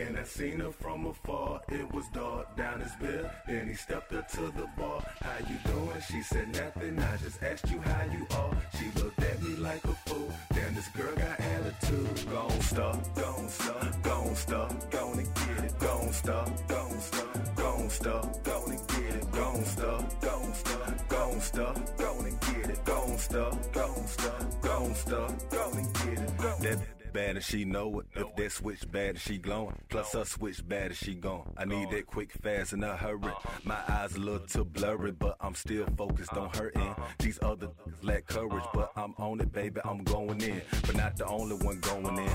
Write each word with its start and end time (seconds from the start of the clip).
And 0.00 0.16
I 0.16 0.22
seen 0.22 0.60
her 0.60 0.70
from 0.70 1.06
afar, 1.06 1.60
it 1.70 1.92
was 1.92 2.04
dark 2.14 2.56
down 2.56 2.80
his 2.80 2.92
bill. 3.00 3.28
Then 3.48 3.66
he 3.66 3.74
stepped 3.74 4.12
up 4.12 4.28
to 4.28 4.42
the 4.42 4.68
bar. 4.76 5.02
How 5.20 5.38
you 5.40 5.56
doing? 5.66 6.00
She 6.08 6.22
said 6.22 6.48
nothing. 6.54 6.98
I 7.00 7.16
just 7.16 7.42
asked 7.42 7.68
you 7.68 7.80
how 7.80 8.04
you 8.12 8.24
are. 8.36 8.56
She 8.78 8.86
looked 9.02 9.20
at 9.20 9.42
me 9.42 9.56
like 9.56 9.82
a 9.84 9.94
fool. 10.06 10.32
Damn, 10.54 10.74
this 10.76 10.86
girl 10.88 11.14
got 11.16 11.40
attitude. 11.40 12.30
Gon' 12.30 12.60
stop, 12.60 13.14
gon' 13.16 13.48
stop, 13.48 14.02
gon' 14.02 14.34
stop, 14.36 14.90
gon' 14.92 15.16
get 15.16 15.64
it. 15.64 15.78
Gon' 15.80 16.12
stop, 16.12 16.68
gon' 16.68 17.00
stop, 17.00 17.56
gon' 17.56 17.90
stop, 17.90 18.44
gon' 18.44 18.76
get 18.86 19.14
it. 19.16 19.32
Gon' 19.32 19.64
stop, 19.64 20.20
gon' 20.20 20.54
stop, 20.54 21.08
gon' 21.08 21.40
stop, 21.40 21.98
gon' 21.98 22.38
get 22.40 22.70
it. 22.70 22.84
Gon' 22.84 23.18
stop, 23.18 23.72
gon' 23.72 24.06
stop, 24.06 24.62
gon' 24.62 24.94
stop, 24.94 25.50
gon' 25.50 25.92
get 26.62 26.72
it. 26.72 26.97
Bad 27.12 27.36
and 27.36 27.44
she 27.44 27.64
know 27.64 28.00
it. 28.00 28.06
If 28.14 28.36
that 28.36 28.52
switch 28.52 28.90
bad 28.90 29.10
and 29.10 29.18
she 29.18 29.38
glowing. 29.38 29.78
Plus 29.88 30.12
her 30.12 30.24
switch 30.24 30.66
bad 30.66 30.86
and 30.86 30.96
she 30.96 31.14
gone. 31.14 31.52
I 31.56 31.64
need 31.64 31.90
that 31.90 32.06
quick, 32.06 32.32
fast, 32.32 32.72
and 32.72 32.84
a 32.84 32.96
hurry. 32.96 33.32
My 33.64 33.78
eyes 33.88 34.14
a 34.14 34.20
little 34.20 34.46
too 34.46 34.64
blurry, 34.64 35.12
but 35.12 35.36
I'm 35.40 35.54
still 35.54 35.86
focused 35.96 36.32
on 36.34 36.50
her 36.56 36.72
end. 36.74 36.94
These 37.18 37.38
other 37.42 37.68
lack 38.02 38.26
courage, 38.26 38.64
but 38.72 38.92
I'm 38.96 39.14
on 39.18 39.40
it, 39.40 39.52
baby. 39.52 39.80
I'm 39.84 40.02
going 40.04 40.40
in, 40.40 40.62
but 40.86 40.96
not 40.96 41.16
the 41.16 41.26
only 41.26 41.56
one 41.56 41.80
going 41.80 42.18
in. 42.18 42.32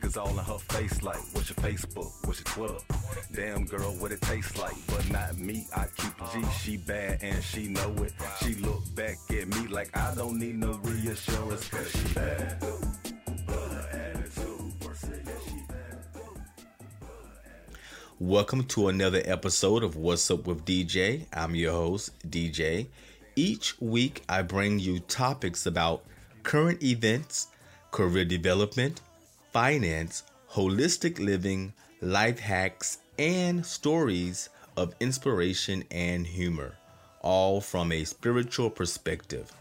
Cause 0.00 0.16
all 0.16 0.28
in 0.28 0.36
her 0.36 0.58
face 0.58 1.02
like, 1.02 1.18
what's 1.32 1.48
your 1.48 1.56
Facebook? 1.56 2.10
What's 2.24 2.38
your 2.38 2.68
Twitter? 2.68 2.84
Damn 3.34 3.64
girl, 3.64 3.92
what 3.96 4.12
it 4.12 4.20
tastes 4.20 4.56
like, 4.56 4.74
but 4.86 5.10
not 5.10 5.36
me. 5.36 5.66
I 5.74 5.86
keep 5.96 6.12
a 6.20 6.32
G. 6.32 6.46
She 6.60 6.76
bad 6.76 7.18
and 7.20 7.42
she 7.42 7.66
know 7.66 7.92
it. 8.04 8.12
She 8.40 8.54
look 8.54 8.94
back 8.94 9.16
at 9.30 9.48
me 9.48 9.66
like 9.66 9.94
I 9.96 10.14
don't 10.14 10.38
need 10.38 10.56
no 10.56 10.74
reassurance 10.84 11.68
cause 11.68 11.90
she 11.90 12.14
bad. 12.14 12.62
Welcome 18.20 18.64
to 18.64 18.88
another 18.88 19.22
episode 19.26 19.84
of 19.84 19.94
What's 19.94 20.28
Up 20.28 20.48
with 20.48 20.64
DJ. 20.64 21.26
I'm 21.32 21.54
your 21.54 21.70
host, 21.70 22.28
DJ. 22.28 22.88
Each 23.36 23.80
week, 23.80 24.24
I 24.28 24.42
bring 24.42 24.80
you 24.80 24.98
topics 24.98 25.66
about 25.66 26.02
current 26.42 26.82
events, 26.82 27.46
career 27.92 28.24
development, 28.24 29.02
finance, 29.52 30.24
holistic 30.50 31.20
living, 31.20 31.72
life 32.00 32.40
hacks, 32.40 32.98
and 33.20 33.64
stories 33.64 34.48
of 34.76 34.96
inspiration 34.98 35.84
and 35.92 36.26
humor, 36.26 36.74
all 37.22 37.60
from 37.60 37.92
a 37.92 38.02
spiritual 38.02 38.68
perspective. 38.68 39.52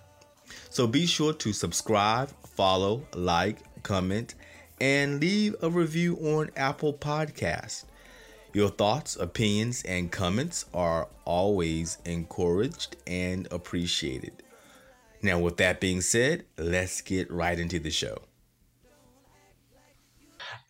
So 0.72 0.88
be 0.88 1.06
sure 1.06 1.34
to 1.34 1.54
subscribe, 1.54 2.32
follow, 2.56 3.06
like, 3.14 3.60
comment, 3.84 4.34
and 4.82 5.22
leave 5.22 5.56
a 5.62 5.70
review 5.70 6.16
on 6.16 6.50
Apple 6.56 6.94
Podcast. 6.94 7.84
Your 8.58 8.70
thoughts, 8.70 9.16
opinions, 9.18 9.84
and 9.84 10.12
comments 10.12 10.66
are 10.74 11.10
always 11.26 12.00
encouraged 12.06 12.96
and 13.06 13.48
appreciated. 13.52 14.42
Now, 15.22 15.38
with 15.38 15.58
that 15.58 15.80
being 15.80 16.02
said, 16.02 16.44
let's 16.58 17.02
get 17.02 17.30
right 17.30 17.60
into 17.60 17.78
the 17.78 17.92
show. 17.92 18.18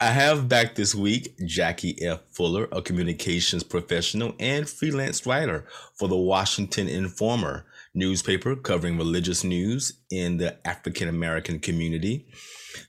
I 0.01 0.07
have 0.07 0.49
back 0.49 0.75
this 0.75 0.93
week 0.93 1.37
Jackie 1.45 1.97
F. 2.01 2.23
Fuller, 2.29 2.67
a 2.73 2.81
communications 2.81 3.63
professional 3.63 4.35
and 4.37 4.69
freelance 4.69 5.25
writer 5.25 5.65
for 5.95 6.09
the 6.09 6.17
Washington 6.17 6.89
Informer 6.89 7.67
newspaper 7.93 8.57
covering 8.57 8.97
religious 8.97 9.45
news 9.45 9.93
in 10.11 10.35
the 10.35 10.57
African 10.67 11.07
American 11.07 11.59
community. 11.59 12.27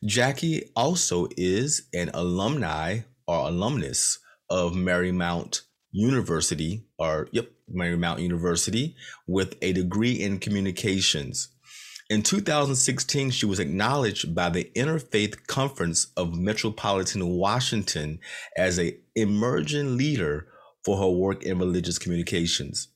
Jackie 0.05 0.73
also 0.75 1.29
is 1.37 1.87
an 1.95 2.11
alumni 2.15 3.03
or 3.29 3.47
alumnus 3.47 4.19
of 4.51 4.73
Marymount 4.73 5.63
University, 5.91 6.85
or 6.99 7.29
yep, 7.33 7.51
Marymount 7.75 8.21
University, 8.21 8.97
with 9.27 9.57
a 9.63 9.73
degree 9.73 10.13
in 10.13 10.39
communications. 10.39 11.49
In 12.11 12.23
2016, 12.23 13.31
she 13.31 13.45
was 13.45 13.59
acknowledged 13.59 14.35
by 14.35 14.49
the 14.49 14.71
Interfaith 14.75 15.47
Conference 15.47 16.07
of 16.17 16.39
Metropolitan 16.39 17.29
Washington 17.29 18.19
as 18.57 18.79
an 18.79 18.93
emerging 19.15 19.97
leader 19.99 20.47
for 20.85 20.97
her 20.97 21.11
work 21.11 21.43
in 21.43 21.59
religious 21.59 21.99
communications. 21.99 22.89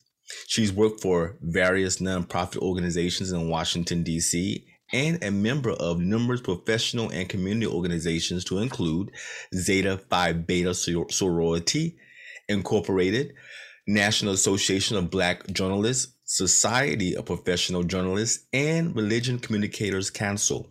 She's 0.47 0.73
worked 0.73 1.03
for 1.03 1.37
various 1.43 1.99
nonprofit 1.99 2.63
organizations 2.63 3.33
in 3.33 3.51
Washington, 3.51 4.03
D.C., 4.03 4.65
and 4.93 5.23
a 5.25 5.31
member 5.31 5.71
of 5.71 5.99
numerous 5.99 6.41
professional 6.41 7.11
and 7.11 7.29
community 7.29 7.67
organizations 7.67 8.45
to 8.45 8.59
include 8.59 9.11
Zeta 9.55 9.99
Phi 10.11 10.33
Beta 10.33 10.75
Sorority 10.75 11.97
Incorporated, 12.49 13.35
National 13.87 14.35
Association 14.35 14.97
of 14.97 15.11
Black 15.11 15.47
Journalists, 15.49 16.15
Society 16.25 17.17
of 17.17 17.27
Professional 17.27 17.83
Journalists, 17.83 18.47
and 18.53 18.95
Religion 18.95 19.39
Communicators 19.39 20.11
Council, 20.11 20.69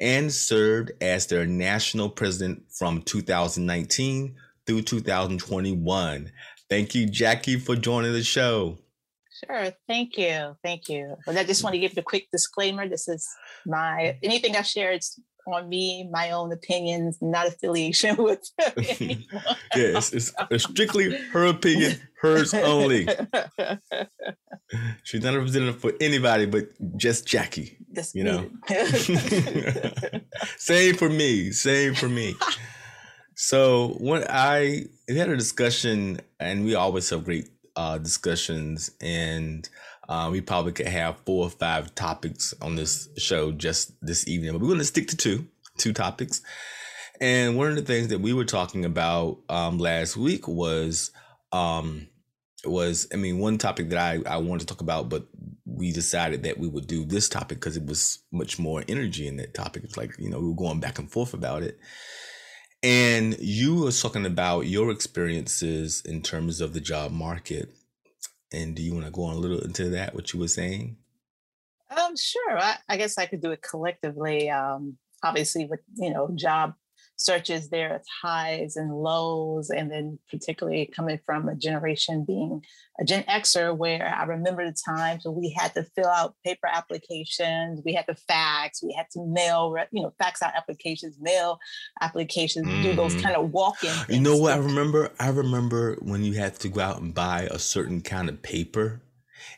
and 0.00 0.32
served 0.32 0.92
as 1.00 1.26
their 1.26 1.46
national 1.46 2.10
president 2.10 2.62
from 2.70 3.02
2019 3.02 4.34
through 4.66 4.82
2021. 4.82 6.32
Thank 6.68 6.94
you, 6.94 7.06
Jackie, 7.06 7.58
for 7.58 7.76
joining 7.76 8.12
the 8.12 8.22
show. 8.22 8.78
Sure. 9.44 9.72
Thank 9.86 10.16
you. 10.16 10.56
Thank 10.62 10.88
you. 10.88 11.16
But 11.26 11.36
I 11.36 11.44
just 11.44 11.62
want 11.62 11.74
to 11.74 11.78
give 11.78 11.96
a 11.96 12.02
quick 12.02 12.28
disclaimer. 12.32 12.88
This 12.88 13.08
is 13.08 13.28
my 13.66 14.18
anything 14.22 14.56
I 14.56 14.62
share. 14.62 14.92
It's 14.92 15.20
on 15.46 15.68
me, 15.68 16.08
my 16.10 16.30
own 16.30 16.52
opinions, 16.52 17.18
not 17.20 17.46
affiliation 17.46 18.16
with 18.22 18.40
anyone. 19.00 19.24
yes, 19.74 20.12
it's, 20.12 20.32
it's 20.50 20.64
strictly 20.64 21.16
her 21.32 21.46
opinion, 21.46 22.00
hers 22.20 22.52
only. 22.52 23.06
She's 25.04 25.22
not 25.22 25.34
a 25.34 25.38
representative 25.38 25.80
for 25.80 25.92
anybody 26.00 26.46
but 26.46 26.66
just 26.96 27.26
Jackie. 27.26 27.78
Just 27.94 28.14
you 28.14 28.24
know. 28.24 28.50
same 30.56 30.96
for 30.96 31.08
me. 31.08 31.52
Same 31.52 31.94
for 31.94 32.08
me. 32.08 32.34
So 33.36 33.96
when 34.00 34.24
I 34.28 34.86
we 35.08 35.16
had 35.16 35.28
a 35.28 35.36
discussion, 35.36 36.20
and 36.40 36.64
we 36.64 36.74
always 36.74 37.08
have 37.10 37.24
great 37.24 37.48
uh, 37.76 37.98
discussions, 37.98 38.90
and 39.00 39.68
uh, 40.08 40.28
we 40.30 40.40
probably 40.40 40.72
could 40.72 40.88
have 40.88 41.18
four 41.24 41.44
or 41.44 41.50
five 41.50 41.94
topics 41.94 42.54
on 42.60 42.76
this 42.76 43.08
show 43.18 43.52
just 43.52 43.92
this 44.00 44.26
evening, 44.28 44.52
but 44.52 44.60
we're 44.60 44.68
going 44.68 44.78
to 44.78 44.84
stick 44.84 45.08
to 45.08 45.16
two, 45.16 45.46
two 45.78 45.92
topics. 45.92 46.40
And 47.20 47.56
one 47.56 47.68
of 47.68 47.76
the 47.76 47.82
things 47.82 48.08
that 48.08 48.20
we 48.20 48.32
were 48.32 48.44
talking 48.44 48.84
about 48.84 49.38
um, 49.48 49.78
last 49.78 50.16
week 50.16 50.46
was, 50.46 51.10
um, 51.52 52.08
was 52.64 53.08
I 53.12 53.16
mean, 53.16 53.38
one 53.38 53.58
topic 53.58 53.90
that 53.90 53.98
I, 53.98 54.34
I 54.34 54.36
wanted 54.38 54.60
to 54.60 54.66
talk 54.66 54.80
about, 54.80 55.08
but 55.08 55.26
we 55.64 55.92
decided 55.92 56.42
that 56.44 56.58
we 56.58 56.68
would 56.68 56.86
do 56.86 57.04
this 57.04 57.28
topic 57.28 57.58
because 57.58 57.76
it 57.76 57.86
was 57.86 58.20
much 58.32 58.58
more 58.58 58.82
energy 58.88 59.26
in 59.26 59.36
that 59.36 59.54
topic. 59.54 59.84
It's 59.84 59.96
like 59.96 60.18
you 60.18 60.30
know 60.30 60.40
we 60.40 60.48
were 60.48 60.54
going 60.54 60.80
back 60.80 60.98
and 60.98 61.10
forth 61.10 61.34
about 61.34 61.62
it. 61.62 61.78
And 62.82 63.36
you 63.38 63.82
were 63.82 63.92
talking 63.92 64.26
about 64.26 64.66
your 64.66 64.90
experiences 64.90 66.02
in 66.04 66.22
terms 66.22 66.60
of 66.60 66.72
the 66.72 66.80
job 66.80 67.10
market. 67.10 67.70
And 68.52 68.76
do 68.76 68.82
you 68.82 68.94
want 68.94 69.06
to 69.06 69.10
go 69.10 69.24
on 69.24 69.34
a 69.34 69.38
little 69.38 69.60
into 69.60 69.88
that, 69.90 70.14
what 70.14 70.32
you 70.32 70.40
were 70.40 70.48
saying? 70.48 70.96
Um, 71.90 72.16
sure. 72.16 72.58
I, 72.58 72.76
I 72.88 72.96
guess 72.96 73.18
I 73.18 73.26
could 73.26 73.40
do 73.40 73.50
it 73.50 73.62
collectively. 73.62 74.50
Um, 74.50 74.98
obviously, 75.22 75.66
with 75.66 75.80
you 75.96 76.12
know, 76.12 76.30
job 76.34 76.74
searches 77.16 77.70
there 77.70 77.94
its 77.94 78.08
highs 78.22 78.76
and 78.76 78.92
lows 78.94 79.70
and 79.70 79.90
then 79.90 80.18
particularly 80.30 80.90
coming 80.94 81.18
from 81.24 81.48
a 81.48 81.54
generation 81.54 82.24
being 82.24 82.62
a 83.00 83.04
gen 83.04 83.22
xer 83.24 83.76
where 83.76 84.14
i 84.14 84.24
remember 84.24 84.64
the 84.64 84.76
times 84.86 85.24
when 85.24 85.34
we 85.34 85.50
had 85.50 85.72
to 85.72 85.82
fill 85.82 86.08
out 86.08 86.34
paper 86.44 86.68
applications 86.70 87.80
we 87.84 87.94
had 87.94 88.06
to 88.06 88.14
fax 88.14 88.82
we 88.82 88.92
had 88.92 89.06
to 89.10 89.24
mail 89.26 89.74
you 89.92 90.02
know 90.02 90.12
fax 90.18 90.42
out 90.42 90.54
applications 90.54 91.16
mail 91.18 91.58
applications 92.02 92.66
mm. 92.66 92.82
do 92.82 92.94
those 92.94 93.14
mm-hmm. 93.14 93.22
kind 93.22 93.36
of 93.36 93.50
walk-in 93.50 93.94
you 94.08 94.20
know 94.20 94.36
what 94.36 94.52
i 94.52 94.56
remember 94.56 95.10
i 95.18 95.28
remember 95.28 95.96
when 96.02 96.22
you 96.22 96.34
had 96.34 96.54
to 96.54 96.68
go 96.68 96.80
out 96.80 97.00
and 97.00 97.14
buy 97.14 97.48
a 97.50 97.58
certain 97.58 98.00
kind 98.02 98.28
of 98.28 98.42
paper 98.42 99.00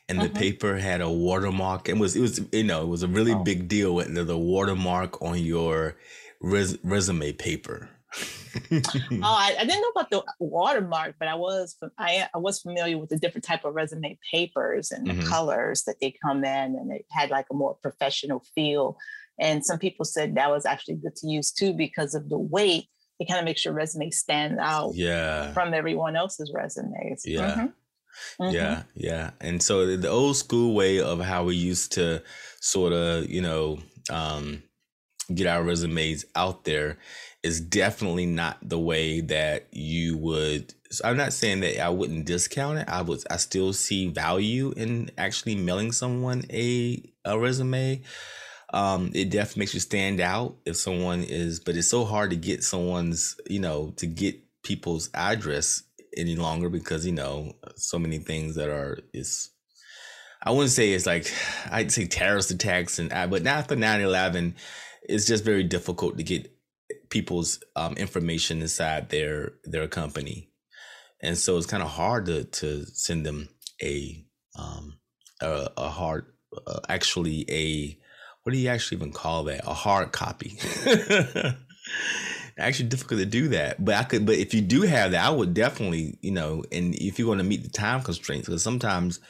and 0.08 0.20
the 0.20 0.25
mm-hmm. 0.25 0.38
paper 0.38 0.76
had 0.76 1.00
a 1.00 1.10
watermark. 1.10 1.88
It 1.88 1.99
was 1.99 2.16
it 2.16 2.20
was 2.20 2.40
you 2.52 2.64
know 2.64 2.82
it 2.82 2.88
was 2.88 3.02
a 3.02 3.08
really 3.08 3.32
oh. 3.32 3.43
big 3.43 3.69
deal 3.69 3.94
with 3.94 4.14
the, 4.14 4.25
the 4.25 4.38
watermark 4.38 5.20
on 5.22 5.38
your 5.38 5.96
res- 6.40 6.79
resume 6.82 7.32
paper. 7.32 7.88
oh, 8.73 8.81
I, 9.23 9.55
I, 9.58 9.64
didn't 9.64 9.82
know 9.82 9.93
about 9.94 10.11
the 10.11 10.25
watermark, 10.40 11.17
but 11.19 11.29
I 11.29 11.35
was 11.35 11.76
I, 11.99 12.26
I 12.35 12.38
was 12.38 12.61
familiar 12.61 12.96
with 12.96 13.11
the 13.11 13.19
different 13.19 13.44
type 13.44 13.67
of 13.67 13.75
resume 13.75 14.19
papers 14.32 14.90
and 14.90 15.06
mm-hmm. 15.06 15.20
the 15.20 15.26
colors 15.26 15.85
that 15.85 15.96
they 16.00 16.14
come 16.25 16.38
in, 16.38 16.75
and 16.75 16.90
it 16.90 17.05
had 17.11 17.31
like 17.31 17.46
a 17.50 17.55
more 17.55 17.76
professional 17.82 18.43
feel. 18.55 18.96
And 19.38 19.64
some 19.64 19.79
people 19.79 20.05
said 20.05 20.35
that 20.35 20.50
was 20.50 20.64
actually 20.64 20.96
good 20.96 21.17
to 21.17 21.29
use 21.29 21.52
too 21.52 21.75
because 21.75 22.14
of 22.14 22.29
the 22.29 22.38
weight. 22.38 22.87
It 23.20 23.29
kind 23.29 23.38
of 23.38 23.44
makes 23.44 23.64
your 23.64 23.75
resume 23.75 24.11
stand 24.11 24.58
out 24.58 24.94
yeah. 24.94 25.52
from 25.52 25.75
everyone 25.75 26.17
else's 26.17 26.50
resumes. 26.55 27.23
Yeah. 27.25 27.50
Mm-hmm. 27.50 27.67
Mm-hmm. 28.41 28.55
Yeah, 28.55 28.82
yeah. 28.94 29.31
And 29.41 29.62
so 29.62 29.96
the 29.96 30.08
old 30.08 30.37
school 30.37 30.75
way 30.75 31.00
of 31.00 31.20
how 31.20 31.44
we 31.44 31.56
used 31.56 31.93
to 31.93 32.23
sort 32.61 32.93
of, 32.93 33.29
you 33.29 33.43
know, 33.43 33.79
um, 34.11 34.62
get 35.34 35.46
our 35.46 35.62
resumes 35.62 36.25
out 36.34 36.64
there 36.64 36.98
is 37.42 37.60
definitely 37.60 38.26
not 38.26 38.56
the 38.62 38.78
way 38.78 39.20
that 39.20 39.69
you 39.72 40.16
would 40.16 40.75
so 40.90 41.04
I'm 41.06 41.16
not 41.16 41.32
saying 41.32 41.60
that 41.60 41.80
I 41.80 41.90
wouldn't 41.90 42.25
discount 42.25 42.78
it. 42.78 42.88
I 42.88 43.02
would 43.02 43.22
I 43.30 43.36
still 43.36 43.72
see 43.72 44.08
value 44.08 44.72
in 44.76 45.10
actually 45.19 45.54
mailing 45.54 45.92
someone 45.92 46.44
a 46.50 47.02
a 47.25 47.38
resume. 47.38 48.02
Um, 48.72 49.10
it 49.14 49.30
definitely 49.30 49.60
makes 49.60 49.75
you 49.75 49.80
stand 49.80 50.20
out 50.20 50.56
if 50.66 50.76
someone 50.76 51.22
is, 51.22 51.58
but 51.60 51.76
it's 51.76 51.88
so 51.88 52.04
hard 52.04 52.31
to 52.31 52.36
get 52.36 52.62
someone's, 52.62 53.34
you 53.48 53.60
know, 53.60 53.94
to 53.96 54.06
get 54.06 54.38
people's 54.62 55.08
address 55.14 55.82
any 56.16 56.36
longer 56.36 56.69
because 56.69 57.06
you 57.06 57.12
know 57.12 57.52
so 57.76 57.98
many 57.98 58.19
things 58.19 58.54
that 58.56 58.69
are 58.69 58.98
is 59.12 59.50
I 60.42 60.50
wouldn't 60.50 60.70
say 60.70 60.92
it's 60.92 61.06
like 61.06 61.32
I'd 61.70 61.92
say 61.92 62.06
terrorist 62.06 62.50
attacks 62.50 62.98
and 62.98 63.10
but 63.31 63.46
after 63.46 63.76
9-11 63.76 64.54
it's 65.02 65.26
just 65.26 65.44
very 65.44 65.64
difficult 65.64 66.16
to 66.18 66.24
get 66.24 66.50
people's 67.10 67.60
um, 67.76 67.94
information 67.94 68.60
inside 68.60 69.10
their 69.10 69.52
their 69.64 69.88
company. 69.88 70.50
And 71.20 71.36
so 71.36 71.56
it's 71.56 71.66
kind 71.66 71.82
of 71.82 71.88
hard 71.90 72.26
to 72.26 72.44
to 72.44 72.84
send 72.86 73.26
them 73.26 73.48
a 73.82 74.24
um 74.58 74.98
a, 75.40 75.70
a 75.76 75.88
hard 75.88 76.26
uh, 76.66 76.80
actually 76.88 77.44
a 77.48 77.98
what 78.42 78.52
do 78.52 78.58
you 78.58 78.68
actually 78.68 78.96
even 78.96 79.12
call 79.12 79.44
that? 79.44 79.66
A 79.66 79.74
hard 79.74 80.12
copy. 80.12 80.58
Actually 82.58 82.88
difficult 82.88 83.20
to 83.20 83.26
do 83.26 83.46
that 83.48 83.82
but 83.84 83.94
i 83.94 84.02
could 84.02 84.26
but 84.26 84.34
if 84.34 84.52
you 84.52 84.60
do 84.60 84.82
have 84.82 85.12
that 85.12 85.24
i 85.24 85.30
would 85.30 85.54
definitely 85.54 86.18
you 86.22 86.32
know 86.32 86.64
and 86.72 86.92
if 86.96 87.16
you're 87.16 87.26
going 87.26 87.38
to 87.38 87.44
meet 87.44 87.62
the 87.62 87.68
time 87.68 88.02
constraints 88.02 88.48
because 88.48 88.64
sometimes 88.64 89.20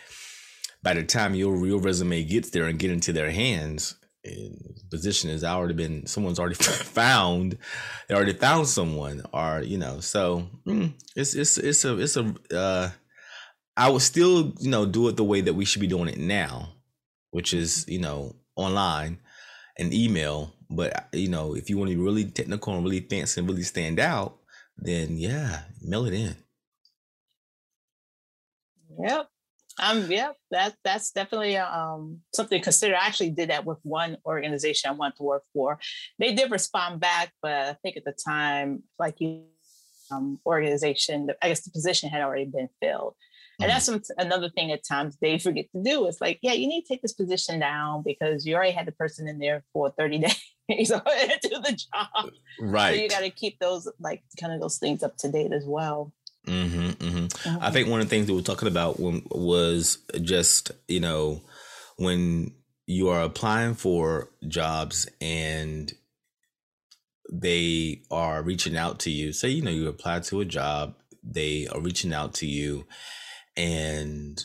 by 0.82 0.94
the 0.94 1.02
time 1.04 1.34
your 1.34 1.54
real 1.54 1.78
resume 1.78 2.24
gets 2.24 2.48
there 2.50 2.64
and 2.64 2.78
get 2.78 2.90
into 2.90 3.12
their 3.12 3.30
hands 3.30 3.96
position 4.90 5.30
has 5.30 5.44
already 5.44 5.74
been 5.74 6.06
someone's 6.06 6.38
already 6.38 6.54
found 6.62 7.56
they 8.08 8.14
already 8.14 8.32
found 8.32 8.66
someone 8.68 9.22
or 9.32 9.62
you 9.62 9.78
know 9.78 10.00
so 10.00 10.48
mm, 10.66 10.92
it's 11.16 11.34
it's 11.34 11.56
it's 11.56 11.84
a 11.84 11.98
it's 11.98 12.16
a 12.16 12.34
uh 12.54 12.90
i 13.76 13.88
would 13.88 14.02
still 14.02 14.52
you 14.58 14.70
know 14.70 14.84
do 14.84 15.08
it 15.08 15.16
the 15.16 15.24
way 15.24 15.40
that 15.40 15.54
we 15.54 15.64
should 15.64 15.80
be 15.80 15.86
doing 15.86 16.08
it 16.08 16.18
now 16.18 16.68
which 17.30 17.54
is 17.54 17.84
you 17.88 17.98
know 17.98 18.34
online 18.56 19.18
and 19.78 19.94
email. 19.94 20.54
But 20.70 21.08
you 21.12 21.28
know 21.28 21.54
if 21.54 21.70
you 21.70 21.78
want 21.78 21.90
to 21.90 21.96
be 21.96 22.02
really 22.02 22.26
technical 22.26 22.74
and 22.74 22.84
really 22.84 23.00
fancy 23.00 23.40
and 23.40 23.48
really 23.48 23.62
stand 23.62 23.98
out 23.98 24.36
then 24.76 25.16
yeah 25.16 25.62
mail 25.80 26.04
it 26.04 26.12
in. 26.12 26.36
Yep 28.98 29.30
um, 29.80 30.10
yeah, 30.10 30.32
that 30.50 30.74
that's 30.84 31.10
definitely 31.12 31.56
um, 31.56 32.20
something 32.34 32.58
to 32.58 32.64
consider. 32.64 32.94
I 32.94 33.06
actually 33.06 33.30
did 33.30 33.50
that 33.50 33.64
with 33.64 33.78
one 33.82 34.16
organization 34.24 34.90
I 34.90 34.94
wanted 34.94 35.16
to 35.16 35.22
work 35.22 35.44
for. 35.52 35.78
They 36.18 36.34
did 36.34 36.50
respond 36.50 37.00
back, 37.00 37.32
but 37.42 37.52
I 37.52 37.72
think 37.82 37.96
at 37.96 38.04
the 38.04 38.12
time, 38.12 38.82
like 38.98 39.20
you, 39.20 39.44
um, 40.10 40.40
organization, 40.46 41.30
I 41.42 41.48
guess 41.48 41.62
the 41.62 41.70
position 41.70 42.08
had 42.08 42.22
already 42.22 42.46
been 42.46 42.68
filled. 42.80 43.14
And 43.60 43.70
that's 43.70 43.88
mm-hmm. 43.88 44.02
some, 44.02 44.26
another 44.26 44.48
thing 44.48 44.70
at 44.70 44.84
times 44.84 45.16
they 45.20 45.38
forget 45.38 45.66
to 45.74 45.82
do. 45.82 46.06
It's 46.06 46.20
like, 46.20 46.38
yeah, 46.42 46.52
you 46.52 46.68
need 46.68 46.82
to 46.82 46.88
take 46.88 47.02
this 47.02 47.12
position 47.12 47.58
down 47.58 48.02
because 48.04 48.46
you 48.46 48.54
already 48.54 48.72
had 48.72 48.86
the 48.86 48.92
person 48.92 49.26
in 49.26 49.38
there 49.38 49.64
for 49.72 49.90
30 49.90 50.18
days 50.68 50.88
to 50.88 51.38
do 51.42 51.60
the 51.60 51.72
job. 51.92 52.30
Right. 52.60 52.94
So 52.94 53.02
you 53.02 53.08
got 53.08 53.20
to 53.20 53.30
keep 53.30 53.58
those, 53.58 53.90
like, 53.98 54.22
kind 54.38 54.52
of 54.52 54.60
those 54.60 54.78
things 54.78 55.02
up 55.02 55.16
to 55.18 55.30
date 55.30 55.52
as 55.52 55.64
well. 55.66 56.12
Mm-hmm, 56.48 56.88
mm-hmm. 57.06 57.62
I 57.62 57.70
think 57.70 57.88
one 57.88 58.00
of 58.00 58.06
the 58.06 58.10
things 58.10 58.26
that 58.26 58.32
we 58.32 58.40
are 58.40 58.42
talking 58.42 58.68
about 58.68 58.98
when, 58.98 59.22
was 59.30 59.98
just 60.22 60.70
you 60.88 61.00
know 61.00 61.42
when 61.96 62.54
you 62.86 63.10
are 63.10 63.22
applying 63.22 63.74
for 63.74 64.30
jobs 64.46 65.06
and 65.20 65.92
they 67.30 68.00
are 68.10 68.42
reaching 68.42 68.78
out 68.78 69.00
to 69.00 69.10
you. 69.10 69.32
Say 69.32 69.50
you 69.50 69.62
know 69.62 69.70
you 69.70 69.88
apply 69.88 70.20
to 70.20 70.40
a 70.40 70.46
job, 70.46 70.94
they 71.22 71.68
are 71.68 71.80
reaching 71.80 72.14
out 72.14 72.32
to 72.34 72.46
you, 72.46 72.86
and 73.54 74.42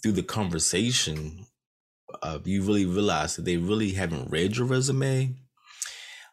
through 0.00 0.12
the 0.12 0.22
conversation, 0.22 1.46
uh, 2.22 2.38
you 2.44 2.62
really 2.62 2.86
realize 2.86 3.34
that 3.34 3.44
they 3.44 3.56
really 3.56 3.92
haven't 3.92 4.30
read 4.30 4.56
your 4.56 4.66
resume, 4.68 5.34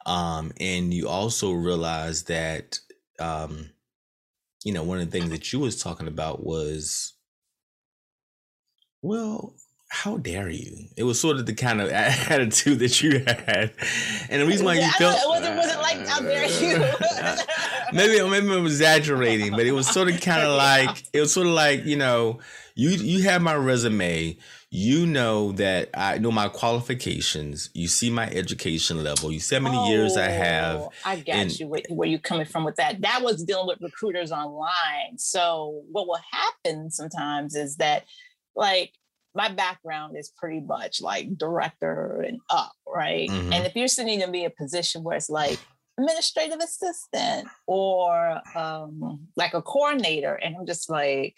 um, 0.06 0.52
and 0.60 0.94
you 0.94 1.10
also 1.10 1.52
realize 1.52 2.24
that. 2.24 2.80
Um, 3.20 3.72
you 4.64 4.74
know, 4.74 4.84
one 4.84 5.00
of 5.00 5.10
the 5.10 5.12
things 5.12 5.32
that 5.32 5.52
you 5.52 5.60
was 5.60 5.82
talking 5.82 6.08
about 6.08 6.44
was, 6.44 7.14
well, 9.02 9.56
how 9.90 10.18
dare 10.18 10.50
you? 10.50 10.88
It 10.96 11.04
was 11.04 11.20
sort 11.20 11.38
of 11.38 11.46
the 11.46 11.54
kind 11.54 11.82
of 11.82 11.90
attitude 11.92 12.80
that 12.80 13.02
you 13.02 13.20
had, 13.20 13.74
and 14.30 14.42
the 14.42 14.46
reason 14.46 14.66
why 14.66 14.76
you 14.76 14.84
I 14.84 14.92
felt 14.92 15.16
it 15.16 15.28
wasn't, 15.28 15.58
wasn't 15.58 15.82
like 15.82 16.08
how 16.08 16.22
dare 16.22 16.48
you. 16.48 16.78
maybe 17.94 18.22
maybe 18.30 18.52
I'm 18.52 18.66
exaggerating, 18.66 19.52
but 19.52 19.66
it 19.66 19.72
was 19.72 19.88
sort 19.88 20.10
of 20.10 20.20
kind 20.22 20.44
of 20.44 20.58
like 20.58 21.04
it 21.14 21.20
was 21.20 21.34
sort 21.34 21.48
of 21.48 21.54
like 21.54 21.86
you 21.86 21.96
know, 21.96 22.40
you 22.76 22.90
you 22.90 23.24
have 23.24 23.42
my 23.42 23.56
resume, 23.56 24.38
you 24.70 25.06
know 25.06 25.52
that 25.54 25.90
I 25.94 26.18
know 26.18 26.32
my 26.32 26.48
qualifications. 26.48 27.70
You 27.74 27.90
see 27.90 28.10
my 28.10 28.28
education 28.30 29.04
level. 29.04 29.32
You 29.32 29.42
see 29.42 29.56
how 29.56 29.62
many 29.62 29.78
oh, 29.78 29.90
years 29.90 30.16
I 30.16 30.30
have. 30.30 30.80
Oh, 30.80 30.92
I 31.04 31.18
got 31.18 31.36
and, 31.36 31.60
you. 31.60 31.68
Where, 31.68 31.82
where 31.90 32.08
you 32.08 32.20
coming 32.20 32.46
from 32.46 32.64
with 32.64 32.78
that? 32.78 33.02
That 33.02 33.22
was 33.22 33.44
dealing 33.44 33.68
with 33.68 33.82
recruiters 33.82 34.32
online. 34.32 35.18
So 35.18 35.84
what 35.92 36.08
will 36.08 36.22
happen 36.32 36.90
sometimes 36.90 37.56
is 37.56 37.76
that, 37.78 38.06
like, 38.56 38.94
my 39.36 39.50
background 39.50 40.16
is 40.18 40.32
pretty 40.38 40.62
much 40.62 41.02
like 41.02 41.38
director 41.38 42.24
and 42.26 42.40
up, 42.50 42.74
right? 42.88 43.30
Mm-hmm. 43.30 43.54
And 43.54 43.66
if 43.66 43.76
you're 43.76 43.88
sitting 43.88 44.22
in 44.22 44.32
me 44.32 44.46
a 44.46 44.50
position 44.50 45.04
where 45.04 45.16
it's 45.16 45.30
like 45.30 45.60
administrative 46.02 46.60
assistant 46.60 47.48
or 47.68 48.42
um, 48.56 49.28
like 49.36 49.54
a 49.54 49.62
coordinator, 49.62 50.36
and 50.36 50.56
I'm 50.56 50.66
just 50.66 50.90
like, 50.90 51.36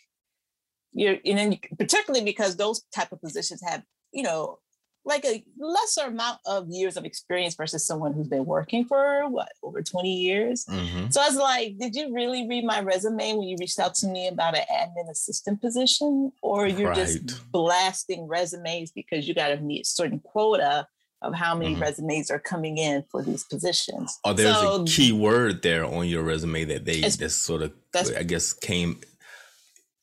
you're 0.93 1.17
and 1.25 1.37
then 1.37 1.59
particularly 1.77 2.23
because 2.23 2.55
those 2.55 2.83
type 2.93 3.11
of 3.11 3.21
positions 3.21 3.61
have 3.67 3.83
you 4.11 4.23
know 4.23 4.59
like 5.05 5.25
a 5.25 5.43
lesser 5.57 6.03
amount 6.03 6.39
of 6.45 6.69
years 6.69 6.95
of 6.95 7.03
experience 7.03 7.55
versus 7.55 7.85
someone 7.85 8.13
who's 8.13 8.27
been 8.27 8.45
working 8.45 8.85
for 8.85 9.27
what 9.27 9.51
over 9.61 9.81
20 9.81 10.13
years 10.13 10.65
mm-hmm. 10.65 11.09
so 11.09 11.19
i 11.19 11.27
was 11.27 11.35
like 11.35 11.77
did 11.77 11.95
you 11.95 12.13
really 12.13 12.47
read 12.47 12.63
my 12.63 12.79
resume 12.79 13.33
when 13.33 13.47
you 13.47 13.57
reached 13.59 13.79
out 13.79 13.95
to 13.95 14.07
me 14.07 14.27
about 14.27 14.55
an 14.55 14.63
admin 14.71 15.09
assistant 15.09 15.59
position 15.59 16.31
or 16.41 16.67
you're 16.67 16.89
right. 16.89 16.95
just 16.95 17.51
blasting 17.51 18.27
resumes 18.27 18.91
because 18.91 19.27
you 19.27 19.33
got 19.33 19.49
to 19.49 19.57
meet 19.57 19.81
a 19.81 19.85
certain 19.85 20.19
quota 20.19 20.87
of 21.23 21.33
how 21.33 21.55
many 21.55 21.73
mm-hmm. 21.73 21.81
resumes 21.81 22.29
are 22.29 22.39
coming 22.39 22.77
in 22.77 23.03
for 23.09 23.23
these 23.23 23.43
positions 23.45 24.19
oh 24.25 24.33
there's 24.33 24.55
so, 24.55 24.81
a 24.81 24.85
key 24.85 25.11
word 25.11 25.61
there 25.61 25.85
on 25.85 26.07
your 26.07 26.23
resume 26.23 26.63
that 26.65 26.85
they 26.85 27.01
just 27.01 27.43
sort 27.43 27.61
of 27.61 27.73
i 28.17 28.23
guess 28.23 28.53
came 28.53 28.99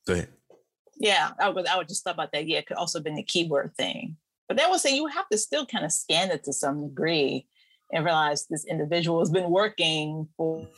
go 0.06 0.14
ahead 0.14 0.28
yeah, 1.00 1.30
I 1.40 1.48
would 1.48 1.66
I 1.66 1.78
would 1.78 1.88
just 1.88 2.04
thought 2.04 2.14
about 2.14 2.30
that. 2.32 2.46
Yeah, 2.46 2.58
it 2.58 2.66
could 2.66 2.76
also 2.76 2.98
have 2.98 3.04
been 3.04 3.16
the 3.16 3.22
keyword 3.22 3.74
thing. 3.74 4.16
But 4.46 4.58
that 4.58 4.68
was 4.68 4.82
saying 4.82 4.96
you 4.96 5.06
have 5.06 5.28
to 5.30 5.38
still 5.38 5.64
kind 5.64 5.84
of 5.84 5.92
scan 5.92 6.30
it 6.30 6.44
to 6.44 6.52
some 6.52 6.88
degree 6.88 7.46
and 7.90 8.04
realize 8.04 8.46
this 8.46 8.66
individual 8.66 9.20
has 9.20 9.30
been 9.30 9.50
working 9.50 10.28
for 10.36 10.68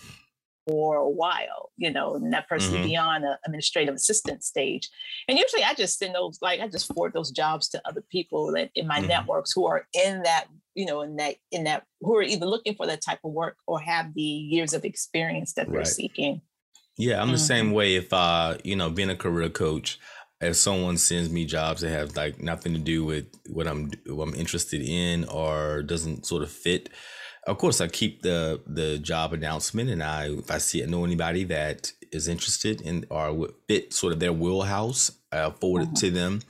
for 0.66 0.96
a 0.96 1.08
while, 1.08 1.70
you 1.76 1.90
know, 1.90 2.14
and 2.14 2.32
that 2.32 2.48
person 2.48 2.74
mm-hmm. 2.74 2.84
beyond 2.84 3.24
the 3.24 3.38
administrative 3.44 3.94
assistant 3.94 4.44
stage. 4.44 4.88
And 5.28 5.38
usually 5.38 5.64
I 5.64 5.74
just 5.74 5.98
send 5.98 6.14
those, 6.14 6.38
like 6.40 6.60
I 6.60 6.68
just 6.68 6.92
forward 6.92 7.12
those 7.12 7.30
jobs 7.30 7.68
to 7.70 7.82
other 7.84 8.02
people 8.10 8.52
that 8.52 8.70
in 8.74 8.86
my 8.86 8.98
mm-hmm. 8.98 9.08
networks 9.08 9.52
who 9.52 9.66
are 9.66 9.86
in 9.92 10.22
that, 10.22 10.46
you 10.74 10.86
know, 10.86 11.02
in 11.02 11.16
that, 11.16 11.36
in 11.50 11.64
that, 11.64 11.84
who 12.00 12.16
are 12.16 12.22
either 12.22 12.46
looking 12.46 12.74
for 12.74 12.86
that 12.86 13.02
type 13.02 13.20
of 13.24 13.32
work 13.32 13.56
or 13.66 13.80
have 13.80 14.14
the 14.14 14.22
years 14.22 14.72
of 14.72 14.84
experience 14.84 15.54
that 15.54 15.68
they're 15.68 15.78
right. 15.78 15.86
seeking. 15.86 16.40
Yeah, 16.98 17.16
I'm 17.20 17.24
mm-hmm. 17.24 17.32
the 17.32 17.38
same 17.38 17.66
mm-hmm. 17.66 17.74
way. 17.74 17.94
If 17.96 18.12
uh, 18.12 18.58
you 18.64 18.76
know, 18.76 18.90
being 18.90 19.10
a 19.10 19.16
career 19.16 19.48
coach, 19.48 19.98
if 20.40 20.56
someone 20.56 20.98
sends 20.98 21.30
me 21.30 21.46
jobs 21.46 21.80
that 21.80 21.90
have 21.90 22.16
like 22.16 22.42
nothing 22.42 22.74
to 22.74 22.78
do 22.78 23.04
with 23.04 23.26
what 23.48 23.66
I'm 23.66 23.90
what 24.06 24.28
I'm 24.28 24.34
interested 24.34 24.82
in 24.82 25.24
or 25.24 25.82
doesn't 25.82 26.26
sort 26.26 26.42
of 26.42 26.50
fit, 26.50 26.90
of 27.46 27.58
course 27.58 27.80
I 27.80 27.88
keep 27.88 28.22
the 28.22 28.60
the 28.66 28.98
job 28.98 29.32
announcement 29.32 29.90
and 29.90 30.02
I 30.02 30.30
if 30.30 30.50
I 30.50 30.58
see 30.58 30.80
it, 30.82 30.88
know 30.88 31.04
anybody 31.04 31.44
that 31.44 31.92
is 32.12 32.28
interested 32.28 32.80
in 32.80 33.06
or 33.10 33.32
would 33.32 33.54
fit 33.68 33.92
sort 33.92 34.12
of 34.12 34.20
their 34.20 34.32
wheelhouse, 34.32 35.10
I 35.32 35.50
forward 35.50 35.82
mm-hmm. 35.82 35.94
it 35.94 36.00
to 36.00 36.10
them. 36.10 36.42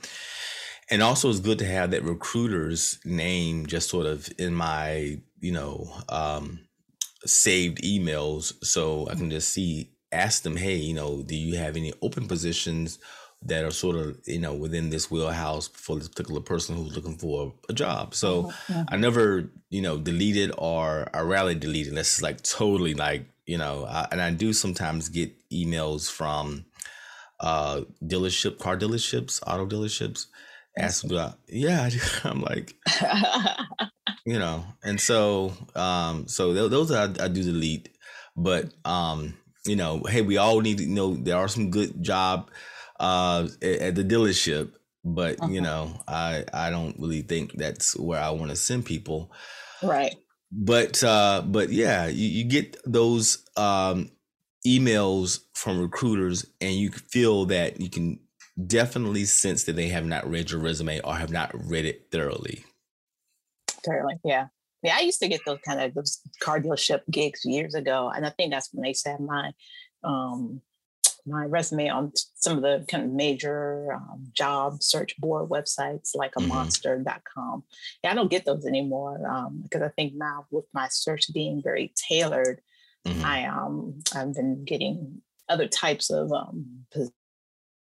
And 0.89 1.01
also 1.01 1.29
it's 1.29 1.39
good 1.39 1.59
to 1.59 1.65
have 1.65 1.91
that 1.91 2.03
recruiter's 2.03 2.99
name 3.05 3.65
just 3.65 3.89
sort 3.89 4.05
of 4.05 4.29
in 4.37 4.53
my, 4.53 5.19
you 5.39 5.51
know, 5.51 5.91
um, 6.09 6.59
saved 7.25 7.81
emails 7.81 8.53
so 8.63 9.07
I 9.09 9.15
can 9.15 9.31
just 9.31 9.49
see 9.49 9.93
ask 10.11 10.43
them, 10.43 10.57
hey, 10.57 10.75
you 10.75 10.93
know, 10.93 11.23
do 11.23 11.35
you 11.35 11.57
have 11.57 11.75
any 11.75 11.93
open 12.01 12.27
positions 12.27 12.99
that 13.45 13.65
are 13.65 13.71
sort 13.71 13.95
of, 13.95 14.17
you 14.25 14.39
know, 14.39 14.53
within 14.53 14.89
this 14.89 15.11
wheelhouse 15.11 15.67
for 15.67 15.97
this 15.97 16.07
particular 16.07 16.41
person 16.41 16.75
who's 16.75 16.95
looking 16.95 17.17
for 17.17 17.53
a 17.69 17.73
job? 17.73 18.15
So 18.15 18.43
mm-hmm. 18.43 18.81
I 18.87 18.97
never, 18.97 19.49
you 19.69 19.81
know, 19.81 19.97
deleted 19.97 20.51
or 20.57 21.09
I 21.13 21.21
rarely 21.21 21.55
deleted. 21.55 21.93
unless 21.93 22.13
it's 22.13 22.21
like 22.21 22.41
totally 22.41 22.93
like, 22.93 23.25
you 23.45 23.57
know, 23.57 23.85
I, 23.85 24.07
and 24.11 24.21
I 24.21 24.31
do 24.31 24.53
sometimes 24.53 25.09
get 25.09 25.31
emails 25.49 26.09
from 26.11 26.65
uh 27.39 27.81
dealership, 28.03 28.59
car 28.59 28.77
dealerships, 28.77 29.41
auto 29.45 29.65
dealerships, 29.65 30.27
ask 30.77 31.03
about, 31.03 31.37
yeah, 31.47 31.89
I'm 32.23 32.41
like, 32.41 32.75
You 34.25 34.39
know, 34.39 34.63
and 34.83 34.99
so 35.01 35.51
um, 35.75 36.27
so 36.29 36.53
th- 36.53 36.71
those 36.71 36.91
I, 36.91 37.03
I 37.03 37.27
do 37.27 37.43
delete, 37.43 37.89
but 38.37 38.73
um, 38.85 39.33
you 39.65 39.75
know, 39.75 40.01
hey, 40.07 40.21
we 40.21 40.37
all 40.37 40.61
need 40.61 40.77
to 40.77 40.83
you 40.85 40.95
know 40.95 41.15
there 41.15 41.35
are 41.35 41.49
some 41.49 41.71
good 41.71 42.01
job 42.01 42.49
uh 43.03 43.47
at, 43.61 43.95
the 43.95 44.03
dealership, 44.03 44.71
but 45.03 45.39
uh-huh. 45.41 45.51
you 45.51 45.61
know, 45.61 46.01
I 46.07 46.45
I 46.53 46.69
don't 46.69 46.97
really 46.97 47.21
think 47.21 47.53
that's 47.53 47.97
where 47.97 48.21
I 48.21 48.29
want 48.29 48.49
to 48.51 48.55
send 48.55 48.85
people. 48.85 49.31
Right. 49.81 50.15
But 50.51 51.03
uh 51.03 51.43
but 51.45 51.69
yeah, 51.69 52.07
you, 52.07 52.27
you 52.27 52.43
get 52.45 52.77
those 52.85 53.45
um 53.57 54.11
emails 54.65 55.41
from 55.53 55.81
recruiters 55.81 56.45
and 56.61 56.73
you 56.73 56.89
feel 56.91 57.45
that 57.45 57.81
you 57.81 57.89
can 57.89 58.19
definitely 58.67 59.25
sense 59.25 59.65
that 59.65 59.75
they 59.75 59.89
have 59.89 60.05
not 60.05 60.29
read 60.29 60.51
your 60.51 60.61
resume 60.61 61.01
or 61.01 61.15
have 61.15 61.31
not 61.31 61.51
read 61.53 61.85
it 61.85 62.07
thoroughly. 62.11 62.63
Thoroughly, 63.85 64.19
yeah. 64.23 64.47
Yeah, 64.83 64.95
I 64.97 65.01
used 65.01 65.19
to 65.21 65.27
get 65.27 65.41
those 65.45 65.59
kind 65.65 65.81
of 65.81 65.93
those 65.93 66.21
car 66.39 66.59
dealership 66.59 67.01
gigs 67.09 67.45
years 67.45 67.73
ago, 67.73 68.11
and 68.13 68.25
I 68.25 68.29
think 68.29 68.51
that's 68.51 68.69
when 68.73 68.83
they 68.83 68.93
said 68.93 69.19
my 69.21 69.51
um, 70.03 70.61
my 71.25 71.45
resume 71.45 71.89
on 71.89 72.11
some 72.35 72.57
of 72.57 72.63
the 72.63 72.85
kind 72.89 73.03
of 73.03 73.11
major 73.11 73.93
um, 73.93 74.27
job 74.33 74.83
search 74.83 75.17
board 75.17 75.49
websites 75.49 76.15
like 76.15 76.33
a 76.35 76.39
mm-hmm. 76.39 76.49
monster.com. 76.49 77.63
Yeah, 78.03 78.11
I 78.11 78.15
don't 78.15 78.31
get 78.31 78.45
those 78.45 78.65
anymore 78.65 79.25
um, 79.27 79.61
because 79.63 79.81
I 79.81 79.89
think 79.89 80.13
now 80.15 80.45
with 80.51 80.65
my 80.73 80.87
search 80.89 81.33
being 81.33 81.61
very 81.63 81.93
tailored, 81.95 82.61
mm-hmm. 83.07 83.23
I 83.23 83.45
um 83.45 84.01
I've 84.15 84.33
been 84.33 84.65
getting 84.65 85.21
other 85.49 85.67
types 85.67 86.09
of 86.09 86.31
um, 86.31 86.85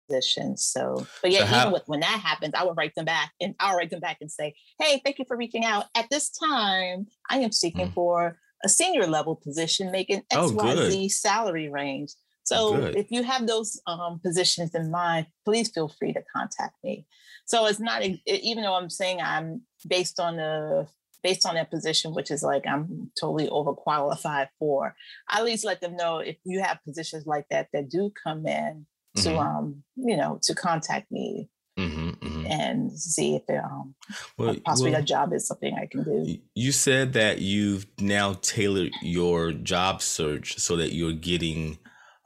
positions. 0.08 0.64
So, 0.64 1.06
but 1.22 1.30
yeah, 1.30 1.40
so 1.40 1.46
how, 1.46 1.60
even 1.60 1.72
with, 1.72 1.82
when 1.86 2.00
that 2.00 2.20
happens, 2.20 2.54
I 2.54 2.64
would 2.64 2.76
write 2.76 2.94
them 2.94 3.04
back 3.04 3.32
and 3.40 3.54
I'll 3.60 3.76
write 3.76 3.90
them 3.90 4.00
back 4.00 4.18
and 4.20 4.30
say, 4.30 4.54
"Hey, 4.78 5.00
thank 5.04 5.18
you 5.18 5.24
for 5.26 5.36
reaching 5.36 5.64
out. 5.64 5.86
At 5.94 6.06
this 6.10 6.30
time, 6.30 7.06
I 7.30 7.38
am 7.38 7.52
seeking 7.52 7.86
mm-hmm. 7.86 7.94
for." 7.94 8.38
A 8.62 8.68
senior 8.68 9.06
level 9.06 9.36
position 9.36 9.90
making 9.90 10.22
XYZ 10.32 11.04
oh, 11.04 11.08
salary 11.08 11.68
range. 11.68 12.12
So 12.44 12.76
Good. 12.76 12.96
if 12.96 13.10
you 13.10 13.22
have 13.22 13.46
those 13.46 13.80
um, 13.86 14.20
positions 14.22 14.74
in 14.74 14.90
mind, 14.90 15.26
please 15.44 15.70
feel 15.70 15.88
free 15.88 16.12
to 16.12 16.22
contact 16.34 16.76
me. 16.84 17.06
So 17.46 17.66
it's 17.66 17.80
not 17.80 18.02
even 18.26 18.64
though 18.64 18.74
I'm 18.74 18.90
saying 18.90 19.20
I'm 19.20 19.62
based 19.86 20.20
on 20.20 20.36
the 20.36 20.86
based 21.22 21.46
on 21.46 21.54
that 21.54 21.70
position, 21.70 22.14
which 22.14 22.30
is 22.30 22.42
like 22.42 22.66
I'm 22.66 23.10
totally 23.18 23.48
overqualified 23.48 24.48
for. 24.58 24.94
I 25.28 25.38
at 25.38 25.44
least 25.44 25.64
let 25.64 25.80
them 25.80 25.96
know 25.96 26.18
if 26.18 26.36
you 26.44 26.62
have 26.62 26.84
positions 26.84 27.26
like 27.26 27.46
that 27.50 27.68
that 27.72 27.88
do 27.88 28.12
come 28.22 28.46
in 28.46 28.86
mm-hmm. 29.16 29.22
to 29.22 29.38
um 29.38 29.82
you 29.96 30.16
know 30.16 30.38
to 30.42 30.54
contact 30.54 31.10
me 31.10 31.48
mm-hmm, 31.78 32.10
mm-hmm. 32.10 32.46
and 32.46 32.92
see 32.92 33.36
if 33.36 33.42
um 33.62 33.94
well, 34.38 34.54
possibly 34.64 34.92
well, 34.92 35.00
that 35.00 35.06
job 35.06 35.32
is 35.32 35.46
something 35.46 35.74
I 35.74 35.86
can 35.86 36.04
do. 36.04 36.38
You 36.54 36.72
said 36.72 37.14
that 37.14 37.40
you've 37.40 37.86
now 37.98 38.34
tailored 38.34 38.92
your 39.02 39.52
job 39.52 40.02
search 40.02 40.58
so 40.58 40.76
that 40.76 40.92
you're 40.92 41.12
getting 41.12 41.78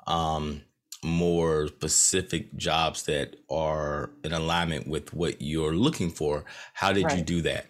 um, 0.09 0.63
more 1.05 1.69
specific 1.69 2.57
jobs 2.57 3.05
that 3.05 3.37
are 3.49 4.11
in 4.25 4.33
alignment 4.33 4.89
with 4.89 5.15
what 5.15 5.41
you're 5.41 5.75
looking 5.75 6.11
for. 6.11 6.45
How 6.75 6.93
did 6.93 7.05
right. 7.05 7.19
you 7.19 7.23
do 7.23 7.43
that? 7.43 7.67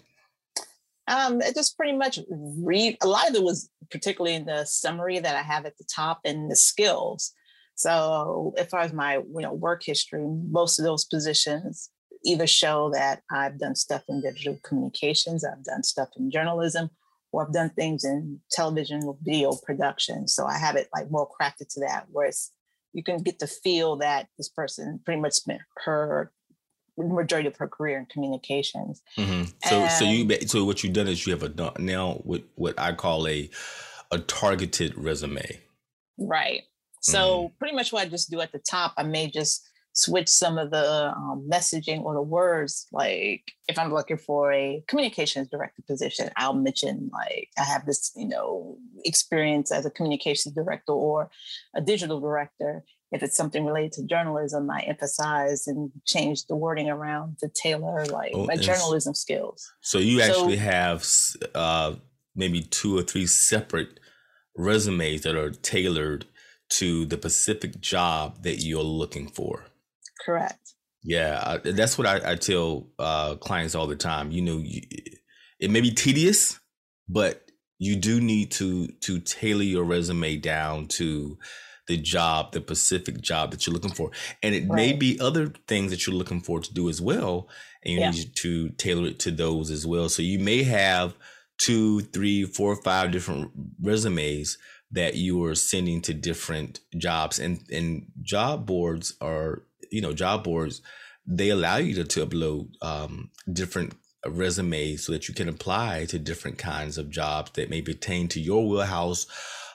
Um, 1.09 1.41
it 1.41 1.55
just 1.55 1.77
pretty 1.77 1.97
much 1.97 2.19
read 2.31 2.97
a 3.03 3.09
lot 3.09 3.29
of 3.29 3.35
it 3.35 3.43
was 3.43 3.71
particularly 3.91 4.37
in 4.37 4.45
the 4.45 4.65
summary 4.65 5.19
that 5.19 5.37
I 5.37 5.43
have 5.43 5.67
at 5.67 5.77
the 5.79 5.85
top 5.85 6.21
and 6.25 6.51
the 6.51 6.57
skills. 6.57 7.33
So 7.75 8.55
as 8.59 8.67
far 8.69 8.81
as 8.81 8.93
my 8.93 9.15
you 9.17 9.41
know 9.41 9.53
work 9.53 9.83
history, 9.85 10.25
most 10.51 10.79
of 10.79 10.85
those 10.85 11.05
positions 11.05 11.91
either 12.25 12.47
show 12.47 12.91
that 12.93 13.23
I've 13.31 13.59
done 13.59 13.77
stuff 13.77 14.03
in 14.09 14.21
digital 14.21 14.59
communications, 14.65 15.45
I've 15.45 15.65
done 15.65 15.83
stuff 15.83 16.09
in 16.19 16.31
journalism, 16.31 16.91
or 17.33 17.47
I've 17.47 17.53
done 17.53 17.71
things 17.71 18.05
in 18.05 18.41
television 18.51 19.05
or 19.05 19.17
video 19.23 19.55
production. 19.65 20.29
So 20.29 20.47
I 20.47 20.59
have 20.59 20.77
it 20.77 20.89
like 20.95 21.11
more 21.11 21.29
crafted 21.29 21.69
to 21.75 21.81
that, 21.81 22.07
where 22.11 22.27
it's 22.27 22.53
you 22.93 23.03
can 23.03 23.19
get 23.19 23.39
to 23.41 23.47
feel 23.47 23.97
that 23.97 24.29
this 24.39 24.49
person 24.49 25.01
pretty 25.05 25.21
much 25.21 25.35
spent 25.35 25.61
her 25.85 26.33
majority 26.97 27.49
of 27.49 27.57
her 27.57 27.69
career 27.69 27.99
in 27.99 28.07
communications. 28.07 29.03
Mm-hmm. 29.17 29.45
So, 29.69 29.81
and, 29.83 29.93
so 29.93 30.05
you 30.05 30.49
so 30.49 30.65
what 30.65 30.83
you've 30.83 30.95
done 30.95 31.09
is 31.09 31.27
you 31.27 31.33
have 31.33 31.43
a 31.43 31.73
now 31.81 32.15
what 32.25 32.43
what 32.57 32.79
I 32.79 32.93
call 32.93 33.29
a 33.29 33.51
a 34.11 34.19
targeted 34.19 34.97
resume. 34.97 35.61
Right. 36.19 36.63
So 37.01 37.19
mm-hmm. 37.19 37.57
pretty 37.59 37.77
much 37.77 37.93
what 37.93 38.07
I 38.07 38.09
just 38.09 38.31
do 38.31 38.41
at 38.41 38.53
the 38.53 38.59
top, 38.59 38.95
I 38.97 39.03
may 39.05 39.31
just 39.31 39.68
switch 39.99 40.29
some 40.29 40.59
of 40.59 40.71
the 40.71 41.13
um, 41.17 41.49
messaging 41.51 42.03
or 42.03 42.15
the 42.15 42.23
words. 42.23 42.87
Like 42.93 43.43
if 43.69 43.79
I'm 43.79 43.93
looking 43.93 44.17
for 44.17 44.53
a 44.53 44.83
communications 44.87 45.49
director 45.49 45.83
position, 45.87 46.31
I'll 46.37 46.55
mention 46.55 47.11
like 47.13 47.49
I 47.59 47.65
have 47.65 47.85
this, 47.85 48.13
you 48.17 48.29
know, 48.29 48.79
experience 49.05 49.73
as 49.73 49.85
a 49.85 49.91
communications 49.91 50.55
director 50.55 50.93
or 50.93 51.31
a 51.75 51.81
digital 51.81 52.21
director. 52.21 52.85
If 53.11 53.23
it's 53.23 53.37
something 53.37 53.65
related 53.65 53.93
to 53.93 54.07
journalism, 54.07 54.71
I 54.71 54.81
emphasize 54.81 55.67
and 55.67 55.91
change 56.07 56.47
the 56.47 56.57
wording 56.57 56.91
around 56.91 57.39
to 57.41 57.49
tailor 57.49 58.05
like 58.07 58.33
oh, 58.35 58.47
my 58.47 58.57
journalism 58.57 59.15
skills. 59.15 59.69
So 59.81 59.99
you 59.99 60.21
actually 60.21 60.57
so, 60.57 60.63
have 60.63 61.07
uh, 61.55 61.95
maybe 62.37 62.63
two 62.63 62.97
or 62.97 63.03
three 63.03 63.27
separate 63.27 63.99
resumes 64.55 65.23
that 65.23 65.35
are 65.35 65.51
tailored 65.51 66.27
to 66.69 67.07
the 67.07 67.17
specific 67.17 67.81
job 67.81 68.43
that 68.43 68.57
you're 68.57 68.83
looking 68.83 69.27
for. 69.27 69.65
Correct. 70.25 70.75
Yeah, 71.03 71.59
that's 71.65 71.97
what 71.97 72.07
I, 72.07 72.33
I 72.33 72.35
tell 72.35 72.89
uh, 72.99 73.37
clients 73.37 73.75
all 73.75 73.87
the 73.87 73.97
time. 73.97 74.31
You 74.31 74.43
know, 74.43 74.59
you, 74.59 74.83
it 75.61 75.71
may 75.71 75.81
be 75.81 75.91
tedious, 75.91 76.59
but 77.09 77.49
you 77.79 77.97
do 77.97 78.21
need 78.21 78.51
to 78.53 78.89
to 78.89 79.21
tailor 79.21 79.63
your 79.63 79.85
resume 79.85 80.37
down 80.37 80.87
to 80.89 81.39
the 81.87 81.97
job, 81.97 82.53
the 82.53 82.61
specific 82.61 83.21
job 83.21 83.51
that 83.51 83.67
you're 83.67 83.73
looking 83.73 83.95
for, 83.95 84.11
and 84.43 84.55
it 84.55 84.69
right. 84.69 84.77
may 84.77 84.93
be 84.93 85.19
other 85.21 85.53
things 85.67 85.91
that 85.91 86.07
you're 86.07 86.17
looking 86.17 86.41
for 86.41 86.61
to 86.61 86.75
do 86.75 86.89
as 86.89 87.01
well, 87.01 87.49
and 87.85 87.95
you 87.95 88.01
yeah. 88.01 88.11
need 88.11 88.37
to 88.37 88.69
tailor 88.71 89.09
it 89.09 89.19
to 89.21 89.31
those 89.31 89.71
as 89.71 89.87
well. 89.87 90.09
So 90.09 90.23
you 90.23 90.39
may 90.39 90.65
have 90.65 91.15
two, 91.59 92.01
three, 92.01 92.45
four, 92.45 92.77
five 92.83 93.11
different 93.13 93.51
resumes 93.81 94.59
that 94.91 95.15
you 95.15 95.43
are 95.45 95.55
sending 95.55 96.01
to 96.03 96.13
different 96.13 96.81
jobs, 96.97 97.39
and 97.39 97.61
and 97.71 98.07
job 98.23 98.67
boards 98.67 99.15
are 99.21 99.63
you 99.91 100.01
know 100.01 100.13
job 100.13 100.45
boards 100.45 100.83
they 101.27 101.51
allow 101.51 101.77
you 101.77 101.95
to, 101.95 102.05
to 102.05 102.27
upload 102.27 102.71
um, 102.83 103.31
different 103.53 103.95
resumes 104.27 105.05
so 105.05 105.13
that 105.13 105.29
you 105.29 105.35
can 105.35 105.49
apply 105.49 106.07
to 106.07 106.19
different 106.19 106.59
kinds 106.59 106.99
of 106.99 107.11
jobs 107.11 107.51
that 107.53 107.71
may 107.71 107.83
pertain 107.83 108.27
to 108.29 108.41
your 108.41 108.67
wheelhouse 108.67 109.27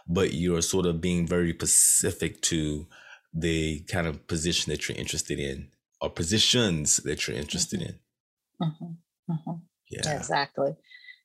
but 0.07 0.33
you're 0.33 0.61
sort 0.61 0.85
of 0.85 0.99
being 0.99 1.25
very 1.25 1.53
specific 1.53 2.41
to 2.41 2.85
the 3.33 3.79
kind 3.81 4.05
of 4.05 4.27
position 4.27 4.69
that 4.69 4.87
you're 4.87 4.97
interested 4.97 5.39
in 5.39 5.69
or 6.01 6.09
positions 6.09 6.97
that 6.97 7.27
you're 7.27 7.37
interested 7.37 7.79
mm-hmm. 7.79 8.65
in 8.65 8.69
mm-hmm. 8.69 9.33
Mm-hmm. 9.33 9.59
yeah 9.89 10.15
exactly 10.15 10.75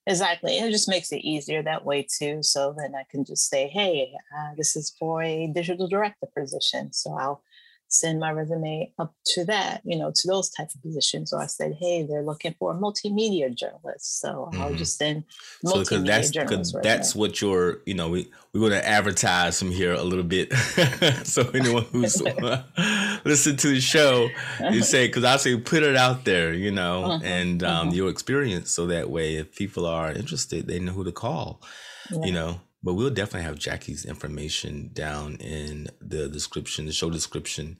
exactly 0.06 0.56
it 0.56 0.70
just 0.70 0.88
makes 0.88 1.12
it 1.12 1.24
easier 1.24 1.62
that 1.62 1.84
way 1.84 2.06
too 2.18 2.42
so 2.42 2.74
then 2.78 2.94
i 2.94 3.02
can 3.10 3.24
just 3.24 3.50
say 3.50 3.66
hey 3.66 4.12
uh, 4.36 4.54
this 4.56 4.76
is 4.76 4.94
for 4.98 5.22
a 5.22 5.48
digital 5.48 5.88
director 5.88 6.28
position 6.36 6.92
so 6.92 7.12
i'll 7.14 7.42
send 7.88 8.20
my 8.20 8.30
resume 8.30 8.92
up 8.98 9.14
to 9.24 9.44
that, 9.46 9.80
you 9.84 9.98
know, 9.98 10.12
to 10.14 10.28
those 10.28 10.50
types 10.50 10.74
of 10.74 10.82
positions. 10.82 11.30
So 11.30 11.38
I 11.38 11.46
said, 11.46 11.76
hey, 11.80 12.06
they're 12.08 12.22
looking 12.22 12.54
for 12.58 12.72
a 12.72 12.74
multimedia 12.74 13.54
journalist. 13.54 14.20
So 14.20 14.50
mm-hmm. 14.52 14.60
I'll 14.60 14.74
just 14.74 14.98
send 14.98 15.24
multimedia 15.64 15.86
so, 15.86 16.02
that's, 16.02 16.30
journalist. 16.30 16.76
That's 16.82 17.14
what 17.14 17.40
your, 17.40 17.78
you 17.86 17.94
know, 17.94 18.10
we, 18.10 18.30
we 18.52 18.60
want 18.60 18.74
to 18.74 18.86
advertise 18.86 19.58
from 19.58 19.70
here 19.70 19.94
a 19.94 20.02
little 20.02 20.24
bit. 20.24 20.52
so 21.24 21.48
anyone 21.54 21.84
who's 21.92 22.20
listen 23.24 23.56
to 23.56 23.68
the 23.68 23.80
show, 23.80 24.28
you 24.70 24.82
say, 24.82 25.06
because 25.06 25.24
I 25.24 25.36
say 25.36 25.56
put 25.56 25.82
it 25.82 25.96
out 25.96 26.24
there, 26.24 26.52
you 26.52 26.70
know, 26.70 27.04
uh-huh. 27.04 27.24
and 27.24 27.62
um, 27.62 27.88
uh-huh. 27.88 27.96
your 27.96 28.10
experience. 28.10 28.70
So 28.70 28.86
that 28.88 29.08
way, 29.08 29.36
if 29.36 29.54
people 29.54 29.86
are 29.86 30.12
interested, 30.12 30.66
they 30.66 30.78
know 30.78 30.92
who 30.92 31.04
to 31.04 31.12
call, 31.12 31.62
yeah. 32.10 32.24
you 32.24 32.32
know. 32.32 32.60
But 32.82 32.94
we'll 32.94 33.10
definitely 33.10 33.46
have 33.46 33.58
Jackie's 33.58 34.04
information 34.04 34.90
down 34.92 35.36
in 35.36 35.88
the 36.00 36.28
description, 36.28 36.86
the 36.86 36.92
show 36.92 37.10
description, 37.10 37.78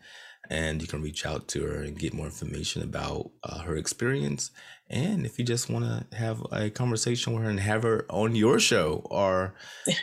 and 0.50 0.80
you 0.80 0.88
can 0.88 1.02
reach 1.02 1.24
out 1.26 1.46
to 1.48 1.62
her 1.62 1.82
and 1.82 1.98
get 1.98 2.14
more 2.14 2.26
information 2.26 2.82
about 2.82 3.30
uh, 3.44 3.60
her 3.60 3.76
experience. 3.76 4.50
And 4.90 5.26
if 5.26 5.38
you 5.38 5.44
just 5.44 5.68
want 5.68 5.84
to 5.84 6.16
have 6.16 6.42
a 6.50 6.70
conversation 6.70 7.34
with 7.34 7.42
her 7.42 7.50
and 7.50 7.60
have 7.60 7.82
her 7.82 8.06
on 8.08 8.34
your 8.34 8.58
show, 8.58 9.02
or, 9.04 9.54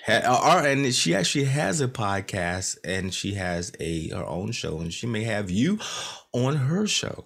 ha- 0.05 0.59
or 0.61 0.67
and 0.67 0.93
she 0.93 1.15
actually 1.15 1.45
has 1.45 1.81
a 1.81 1.87
podcast 1.87 2.77
and 2.83 3.13
she 3.13 3.33
has 3.33 3.71
a 3.79 4.09
her 4.09 4.25
own 4.25 4.51
show, 4.51 4.79
and 4.79 4.93
she 4.93 5.07
may 5.07 5.23
have 5.23 5.49
you 5.49 5.79
on 6.33 6.55
her 6.55 6.85
show. 6.85 7.25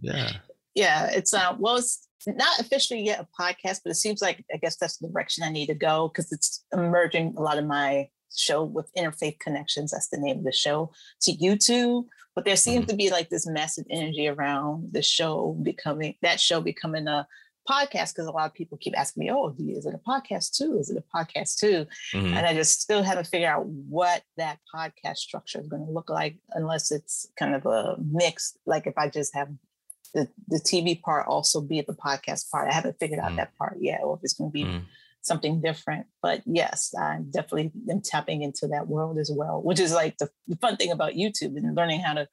yeah. 0.00 0.32
Yeah, 0.74 1.10
it's 1.10 1.34
uh 1.34 1.54
well, 1.58 1.76
it's 1.76 2.08
not 2.26 2.58
officially 2.58 3.02
yet 3.02 3.20
a 3.20 3.42
podcast, 3.42 3.80
but 3.84 3.90
it 3.90 3.96
seems 3.96 4.22
like 4.22 4.44
I 4.52 4.56
guess 4.58 4.76
that's 4.76 4.98
the 4.98 5.08
direction 5.08 5.44
I 5.44 5.50
need 5.50 5.66
to 5.66 5.74
go 5.74 6.08
because 6.08 6.32
it's 6.32 6.64
emerging 6.72 7.34
a 7.36 7.42
lot 7.42 7.58
of 7.58 7.64
my 7.64 8.08
show 8.36 8.64
with 8.64 8.90
interfaith 8.96 9.38
connections. 9.40 9.90
That's 9.90 10.08
the 10.08 10.18
name 10.18 10.38
of 10.38 10.44
the 10.44 10.52
show 10.52 10.90
to 11.22 11.32
YouTube. 11.32 12.06
But 12.34 12.44
there 12.44 12.56
seems 12.56 12.86
mm-hmm. 12.86 12.90
to 12.90 12.96
be 12.96 13.10
like 13.10 13.28
this 13.28 13.46
massive 13.46 13.84
energy 13.90 14.26
around 14.26 14.88
the 14.92 15.02
show 15.02 15.58
becoming 15.62 16.14
that 16.22 16.40
show 16.40 16.60
becoming 16.60 17.06
a 17.06 17.26
podcast 17.68 18.14
because 18.14 18.26
a 18.26 18.32
lot 18.32 18.46
of 18.46 18.54
people 18.54 18.78
keep 18.80 18.98
asking 18.98 19.24
me, 19.24 19.30
"Oh, 19.30 19.54
is 19.58 19.86
it 19.86 19.94
a 19.94 19.98
podcast 19.98 20.56
too? 20.56 20.78
Is 20.78 20.90
it 20.90 20.96
a 20.96 21.16
podcast 21.16 21.58
too?" 21.58 21.86
Mm-hmm. 22.14 22.34
And 22.34 22.46
I 22.46 22.54
just 22.54 22.80
still 22.80 23.02
haven't 23.02 23.26
figured 23.26 23.50
out 23.50 23.66
what 23.66 24.22
that 24.36 24.58
podcast 24.74 25.16
structure 25.16 25.60
is 25.60 25.68
going 25.68 25.84
to 25.84 25.92
look 25.92 26.10
like, 26.10 26.36
unless 26.52 26.90
it's 26.90 27.26
kind 27.38 27.54
of 27.54 27.66
a 27.66 27.96
mix. 27.98 28.56
Like 28.66 28.86
if 28.86 28.96
I 28.96 29.08
just 29.08 29.34
have 29.34 29.48
the 30.14 30.28
the 30.48 30.58
TV 30.58 31.00
part 31.00 31.26
also 31.26 31.60
be 31.60 31.80
the 31.80 31.94
podcast 31.94 32.50
part. 32.50 32.70
I 32.70 32.74
haven't 32.74 32.98
figured 32.98 33.20
out 33.20 33.28
mm-hmm. 33.28 33.36
that 33.36 33.56
part 33.56 33.78
yet, 33.80 34.00
or 34.02 34.16
if 34.16 34.20
it's 34.22 34.34
going 34.34 34.50
to 34.50 34.52
be. 34.52 34.64
Mm-hmm. 34.64 34.84
Something 35.24 35.60
different, 35.60 36.06
but 36.20 36.42
yes, 36.46 36.92
I 36.98 37.20
definitely 37.30 37.70
am 37.88 38.00
tapping 38.00 38.42
into 38.42 38.66
that 38.66 38.88
world 38.88 39.18
as 39.18 39.30
well, 39.32 39.62
which 39.62 39.78
is 39.78 39.92
like 39.92 40.18
the, 40.18 40.28
the 40.48 40.56
fun 40.56 40.76
thing 40.76 40.90
about 40.90 41.12
YouTube 41.12 41.56
and 41.56 41.76
learning 41.76 42.00
how 42.00 42.14
to 42.14 42.28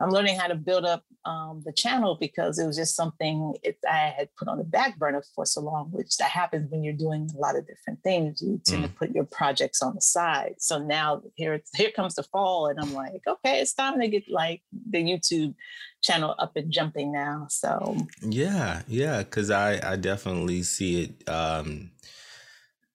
I'm 0.00 0.10
learning 0.10 0.38
how 0.38 0.48
to 0.48 0.56
build 0.56 0.84
up 0.84 1.04
um, 1.24 1.62
the 1.64 1.72
channel 1.72 2.16
because 2.20 2.58
it 2.58 2.66
was 2.66 2.76
just 2.76 2.96
something 2.96 3.54
it, 3.62 3.78
I 3.88 4.12
had 4.16 4.28
put 4.36 4.48
on 4.48 4.58
the 4.58 4.64
back 4.64 4.98
burner 4.98 5.22
for 5.34 5.46
so 5.46 5.60
long, 5.60 5.88
which 5.92 6.16
that 6.18 6.30
happens 6.30 6.70
when 6.70 6.82
you're 6.82 6.92
doing 6.92 7.30
a 7.34 7.38
lot 7.38 7.56
of 7.56 7.66
different 7.66 8.02
things. 8.02 8.42
You 8.42 8.60
tend 8.64 8.84
mm. 8.84 8.88
to 8.88 8.92
put 8.92 9.14
your 9.14 9.24
projects 9.24 9.82
on 9.82 9.94
the 9.94 10.00
side. 10.00 10.56
So 10.58 10.78
now 10.78 11.22
here, 11.36 11.60
here 11.74 11.90
comes 11.94 12.16
the 12.16 12.24
fall, 12.24 12.66
and 12.66 12.78
I'm 12.80 12.92
like, 12.92 13.22
okay, 13.26 13.60
it's 13.60 13.72
time 13.72 14.00
to 14.00 14.08
get 14.08 14.24
like 14.28 14.62
the 14.90 15.02
YouTube 15.02 15.54
channel 16.02 16.34
up 16.38 16.56
and 16.56 16.70
jumping 16.72 17.12
now. 17.12 17.46
So 17.48 17.96
yeah, 18.20 18.82
yeah, 18.88 19.18
because 19.18 19.50
I 19.50 19.92
I 19.92 19.96
definitely 19.96 20.62
see 20.64 21.04
it. 21.04 21.28
Um, 21.28 21.92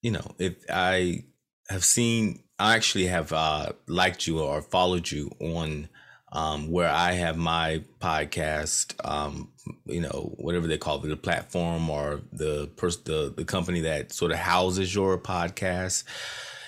you 0.01 0.11
know, 0.11 0.35
if 0.37 0.55
I 0.69 1.23
have 1.69 1.83
seen, 1.83 2.43
I 2.57 2.75
actually 2.75 3.07
have 3.07 3.31
uh, 3.31 3.71
liked 3.87 4.27
you 4.27 4.39
or 4.39 4.61
followed 4.61 5.09
you 5.09 5.31
on 5.39 5.89
um, 6.31 6.69
where 6.69 6.89
I 6.89 7.13
have 7.13 7.37
my 7.37 7.83
podcast, 7.99 8.93
um, 9.03 9.49
you 9.85 10.01
know, 10.01 10.33
whatever 10.37 10.67
they 10.67 10.77
call 10.77 11.03
it, 11.03 11.07
the 11.07 11.17
platform 11.17 11.89
or 11.89 12.21
the 12.31 12.67
person, 12.75 13.01
the, 13.05 13.33
the 13.35 13.45
company 13.45 13.81
that 13.81 14.11
sort 14.11 14.31
of 14.31 14.37
houses 14.37 14.93
your 14.93 15.17
podcast. 15.17 16.03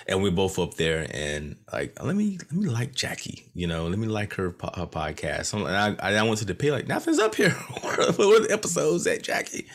And 0.08 0.20
we're 0.20 0.32
both 0.32 0.58
up 0.58 0.74
there 0.74 1.06
and 1.12 1.56
like, 1.72 2.02
let 2.02 2.16
me, 2.16 2.36
let 2.50 2.52
me 2.52 2.68
like 2.68 2.92
Jackie, 2.92 3.48
you 3.54 3.68
know, 3.68 3.86
let 3.86 4.00
me 4.00 4.08
like 4.08 4.34
her, 4.34 4.48
her 4.48 4.86
podcast. 4.86 5.54
And 5.54 5.68
I, 6.00 6.18
I 6.18 6.22
went 6.24 6.38
to 6.38 6.44
the 6.44 6.56
pay 6.56 6.72
like 6.72 6.88
nothing's 6.88 7.20
up 7.20 7.36
here. 7.36 7.50
what 7.82 8.00
are 8.00 8.40
the 8.40 8.48
episodes 8.50 9.06
at 9.06 9.22
Jackie? 9.22 9.68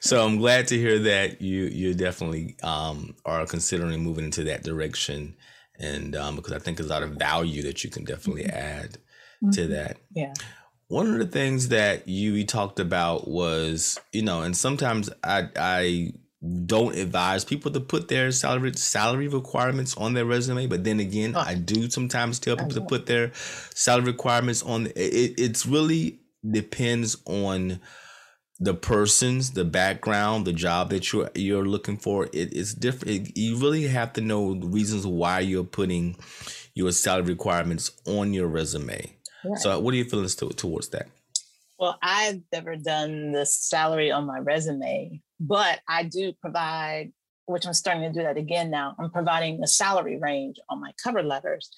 So 0.00 0.24
I'm 0.24 0.38
glad 0.38 0.68
to 0.68 0.78
hear 0.78 0.98
that 1.00 1.42
you, 1.42 1.64
you 1.64 1.92
definitely, 1.92 2.56
um, 2.62 3.14
are 3.26 3.44
considering 3.44 4.02
moving 4.02 4.24
into 4.24 4.44
that 4.44 4.62
direction. 4.62 5.36
And, 5.78 6.16
um, 6.16 6.36
because 6.36 6.52
I 6.52 6.60
think 6.60 6.78
there's 6.78 6.88
a 6.88 6.92
lot 6.94 7.02
of 7.02 7.10
value 7.10 7.62
that 7.64 7.84
you 7.84 7.90
can 7.90 8.04
definitely 8.04 8.44
mm-hmm. 8.44 8.56
add 8.56 8.98
mm-hmm. 9.42 9.50
to 9.50 9.66
that. 9.68 9.98
Yeah. 10.14 10.34
One 10.88 11.12
of 11.12 11.18
the 11.18 11.26
things 11.26 11.68
that 11.68 12.08
you 12.08 12.44
talked 12.46 12.80
about 12.80 13.28
was, 13.28 14.00
you 14.12 14.22
know, 14.22 14.42
and 14.42 14.56
sometimes 14.56 15.10
I 15.22 15.48
I 15.56 16.12
don't 16.66 16.96
advise 16.96 17.44
people 17.44 17.72
to 17.72 17.80
put 17.80 18.08
their 18.08 18.30
salary 18.30 18.72
salary 18.74 19.28
requirements 19.28 19.96
on 19.96 20.14
their 20.14 20.24
resume, 20.24 20.66
but 20.66 20.84
then 20.84 21.00
again, 21.00 21.34
oh. 21.36 21.40
I 21.40 21.54
do 21.54 21.90
sometimes 21.90 22.38
tell 22.38 22.56
people 22.56 22.72
to 22.72 22.80
put 22.80 23.06
their 23.06 23.32
salary 23.74 24.06
requirements 24.06 24.62
on. 24.62 24.86
It, 24.96 25.34
it's 25.38 25.66
really 25.66 26.20
depends 26.48 27.16
on 27.26 27.80
the 28.60 28.74
person's 28.74 29.52
the 29.52 29.64
background 29.64 30.44
the 30.44 30.52
job 30.52 30.90
that 30.90 31.12
you're 31.12 31.30
you're 31.34 31.66
looking 31.66 31.96
for 31.96 32.24
it, 32.26 32.52
it's 32.52 32.74
different 32.74 33.36
you 33.36 33.56
really 33.56 33.86
have 33.86 34.12
to 34.12 34.20
know 34.20 34.54
the 34.54 34.66
reasons 34.66 35.06
why 35.06 35.38
you're 35.38 35.62
putting 35.62 36.16
your 36.74 36.90
salary 36.90 37.26
requirements 37.26 37.92
on 38.06 38.34
your 38.34 38.48
resume 38.48 39.16
Right. 39.44 39.58
So, 39.58 39.78
what 39.78 39.94
are 39.94 39.96
your 39.96 40.06
feelings 40.06 40.34
to, 40.36 40.48
towards 40.50 40.88
that? 40.88 41.08
Well, 41.78 41.96
I've 42.02 42.40
never 42.52 42.76
done 42.76 43.32
the 43.32 43.46
salary 43.46 44.10
on 44.10 44.26
my 44.26 44.40
resume, 44.40 45.22
but 45.38 45.80
I 45.88 46.02
do 46.02 46.32
provide, 46.40 47.12
which 47.46 47.66
I'm 47.66 47.72
starting 47.72 48.02
to 48.02 48.12
do 48.12 48.24
that 48.24 48.36
again 48.36 48.70
now. 48.70 48.96
I'm 48.98 49.10
providing 49.10 49.60
the 49.60 49.68
salary 49.68 50.18
range 50.18 50.56
on 50.68 50.80
my 50.80 50.92
cover 51.02 51.22
letters 51.22 51.70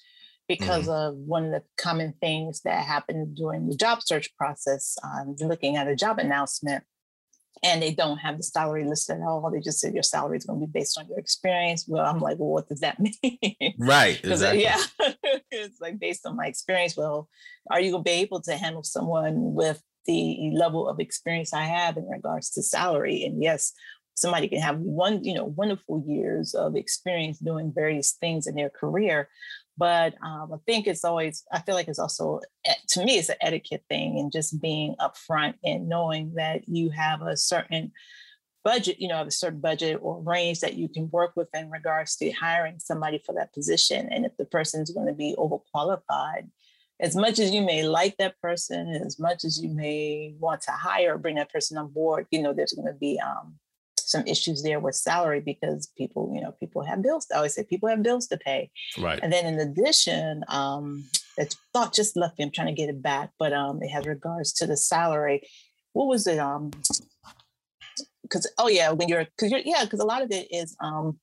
because 0.47 0.87
mm-hmm. 0.87 1.13
of 1.13 1.15
one 1.17 1.45
of 1.45 1.51
the 1.51 1.63
common 1.77 2.13
things 2.19 2.61
that 2.61 2.83
happened 2.83 3.35
during 3.35 3.69
the 3.69 3.75
job 3.75 4.01
search 4.01 4.35
process. 4.35 4.97
Um, 5.03 5.35
looking 5.39 5.77
at 5.77 5.87
a 5.87 5.95
job 5.95 6.17
announcement, 6.17 6.83
and 7.63 7.81
they 7.81 7.93
don't 7.93 8.17
have 8.17 8.37
the 8.37 8.43
salary 8.43 8.85
listed 8.87 9.17
at 9.17 9.21
all. 9.21 9.49
They 9.51 9.59
just 9.59 9.79
said 9.79 9.93
your 9.93 10.03
salary 10.03 10.37
is 10.37 10.45
going 10.45 10.59
to 10.59 10.65
be 10.65 10.71
based 10.71 10.97
on 10.97 11.07
your 11.07 11.19
experience. 11.19 11.85
Well, 11.87 12.05
I'm 12.05 12.19
like, 12.19 12.39
well, 12.39 12.49
what 12.49 12.67
does 12.67 12.79
that 12.79 12.99
mean? 13.23 13.75
Right. 13.77 14.19
Exactly. 14.23 14.63
Yeah. 14.63 14.81
it's 15.51 15.79
like 15.79 15.99
based 15.99 16.25
on 16.25 16.35
my 16.35 16.47
experience. 16.47 16.97
Well, 16.97 17.29
are 17.69 17.79
you 17.79 17.91
going 17.91 18.03
to 18.03 18.09
be 18.09 18.21
able 18.21 18.41
to 18.41 18.55
handle 18.55 18.83
someone 18.83 19.53
with 19.53 19.81
the 20.07 20.51
level 20.53 20.89
of 20.89 20.99
experience 20.99 21.53
I 21.53 21.63
have 21.63 21.97
in 21.97 22.07
regards 22.07 22.49
to 22.51 22.63
salary? 22.63 23.23
And 23.23 23.43
yes, 23.43 23.73
somebody 24.15 24.47
can 24.47 24.59
have 24.59 24.79
one, 24.79 25.23
you 25.23 25.33
know, 25.33 25.45
wonderful 25.45 26.03
years 26.07 26.53
of 26.55 26.75
experience 26.75 27.39
doing 27.39 27.71
various 27.73 28.13
things 28.13 28.47
in 28.47 28.55
their 28.55 28.69
career, 28.69 29.29
but 29.81 30.13
um, 30.23 30.53
I 30.53 30.57
think 30.67 30.85
it's 30.85 31.03
always, 31.03 31.43
I 31.51 31.59
feel 31.59 31.73
like 31.73 31.87
it's 31.87 31.97
also, 31.97 32.39
eh, 32.65 32.75
to 32.89 33.03
me, 33.03 33.17
it's 33.17 33.29
an 33.29 33.37
etiquette 33.41 33.83
thing 33.89 34.19
and 34.19 34.31
just 34.31 34.61
being 34.61 34.93
upfront 34.99 35.55
and 35.63 35.89
knowing 35.89 36.35
that 36.35 36.69
you 36.69 36.91
have 36.91 37.23
a 37.23 37.35
certain 37.35 37.91
budget, 38.63 39.01
you 39.01 39.07
know, 39.07 39.15
have 39.15 39.25
a 39.25 39.31
certain 39.31 39.59
budget 39.59 39.97
or 40.03 40.21
range 40.21 40.59
that 40.59 40.75
you 40.75 40.87
can 40.87 41.09
work 41.09 41.31
with 41.35 41.47
in 41.55 41.71
regards 41.71 42.15
to 42.17 42.29
hiring 42.29 42.77
somebody 42.77 43.23
for 43.25 43.33
that 43.33 43.55
position. 43.55 44.07
And 44.11 44.23
if 44.23 44.37
the 44.37 44.45
person 44.45 44.83
is 44.83 44.91
going 44.91 45.07
to 45.07 45.13
be 45.13 45.33
overqualified, 45.35 46.47
as 46.99 47.15
much 47.15 47.39
as 47.39 47.49
you 47.49 47.63
may 47.63 47.81
like 47.81 48.17
that 48.17 48.39
person, 48.39 48.87
as 49.03 49.17
much 49.17 49.43
as 49.43 49.63
you 49.63 49.69
may 49.69 50.35
want 50.37 50.61
to 50.61 50.71
hire 50.73 51.15
or 51.15 51.17
bring 51.17 51.37
that 51.37 51.51
person 51.51 51.79
on 51.79 51.87
board, 51.87 52.27
you 52.29 52.43
know, 52.43 52.53
there's 52.53 52.73
going 52.73 52.87
to 52.87 52.93
be 52.93 53.19
um, 53.19 53.55
some 54.11 54.27
issues 54.27 54.63
there 54.63 54.79
with 54.79 54.95
salary 54.95 55.39
because 55.39 55.91
people, 55.97 56.31
you 56.35 56.41
know, 56.41 56.51
people 56.59 56.83
have 56.83 57.01
bills. 57.01 57.27
I 57.33 57.37
always 57.37 57.55
say 57.55 57.63
people 57.63 57.89
have 57.89 58.03
bills 58.03 58.27
to 58.27 58.37
pay. 58.37 58.69
Right. 58.97 59.19
And 59.21 59.31
then 59.31 59.45
in 59.45 59.59
addition, 59.59 60.43
um, 60.49 61.05
that 61.37 61.55
thought 61.73 61.93
just 61.93 62.17
left 62.17 62.37
me. 62.37 62.45
I'm 62.45 62.51
trying 62.51 62.67
to 62.67 62.73
get 62.73 62.89
it 62.89 63.01
back, 63.01 63.31
but 63.39 63.53
um, 63.53 63.81
it 63.81 63.89
has 63.89 64.05
regards 64.05 64.53
to 64.53 64.67
the 64.67 64.77
salary. 64.77 65.41
What 65.93 66.07
was 66.07 66.27
it? 66.27 66.39
Um, 66.39 66.71
because 68.23 68.51
oh 68.57 68.69
yeah, 68.69 68.91
when 68.91 69.09
you're 69.09 69.25
because 69.25 69.51
you're 69.51 69.61
yeah, 69.65 69.83
because 69.83 69.99
a 69.99 70.05
lot 70.05 70.21
of 70.21 70.31
it 70.31 70.47
is 70.51 70.75
um 70.81 71.19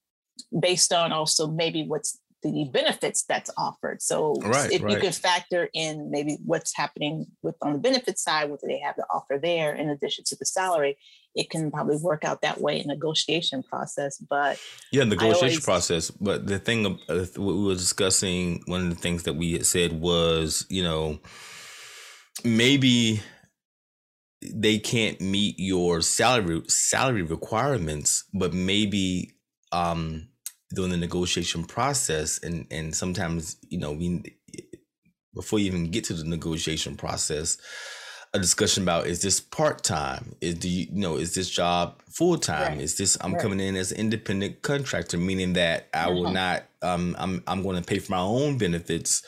based 0.61 0.93
on 0.93 1.13
also 1.13 1.47
maybe 1.47 1.85
what's 1.85 2.19
the 2.43 2.69
benefits 2.73 3.25
that's 3.25 3.51
offered. 3.57 4.01
So 4.01 4.35
right, 4.43 4.71
if 4.71 4.83
right. 4.83 4.93
you 4.93 5.01
can 5.01 5.13
factor 5.13 5.69
in 5.75 6.11
maybe 6.11 6.39
what's 6.45 6.77
happening 6.77 7.27
with 7.43 7.57
on 7.63 7.73
the 7.73 7.79
benefit 7.79 8.19
side, 8.19 8.49
what 8.49 8.61
do 8.61 8.69
they 8.69 8.79
have 8.79 8.97
to 8.97 9.05
offer 9.11 9.39
there 9.43 9.75
in 9.75 9.89
addition 9.89 10.25
to 10.29 10.37
the 10.37 10.45
salary, 10.45 10.97
it 11.39 11.51
can 11.51 11.71
probably 11.71 11.97
work 11.99 12.25
out 12.25 12.43
that 12.43 12.61
way 12.61 12.81
in 12.81 12.89
negotiation 12.89 13.63
process. 13.63 14.19
But 14.19 14.61
yeah, 14.91 15.05
negotiation 15.05 15.45
always, 15.45 15.65
process. 15.65 16.11
But 16.11 16.49
the 16.49 16.59
thing 16.59 16.99
uh, 17.09 17.27
we 17.37 17.65
were 17.65 17.75
discussing, 17.75 18.63
one 18.67 18.83
of 18.83 18.91
the 18.91 19.01
things 19.01 19.23
that 19.23 19.35
we 19.35 19.53
had 19.53 19.65
said 19.65 19.93
was, 20.01 20.67
you 20.69 20.83
know, 20.83 21.21
maybe 22.45 23.23
they 24.43 24.79
can't 24.79 25.21
meet 25.21 25.55
your 25.59 26.01
salary 26.01 26.63
salary 26.67 27.23
requirements, 27.23 28.25
but 28.35 28.53
maybe 28.53 29.35
um 29.71 30.29
during 30.75 30.91
the 30.91 30.97
negotiation 30.97 31.65
process 31.65 32.39
and 32.43 32.67
and 32.71 32.95
sometimes 32.95 33.57
you 33.69 33.79
know 33.79 33.93
we 33.93 34.23
before 35.35 35.59
you 35.59 35.67
even 35.67 35.91
get 35.91 36.05
to 36.05 36.15
the 36.15 36.25
negotiation 36.25 36.97
process 36.97 37.59
a 38.35 38.39
discussion 38.39 38.83
about 38.83 39.07
is 39.07 39.23
this 39.23 39.41
part-time 39.41 40.35
is 40.41 40.55
do 40.55 40.69
you, 40.69 40.87
you 40.93 41.01
know 41.01 41.17
is 41.17 41.35
this 41.35 41.49
job 41.49 42.01
full-time 42.11 42.73
right. 42.73 42.81
is 42.81 42.97
this 42.97 43.17
i'm 43.21 43.33
right. 43.33 43.43
coming 43.43 43.61
in 43.61 43.77
as 43.77 43.93
an 43.93 43.99
independent 43.99 44.61
contractor 44.63 45.17
meaning 45.17 45.55
that 45.55 45.89
i 45.95 46.01
uh-huh. 46.01 46.13
will 46.13 46.31
not 46.31 46.65
um 46.83 47.17
i'm 47.19 47.43
i'm 47.47 47.63
going 47.63 47.77
to 47.77 47.83
pay 47.83 47.99
for 47.99 48.13
my 48.13 48.21
own 48.21 48.59
benefits 48.59 49.23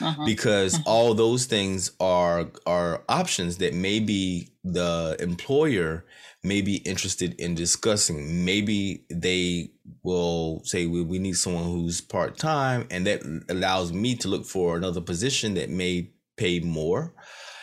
uh-huh. 0.00 0.24
because 0.24 0.74
uh-huh. 0.74 0.84
all 0.86 1.14
those 1.14 1.46
things 1.46 1.90
are 2.00 2.46
are 2.66 3.02
options 3.08 3.58
that 3.58 3.74
maybe 3.74 4.50
the 4.62 5.16
employer 5.20 6.04
may 6.44 6.60
be 6.60 6.76
interested 6.76 7.34
in 7.40 7.54
discussing. 7.54 8.44
Maybe 8.44 9.04
they 9.08 9.70
will 10.02 10.62
say 10.64 10.86
we, 10.86 11.02
we 11.02 11.18
need 11.18 11.36
someone 11.36 11.64
who's 11.64 12.00
part 12.00 12.36
time, 12.36 12.86
and 12.90 13.06
that 13.06 13.22
allows 13.48 13.92
me 13.92 14.14
to 14.16 14.28
look 14.28 14.44
for 14.44 14.76
another 14.76 15.00
position 15.00 15.54
that 15.54 15.70
may 15.70 16.10
pay 16.36 16.60
more. 16.60 17.14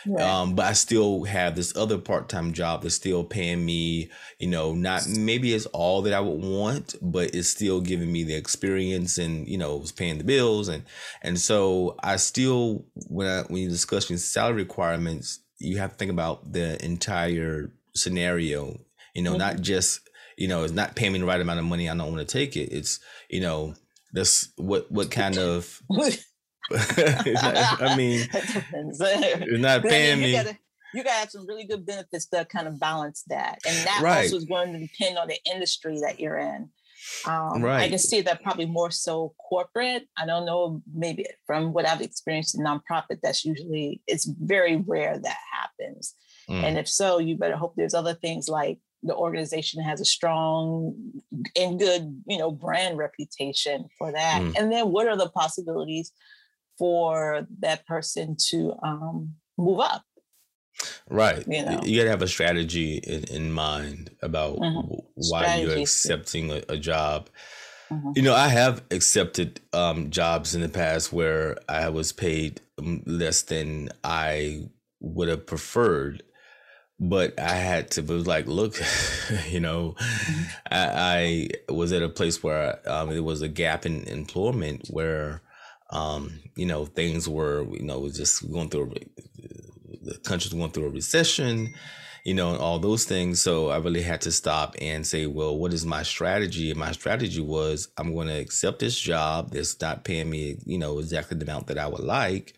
Right. 0.06 0.22
Um, 0.22 0.54
but 0.54 0.66
I 0.66 0.72
still 0.72 1.24
have 1.24 1.54
this 1.54 1.76
other 1.76 1.98
part 1.98 2.28
time 2.28 2.52
job 2.52 2.82
that's 2.82 2.94
still 2.94 3.24
paying 3.24 3.64
me, 3.64 4.10
you 4.38 4.48
know, 4.48 4.74
not 4.74 5.06
maybe 5.08 5.52
it's 5.54 5.66
all 5.66 6.02
that 6.02 6.12
I 6.12 6.20
would 6.20 6.42
want, 6.42 6.94
but 7.00 7.34
it's 7.34 7.48
still 7.48 7.80
giving 7.80 8.12
me 8.12 8.24
the 8.24 8.34
experience 8.34 9.18
and 9.18 9.46
you 9.46 9.58
know, 9.58 9.80
it's 9.80 9.92
paying 9.92 10.18
the 10.18 10.24
bills 10.24 10.68
and 10.68 10.84
and 11.22 11.38
so 11.38 11.96
I 12.02 12.16
still 12.16 12.84
when 13.08 13.26
I 13.26 13.42
when 13.42 13.62
you 13.62 13.68
discuss 13.68 14.08
salary 14.24 14.62
requirements, 14.62 15.40
you 15.58 15.78
have 15.78 15.92
to 15.92 15.96
think 15.96 16.10
about 16.10 16.52
the 16.52 16.82
entire 16.84 17.72
scenario. 17.94 18.80
You 19.14 19.22
know, 19.22 19.32
mm-hmm. 19.32 19.38
not 19.38 19.60
just 19.60 20.08
you 20.36 20.48
know, 20.48 20.64
it's 20.64 20.72
not 20.72 20.96
paying 20.96 21.12
me 21.12 21.20
the 21.20 21.26
right 21.26 21.40
amount 21.40 21.60
of 21.60 21.64
money. 21.66 21.88
I 21.88 21.94
don't 21.94 22.12
want 22.12 22.26
to 22.26 22.38
take 22.38 22.56
it. 22.56 22.72
It's 22.72 22.98
you 23.28 23.40
know, 23.40 23.74
this 24.12 24.52
what 24.56 24.90
what 24.90 25.10
kind 25.10 25.38
of. 25.38 25.80
I 26.70 27.94
mean, 27.96 28.26
it's 28.32 29.60
not 29.60 29.82
paying 29.82 30.20
me. 30.20 30.36
you 30.94 31.02
gotta 31.02 31.10
have 31.10 31.30
some 31.30 31.46
really 31.46 31.64
good 31.64 31.86
benefits 31.86 32.26
to 32.26 32.44
kind 32.44 32.68
of 32.68 32.78
balance 32.78 33.24
that. 33.28 33.58
And 33.66 33.86
that 33.86 34.00
right. 34.02 34.24
also 34.24 34.36
is 34.36 34.44
going 34.44 34.72
to 34.72 34.78
depend 34.78 35.18
on 35.18 35.28
the 35.28 35.38
industry 35.52 36.00
that 36.00 36.20
you're 36.20 36.38
in. 36.38 36.68
Um, 37.26 37.62
right. 37.62 37.82
I 37.82 37.88
can 37.88 37.98
see 37.98 38.20
that 38.22 38.42
probably 38.42 38.66
more 38.66 38.90
so 38.90 39.34
corporate. 39.48 40.06
I 40.16 40.26
don't 40.26 40.46
know, 40.46 40.82
maybe 40.94 41.26
from 41.46 41.72
what 41.72 41.86
I've 41.86 42.00
experienced 42.00 42.56
in 42.56 42.64
nonprofit, 42.64 43.18
that's 43.22 43.44
usually, 43.44 44.00
it's 44.06 44.24
very 44.24 44.76
rare 44.76 45.18
that 45.18 45.36
happens. 45.52 46.14
Mm. 46.48 46.62
And 46.62 46.78
if 46.78 46.88
so, 46.88 47.18
you 47.18 47.36
better 47.36 47.56
hope 47.56 47.74
there's 47.76 47.94
other 47.94 48.14
things 48.14 48.48
like 48.48 48.78
the 49.02 49.14
organization 49.14 49.82
has 49.82 50.00
a 50.00 50.04
strong 50.04 50.94
and 51.56 51.78
good, 51.78 52.22
you 52.26 52.38
know, 52.38 52.52
brand 52.52 52.98
reputation 52.98 53.88
for 53.98 54.12
that. 54.12 54.40
Mm. 54.40 54.54
And 54.58 54.72
then 54.72 54.90
what 54.90 55.08
are 55.08 55.16
the 55.16 55.30
possibilities 55.30 56.12
for 56.82 57.46
that 57.60 57.86
person 57.86 58.36
to 58.50 58.74
um, 58.82 59.36
move 59.56 59.78
up? 59.78 60.02
Right. 61.08 61.46
You, 61.46 61.64
know? 61.64 61.80
you 61.84 62.00
got 62.00 62.04
to 62.06 62.10
have 62.10 62.22
a 62.22 62.26
strategy 62.26 62.96
in, 62.96 63.22
in 63.32 63.52
mind 63.52 64.10
about 64.20 64.56
mm-hmm. 64.56 64.96
why 65.14 65.42
strategy. 65.42 65.62
you're 65.62 65.78
accepting 65.78 66.50
a, 66.50 66.62
a 66.68 66.76
job. 66.76 67.28
Mm-hmm. 67.88 68.10
You 68.16 68.22
know, 68.22 68.34
I 68.34 68.48
have 68.48 68.82
accepted 68.90 69.60
um, 69.72 70.10
jobs 70.10 70.56
in 70.56 70.60
the 70.60 70.68
past 70.68 71.12
where 71.12 71.56
I 71.68 71.88
was 71.88 72.10
paid 72.10 72.60
um, 72.80 73.04
less 73.06 73.42
than 73.42 73.90
I 74.02 74.68
would 74.98 75.28
have 75.28 75.46
preferred, 75.46 76.24
but 76.98 77.38
I 77.38 77.54
had 77.54 77.92
to 77.92 78.02
be 78.02 78.14
like, 78.14 78.48
look, 78.48 78.74
you 79.48 79.60
know, 79.60 79.94
mm-hmm. 80.00 80.42
I, 80.68 81.48
I, 81.68 81.72
was 81.72 81.92
at 81.92 82.02
a 82.02 82.08
place 82.08 82.42
where 82.42 82.80
um, 82.90 83.10
there 83.10 83.22
was 83.22 83.40
a 83.40 83.48
gap 83.48 83.86
in 83.86 84.02
employment 84.08 84.88
where, 84.90 85.42
um, 85.92 86.40
you 86.56 86.66
know, 86.66 86.86
things 86.86 87.28
were, 87.28 87.64
you 87.70 87.82
know, 87.82 88.08
just 88.10 88.50
going 88.50 88.68
through 88.68 88.94
the 90.02 90.18
country's 90.24 90.52
going 90.52 90.70
through 90.70 90.86
a 90.86 90.90
recession, 90.90 91.74
you 92.24 92.34
know, 92.34 92.50
and 92.52 92.60
all 92.60 92.78
those 92.78 93.04
things. 93.04 93.40
So 93.40 93.70
I 93.70 93.78
really 93.78 94.02
had 94.02 94.20
to 94.22 94.32
stop 94.32 94.74
and 94.80 95.06
say, 95.06 95.26
well, 95.26 95.56
what 95.56 95.72
is 95.72 95.84
my 95.84 96.02
strategy? 96.02 96.70
And 96.70 96.80
my 96.80 96.92
strategy 96.92 97.40
was 97.40 97.88
I'm 97.98 98.14
going 98.14 98.28
to 98.28 98.38
accept 98.38 98.80
this 98.80 98.98
job 98.98 99.52
that's 99.52 99.80
not 99.80 100.04
paying 100.04 100.30
me, 100.30 100.58
you 100.64 100.78
know, 100.78 100.98
exactly 100.98 101.36
the 101.36 101.44
amount 101.44 101.68
that 101.68 101.78
I 101.78 101.86
would 101.86 102.04
like. 102.04 102.54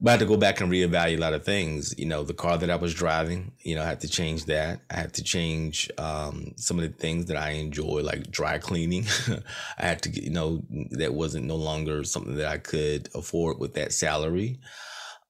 But 0.00 0.10
I 0.10 0.12
had 0.14 0.20
to 0.20 0.26
go 0.26 0.36
back 0.36 0.60
and 0.60 0.70
reevaluate 0.70 1.18
a 1.18 1.20
lot 1.20 1.34
of 1.34 1.44
things. 1.44 1.94
You 1.96 2.06
know, 2.06 2.24
the 2.24 2.34
car 2.34 2.58
that 2.58 2.68
I 2.68 2.76
was 2.76 2.92
driving, 2.92 3.52
you 3.60 3.74
know, 3.74 3.82
I 3.82 3.86
had 3.86 4.00
to 4.00 4.08
change 4.08 4.46
that. 4.46 4.80
I 4.90 4.96
had 4.96 5.14
to 5.14 5.22
change 5.22 5.90
um, 5.98 6.52
some 6.56 6.78
of 6.78 6.82
the 6.82 6.98
things 6.98 7.26
that 7.26 7.36
I 7.36 7.50
enjoy, 7.50 8.02
like 8.02 8.30
dry 8.30 8.58
cleaning. 8.58 9.06
I 9.78 9.86
had 9.86 10.02
to, 10.02 10.08
get, 10.08 10.24
you 10.24 10.30
know, 10.30 10.62
that 10.90 11.14
wasn't 11.14 11.46
no 11.46 11.56
longer 11.56 12.04
something 12.04 12.34
that 12.36 12.46
I 12.46 12.58
could 12.58 13.08
afford 13.14 13.58
with 13.58 13.74
that 13.74 13.92
salary. 13.92 14.58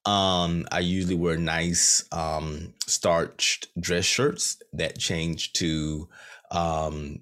Um, 0.05 0.67
I 0.71 0.79
usually 0.79 1.15
wear 1.15 1.37
nice 1.37 2.03
um, 2.11 2.73
starched 2.85 3.67
dress 3.79 4.05
shirts 4.05 4.61
that 4.73 4.99
change 4.99 5.53
to 5.53 6.07
um, 6.51 7.21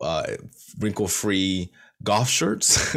uh, 0.00 0.36
wrinkle 0.78 1.08
free 1.08 1.72
golf 2.02 2.28
shirts. 2.28 2.96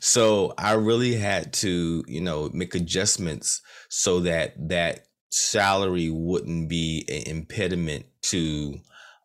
so 0.00 0.54
I 0.58 0.72
really 0.72 1.14
had 1.14 1.52
to, 1.54 2.04
you 2.06 2.20
know, 2.20 2.50
make 2.52 2.74
adjustments 2.74 3.60
so 3.88 4.20
that 4.20 4.54
that 4.68 5.06
salary 5.30 6.10
wouldn't 6.10 6.68
be 6.68 7.04
an 7.08 7.36
impediment 7.36 8.06
to 8.22 8.78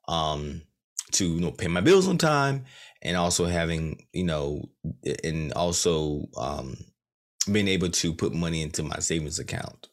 um 0.08 0.64
to 1.12 1.26
you 1.26 1.40
know 1.40 1.52
pay 1.52 1.68
my 1.68 1.82
bills 1.82 2.08
on 2.08 2.18
time 2.18 2.66
and 3.04 3.16
also 3.16 3.46
having 3.46 4.08
you 4.12 4.24
know 4.24 4.64
and 5.24 5.54
also 5.54 6.28
um 6.36 6.76
being 7.52 7.68
able 7.68 7.90
to 7.90 8.14
put 8.14 8.34
money 8.34 8.62
into 8.62 8.84
my 8.84 8.98
savings 9.00 9.40
account. 9.40 9.89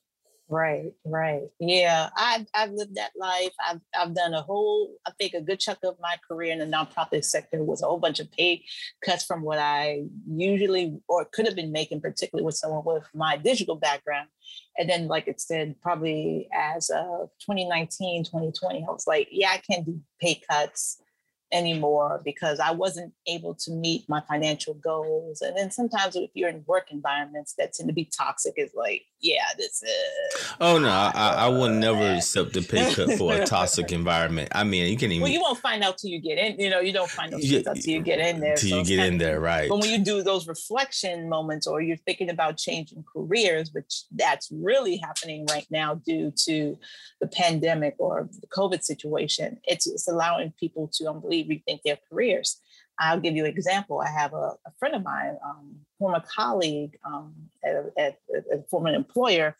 Right, 0.49 0.93
right. 1.05 1.43
Yeah, 1.59 2.09
I've 2.17 2.47
I've 2.55 2.71
lived 2.71 2.95
that 2.95 3.11
life. 3.19 3.51
I've 3.69 3.81
I've 3.99 4.15
done 4.15 4.33
a 4.33 4.43
whole, 4.43 4.95
I 5.05 5.11
think 5.19 5.35
a 5.35 5.41
good 5.41 5.59
chunk 5.59 5.79
of 5.83 5.97
my 6.01 6.17
career 6.29 6.53
in 6.53 6.61
the 6.61 6.67
nonprofit 6.67 7.25
sector 7.25 7.65
was 7.65 7.83
a 7.83 7.87
whole 7.87 7.99
bunch 7.99 8.21
of 8.21 8.31
pay 8.31 8.65
cuts 9.05 9.25
from 9.25 9.43
what 9.43 9.59
I 9.59 10.05
usually 10.31 11.01
or 11.09 11.25
could 11.25 11.47
have 11.47 11.57
been 11.57 11.73
making, 11.73 12.01
particularly 12.01 12.45
with 12.45 12.55
someone 12.55 12.85
with 12.85 13.09
my 13.13 13.37
digital 13.37 13.75
background. 13.75 14.29
And 14.79 14.89
then, 14.89 15.09
like 15.09 15.27
it 15.27 15.41
said, 15.41 15.75
probably 15.83 16.49
as 16.55 16.91
of 16.91 17.31
2019, 17.41 18.23
2020, 18.25 18.85
I 18.89 18.93
was 18.93 19.07
like, 19.09 19.29
yeah, 19.33 19.51
I 19.51 19.61
can't 19.69 19.85
do 19.85 20.01
pay 20.21 20.41
cuts 20.49 21.03
anymore 21.53 22.21
because 22.25 22.59
I 22.59 22.73
wasn't 22.73 23.13
able 23.27 23.55
to 23.55 23.71
meet 23.71 24.09
my 24.09 24.21
financial 24.23 24.75
goals. 24.75 25.41
And 25.41 25.57
then 25.57 25.71
sometimes 25.71 26.17
if 26.17 26.31
you're 26.35 26.49
in 26.49 26.65
work 26.67 26.91
environments 26.91 27.55
that 27.59 27.73
tend 27.73 27.89
to 27.89 27.95
be 27.95 28.05
toxic, 28.17 28.55
it's 28.57 28.75
like, 28.75 29.03
yeah, 29.21 29.45
this 29.57 29.83
is. 29.83 30.55
Oh 30.61 30.79
no, 30.79 30.89
I, 30.89 31.11
I 31.15 31.49
will 31.49 31.69
never 31.69 32.15
accept 32.15 32.57
a 32.57 32.63
pay 32.63 32.93
cut 32.93 33.13
for 33.13 33.35
a 33.35 33.47
toxic 33.47 33.93
environment. 34.01 34.49
I 34.53 34.65
mean, 34.65 34.91
you 34.91 34.97
can't 34.97 35.13
even. 35.13 35.23
Well, 35.23 35.33
you 35.33 35.41
won't 35.41 35.59
find 35.59 35.83
out 35.83 35.99
till 35.99 36.11
you 36.11 36.21
get 36.21 36.39
in. 36.39 36.59
You 36.61 36.71
know, 36.71 36.81
you 36.81 36.93
don't 36.93 37.11
find 37.11 37.33
out 37.33 37.43
yeah, 37.43 37.63
till 37.63 37.77
you 37.77 38.03
get 38.03 38.19
in 38.19 38.41
there. 38.41 38.57
Till 38.57 38.71
so 38.71 38.79
you 38.79 38.85
get 38.85 39.07
in 39.07 39.19
there, 39.19 39.41
right? 39.41 39.69
But 39.69 39.79
when 39.81 39.91
you 39.91 39.99
do 39.99 40.23
those 40.23 40.47
reflection 40.47 41.29
moments, 41.29 41.67
or 41.67 41.81
you're 41.81 41.97
thinking 41.97 42.29
about 42.29 42.57
changing 42.57 43.05
careers, 43.11 43.71
which 43.73 44.05
that's 44.15 44.51
really 44.53 44.97
happening 44.97 45.47
right 45.51 45.67
now 45.71 45.95
due 45.95 46.33
to 46.45 46.79
the 47.21 47.27
pandemic 47.27 47.95
or 47.99 48.29
the 48.41 48.47
COVID 48.49 48.83
situation, 48.83 49.59
it's, 49.65 49.87
it's 49.87 50.09
allowing 50.09 50.53
people 50.59 50.89
to 50.95 51.07
rethink 51.45 51.81
their 51.85 51.99
careers. 52.11 52.61
I'll 52.99 53.21
give 53.21 53.37
you 53.37 53.45
an 53.45 53.51
example. 53.51 54.01
I 54.01 54.09
have 54.09 54.33
a, 54.33 54.55
a 54.67 54.73
friend 54.79 54.95
of 54.95 55.03
mine, 55.03 55.37
um, 55.45 55.77
former 55.99 56.23
colleague 56.35 56.97
um, 57.05 57.35
at, 57.65 57.77
at, 57.99 58.19
at, 58.35 58.45
a 58.53 58.63
former 58.71 58.91
employer. 58.95 59.57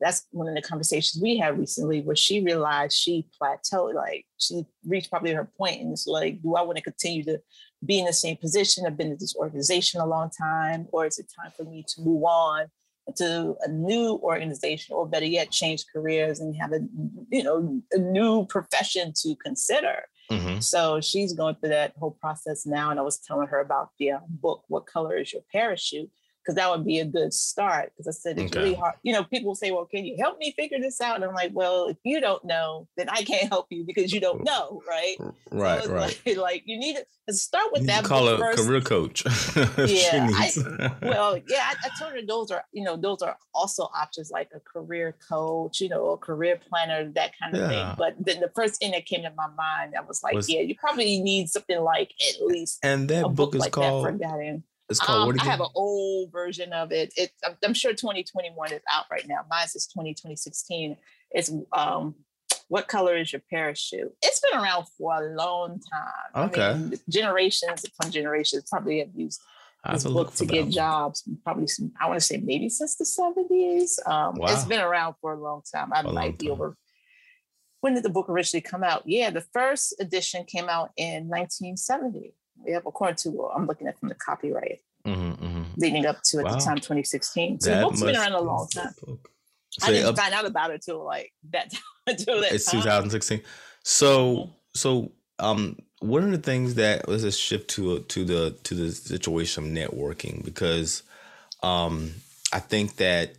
That's 0.00 0.26
one 0.32 0.48
of 0.48 0.54
the 0.54 0.60
conversations 0.60 1.22
we 1.22 1.38
had 1.38 1.58
recently 1.58 2.02
where 2.02 2.16
she 2.16 2.42
realized 2.42 2.96
she 2.96 3.26
plateaued, 3.40 3.94
like 3.94 4.26
she 4.38 4.64
reached 4.84 5.10
probably 5.10 5.32
her 5.32 5.48
point 5.56 5.80
and 5.80 5.92
it's 5.92 6.06
like, 6.06 6.42
do 6.42 6.56
I 6.56 6.62
want 6.62 6.76
to 6.76 6.82
continue 6.82 7.24
to 7.24 7.40
be 7.86 8.00
in 8.00 8.04
the 8.04 8.12
same 8.12 8.36
position? 8.36 8.84
I've 8.86 8.98
been 8.98 9.12
at 9.12 9.20
this 9.20 9.36
organization 9.36 10.00
a 10.00 10.06
long 10.06 10.30
time, 10.30 10.88
or 10.92 11.06
is 11.06 11.18
it 11.18 11.32
time 11.40 11.52
for 11.56 11.64
me 11.64 11.84
to 11.88 12.02
move 12.02 12.24
on 12.24 12.66
to 13.16 13.54
a 13.62 13.68
new 13.68 14.18
organization, 14.22 14.94
or 14.94 15.06
better 15.06 15.26
yet, 15.26 15.50
change 15.50 15.84
careers 15.92 16.40
and 16.40 16.56
have 16.56 16.72
a 16.72 16.80
you 17.30 17.42
know 17.42 17.80
a 17.92 17.98
new 17.98 18.46
profession 18.46 19.12
to 19.22 19.36
consider? 19.36 20.02
Mm-hmm. 20.30 20.60
So 20.60 21.00
she's 21.00 21.32
going 21.32 21.56
through 21.56 21.70
that 21.70 21.92
whole 21.98 22.12
process 22.12 22.66
now. 22.66 22.90
And 22.90 22.98
I 22.98 23.02
was 23.02 23.18
telling 23.18 23.48
her 23.48 23.60
about 23.60 23.90
the 23.98 24.12
uh, 24.12 24.20
book, 24.28 24.64
What 24.68 24.86
Color 24.86 25.18
is 25.18 25.32
Your 25.32 25.42
Parachute? 25.52 26.10
Because 26.44 26.56
that 26.56 26.70
would 26.70 26.84
be 26.84 27.00
a 27.00 27.04
good 27.04 27.32
start. 27.32 27.92
Because 27.96 28.08
I 28.08 28.18
said 28.18 28.38
it's 28.38 28.52
okay. 28.52 28.60
really 28.62 28.74
hard. 28.74 28.94
You 29.02 29.14
know, 29.14 29.24
people 29.24 29.54
say, 29.54 29.70
"Well, 29.70 29.86
can 29.86 30.04
you 30.04 30.16
help 30.18 30.38
me 30.38 30.52
figure 30.52 30.78
this 30.78 31.00
out?" 31.00 31.16
And 31.16 31.24
I'm 31.24 31.34
like, 31.34 31.52
"Well, 31.54 31.86
if 31.86 31.96
you 32.04 32.20
don't 32.20 32.44
know, 32.44 32.86
then 32.96 33.08
I 33.08 33.22
can't 33.22 33.48
help 33.48 33.66
you 33.70 33.84
because 33.84 34.12
you 34.12 34.20
don't 34.20 34.44
know, 34.44 34.82
right?" 34.88 35.16
Right, 35.50 35.82
so 35.82 35.92
right. 35.92 36.20
Like, 36.26 36.36
like, 36.36 36.62
you 36.66 36.78
need 36.78 36.98
to 37.28 37.34
start 37.34 37.72
with 37.72 37.86
that. 37.86 38.04
Call 38.04 38.28
a 38.28 38.36
first. 38.36 38.62
career 38.62 38.80
coach. 38.80 39.24
yeah, 39.78 40.28
I, 40.32 40.50
well, 41.02 41.38
yeah, 41.48 41.70
I, 41.70 41.74
I 41.84 41.90
told 41.98 42.12
her 42.12 42.20
those 42.26 42.50
are 42.50 42.64
you 42.72 42.84
know 42.84 42.96
those 42.96 43.22
are 43.22 43.38
also 43.54 43.84
options 43.94 44.30
like 44.30 44.50
a 44.54 44.60
career 44.60 45.16
coach, 45.28 45.80
you 45.80 45.88
know, 45.88 46.10
a 46.10 46.18
career 46.18 46.60
planner, 46.68 47.10
that 47.12 47.32
kind 47.40 47.54
of 47.54 47.60
yeah. 47.60 47.68
thing. 47.68 47.94
But 47.98 48.14
then 48.18 48.40
the 48.40 48.50
first 48.54 48.80
thing 48.80 48.92
that 48.92 49.06
came 49.06 49.22
to 49.22 49.32
my 49.36 49.48
mind, 49.56 49.94
I 49.96 50.02
was 50.02 50.22
like, 50.22 50.34
was, 50.34 50.48
yeah, 50.48 50.60
you 50.60 50.74
probably 50.76 51.20
need 51.20 51.48
something 51.48 51.80
like 51.80 52.12
at 52.28 52.44
least. 52.44 52.80
And 52.82 53.08
that 53.08 53.22
book, 53.22 53.34
book, 53.34 53.54
is 53.54 53.60
like 53.60 53.72
called. 53.72 54.20
It's 54.88 55.00
called. 55.00 55.34
Um, 55.34 55.40
I 55.40 55.44
have 55.44 55.60
an 55.60 55.68
old 55.74 56.30
version 56.30 56.72
of 56.72 56.92
it. 56.92 57.12
It 57.16 57.30
I'm, 57.44 57.56
I'm 57.64 57.74
sure 57.74 57.92
2021 57.92 58.72
is 58.72 58.82
out 58.90 59.06
right 59.10 59.26
now. 59.26 59.40
Mine 59.48 59.64
is 59.64 59.86
20, 59.86 60.12
2016. 60.14 60.96
It's 61.30 61.50
um, 61.72 62.14
what 62.68 62.88
color 62.88 63.16
is 63.16 63.32
your 63.32 63.42
parachute? 63.50 64.12
It's 64.22 64.40
been 64.40 64.60
around 64.60 64.86
for 64.98 65.14
a 65.14 65.34
long 65.34 65.80
time. 65.80 66.48
Okay. 66.48 66.62
I 66.62 66.74
mean, 66.74 66.98
generations 67.08 67.84
upon 67.84 68.10
generations 68.10 68.64
probably 68.70 68.98
have 68.98 69.08
used 69.14 69.40
this 69.90 70.04
book 70.04 70.34
to 70.34 70.46
get 70.46 70.68
jobs. 70.68 71.28
Probably, 71.44 71.66
some, 71.66 71.92
I 72.00 72.08
want 72.08 72.18
to 72.18 72.24
say 72.24 72.38
maybe 72.38 72.68
since 72.68 72.96
the 72.96 73.04
70s. 73.04 74.06
Um, 74.06 74.34
wow. 74.36 74.46
It's 74.48 74.64
been 74.64 74.80
around 74.80 75.14
for 75.20 75.32
a 75.32 75.40
long 75.40 75.62
time. 75.72 75.92
I 75.92 76.00
a 76.00 76.12
might 76.12 76.38
be 76.38 76.50
over. 76.50 76.76
When 77.80 77.94
did 77.94 78.02
the 78.02 78.10
book 78.10 78.28
originally 78.30 78.62
come 78.62 78.82
out? 78.82 79.02
Yeah, 79.04 79.30
the 79.30 79.44
first 79.52 79.94
edition 80.00 80.44
came 80.44 80.68
out 80.68 80.90
in 80.96 81.28
1970 81.28 82.34
yeah, 82.66 82.78
according 82.84 83.16
to 83.16 83.30
what 83.30 83.52
I'm 83.54 83.66
looking 83.66 83.86
at 83.86 83.98
from 83.98 84.08
the 84.08 84.14
copyright 84.14 84.80
mm-hmm, 85.06 85.44
mm-hmm. 85.44 85.62
leading 85.76 86.06
up 86.06 86.22
to 86.24 86.38
at 86.38 86.44
wow. 86.44 86.54
the 86.54 86.60
time 86.60 86.76
2016. 86.76 87.60
So 87.60 87.70
that 87.70 87.80
the 87.80 87.86
book's 87.86 88.02
been 88.02 88.16
around 88.16 88.32
a 88.32 88.40
long 88.40 88.68
time. 88.68 88.92
So 88.98 89.18
I 89.82 89.90
didn't 89.90 90.08
up, 90.08 90.16
find 90.16 90.34
out 90.34 90.46
about 90.46 90.70
it 90.70 90.82
till 90.82 91.04
like 91.04 91.32
that 91.50 91.70
time. 91.72 91.80
Until 92.06 92.40
that 92.40 92.52
it's 92.52 92.70
time. 92.70 92.82
2016. 92.82 93.42
So 93.82 94.50
so 94.74 95.12
um 95.38 95.76
one 96.00 96.22
of 96.22 96.30
the 96.30 96.38
things 96.38 96.74
that 96.74 97.08
let's 97.08 97.22
just 97.22 97.40
shift 97.40 97.70
to 97.70 98.00
to 98.00 98.24
the 98.24 98.56
to 98.64 98.74
the 98.74 98.92
situation 98.92 99.64
of 99.64 99.70
networking 99.70 100.44
because 100.44 101.02
um 101.62 102.12
I 102.52 102.60
think 102.60 102.96
that 102.96 103.34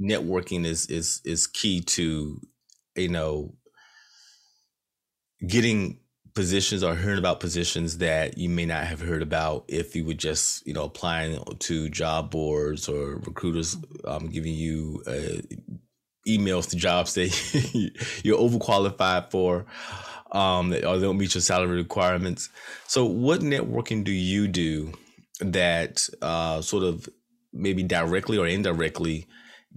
networking 0.00 0.64
is 0.64 0.86
is 0.86 1.20
is 1.24 1.46
key 1.46 1.80
to 1.82 2.40
you 2.96 3.08
know 3.08 3.54
getting 5.46 5.98
positions 6.40 6.82
or 6.82 6.96
hearing 6.96 7.18
about 7.18 7.38
positions 7.38 7.98
that 7.98 8.38
you 8.38 8.48
may 8.48 8.64
not 8.64 8.84
have 8.84 8.98
heard 8.98 9.20
about 9.20 9.62
if 9.68 9.94
you 9.94 10.02
were 10.06 10.14
just 10.14 10.66
you 10.66 10.72
know 10.72 10.84
applying 10.84 11.38
to 11.58 11.90
job 11.90 12.30
boards 12.30 12.88
or 12.88 13.16
recruiters 13.26 13.76
um, 14.06 14.26
giving 14.26 14.54
you 14.54 15.02
a 15.06 15.42
emails 16.26 16.70
to 16.70 16.76
jobs 16.76 17.12
that 17.12 17.28
you're 18.24 18.38
overqualified 18.38 19.30
for, 19.30 19.66
um, 20.32 20.72
or 20.72 20.98
don't 20.98 21.18
meet 21.18 21.34
your 21.34 21.42
salary 21.42 21.76
requirements. 21.76 22.48
So, 22.86 23.04
what 23.04 23.40
networking 23.40 24.02
do 24.02 24.12
you 24.12 24.48
do 24.48 24.94
that 25.40 26.08
uh, 26.22 26.62
sort 26.62 26.84
of 26.84 27.06
maybe 27.52 27.82
directly 27.82 28.38
or 28.38 28.46
indirectly 28.46 29.26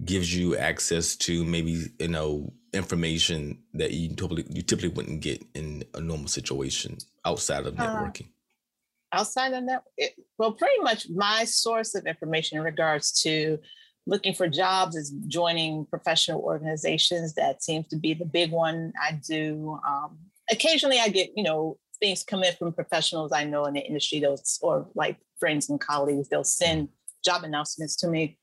gives 0.02 0.34
you 0.34 0.56
access 0.56 1.14
to 1.16 1.44
maybe 1.44 1.86
you 1.98 2.08
know 2.08 2.52
information 2.72 3.58
that 3.74 3.92
you 3.92 4.08
typically 4.08 4.44
you 4.50 4.62
typically 4.62 4.88
wouldn't 4.88 5.20
get 5.20 5.44
in 5.54 5.84
a 5.94 6.00
normal 6.00 6.28
situation 6.28 6.98
outside 7.24 7.66
of 7.66 7.78
uh, 7.78 7.86
networking? 7.86 8.26
Uh, 8.26 9.18
outside 9.20 9.52
of 9.52 9.66
that, 9.66 9.84
it, 9.96 10.14
well, 10.38 10.52
pretty 10.52 10.80
much 10.80 11.08
my 11.08 11.44
source 11.44 11.94
of 11.94 12.06
information 12.06 12.58
in 12.58 12.64
regards 12.64 13.12
to 13.22 13.58
looking 14.06 14.34
for 14.34 14.48
jobs 14.48 14.96
is 14.96 15.14
joining 15.28 15.86
professional 15.86 16.40
organizations. 16.40 17.34
That 17.34 17.62
seems 17.62 17.86
to 17.88 17.96
be 17.96 18.14
the 18.14 18.26
big 18.26 18.50
one 18.50 18.92
I 19.00 19.20
do. 19.26 19.78
Um, 19.86 20.18
occasionally, 20.50 20.98
I 20.98 21.08
get 21.08 21.30
you 21.36 21.44
know 21.44 21.78
things 22.00 22.24
come 22.24 22.42
in 22.42 22.54
from 22.56 22.72
professionals 22.72 23.32
I 23.32 23.44
know 23.44 23.64
in 23.66 23.74
the 23.74 23.80
industry, 23.80 24.18
those 24.18 24.58
or 24.62 24.88
like 24.94 25.18
friends 25.38 25.70
and 25.70 25.80
colleagues. 25.80 26.28
They'll 26.28 26.44
send 26.44 26.88
job 27.24 27.44
announcements 27.44 27.96
to 27.96 28.08
me, 28.08 28.36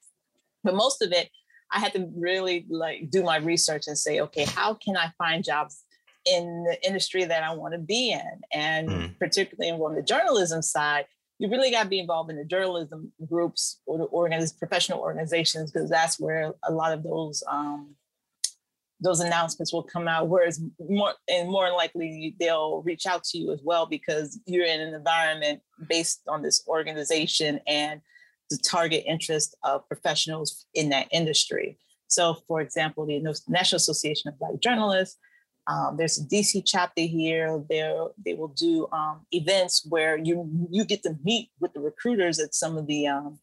but 0.64 0.74
most 0.74 1.02
of 1.02 1.12
it 1.12 1.30
I 1.72 1.80
had 1.80 1.94
to 1.94 2.10
really 2.16 2.66
like 2.70 3.10
do 3.10 3.24
my 3.24 3.38
research 3.38 3.88
and 3.88 3.98
say, 3.98 4.20
okay, 4.22 4.46
how 4.46 4.74
can 4.74 4.98
I 4.98 5.12
find 5.18 5.44
jobs 5.44 5.84
in 6.26 6.66
the 6.66 6.86
industry 6.86 7.24
that 7.24 7.44
I 7.44 7.54
want 7.54 7.74
to 7.74 7.80
be 7.80 8.12
in? 8.12 8.42
And 8.54 8.90
mm. 8.90 9.20
particularly 9.20 9.72
on 9.72 9.96
the 9.96 10.02
journalism 10.02 10.62
side, 10.62 11.06
you 11.40 11.50
really 11.50 11.72
got 11.72 11.84
to 11.84 11.90
be 11.90 12.00
involved 12.00 12.30
in 12.30 12.38
the 12.38 12.46
journalism 12.46 13.12
groups 13.28 13.82
or 13.88 13.98
the 13.98 14.08
organiz- 14.08 14.58
professional 14.58 15.00
organizations 15.00 15.72
because 15.72 15.90
that's 15.90 16.20
where 16.20 16.54
a 16.64 16.72
lot 16.72 16.94
of 16.94 17.02
those 17.04 17.44
um, 17.50 17.96
those 19.00 19.20
announcements 19.20 19.74
will 19.74 19.82
come 19.82 20.08
out. 20.08 20.28
Whereas 20.28 20.62
more 20.80 21.14
and 21.28 21.50
more 21.50 21.72
likely 21.72 22.36
they'll 22.40 22.84
reach 22.84 23.08
out 23.08 23.24
to 23.26 23.40
you 23.40 23.52
as 23.52 23.60
well 23.64 23.88
because 23.88 24.40
you're 24.46 24.66
in 24.66 24.80
an 24.80 24.94
environment 24.94 25.62
based 25.90 26.22
on 26.28 26.44
this 26.44 26.64
organization 26.68 27.60
and 27.66 28.02
the 28.52 28.58
target 28.58 29.04
interest 29.08 29.56
of 29.64 29.88
professionals 29.88 30.66
in 30.74 30.90
that 30.90 31.08
industry. 31.12 31.78
So, 32.08 32.36
for 32.48 32.62
example, 32.62 33.06
the 33.06 33.20
National 33.48 33.78
Association 33.78 34.30
of 34.30 34.38
Black 34.38 34.60
Journalists, 34.60 35.18
um, 35.68 35.96
there's 35.98 36.20
a 36.20 36.26
DC 36.26 36.64
chapter 36.66 37.02
here. 37.02 37.64
They 37.70 37.98
they 38.24 38.34
will 38.34 38.50
do 38.50 38.88
um, 38.92 39.26
events 39.32 39.86
where 39.88 40.18
you 40.18 40.50
you 40.70 40.86
get 40.86 41.04
to 41.04 41.16
meet 41.24 41.50
with 41.60 41.74
the 41.74 41.80
recruiters 41.80 42.40
at 42.40 42.54
some 42.54 42.78
of 42.78 42.88
the 42.88 43.08
um, 43.08 43.40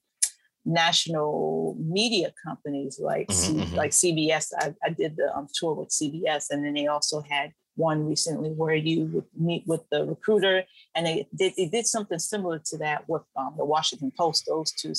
national 0.65 1.77
media 1.79 2.33
companies 2.45 2.99
like 3.01 3.29
mm-hmm, 3.29 3.59
C, 3.59 3.65
mm-hmm. 3.65 3.75
like 3.75 3.93
CBS. 3.93 4.53
I, 4.59 4.75
I 4.85 4.91
did 4.91 5.17
the 5.17 5.35
um, 5.35 5.47
tour 5.55 5.75
with 5.75 5.89
CBS, 5.91 6.47
and 6.51 6.65
then 6.65 6.75
they 6.75 6.87
also 6.87 7.23
had 7.23 7.53
one 7.79 8.07
recently 8.07 8.51
where 8.51 8.75
you 8.75 9.07
would 9.07 9.25
meet 9.37 9.65
with 9.67 9.83
the 9.91 10.05
recruiter, 10.05 10.65
and 10.95 11.07
they 11.07 11.27
did, 11.35 11.55
they 11.57 11.67
did 11.67 11.87
something 11.87 12.19
similar 12.19 12.59
to 12.67 12.79
that 12.79 13.09
with 13.09 13.23
um, 13.37 13.55
the 13.57 13.65
Washington 13.65 14.13
Post. 14.17 14.45
Those 14.47 14.73
two 14.73 14.93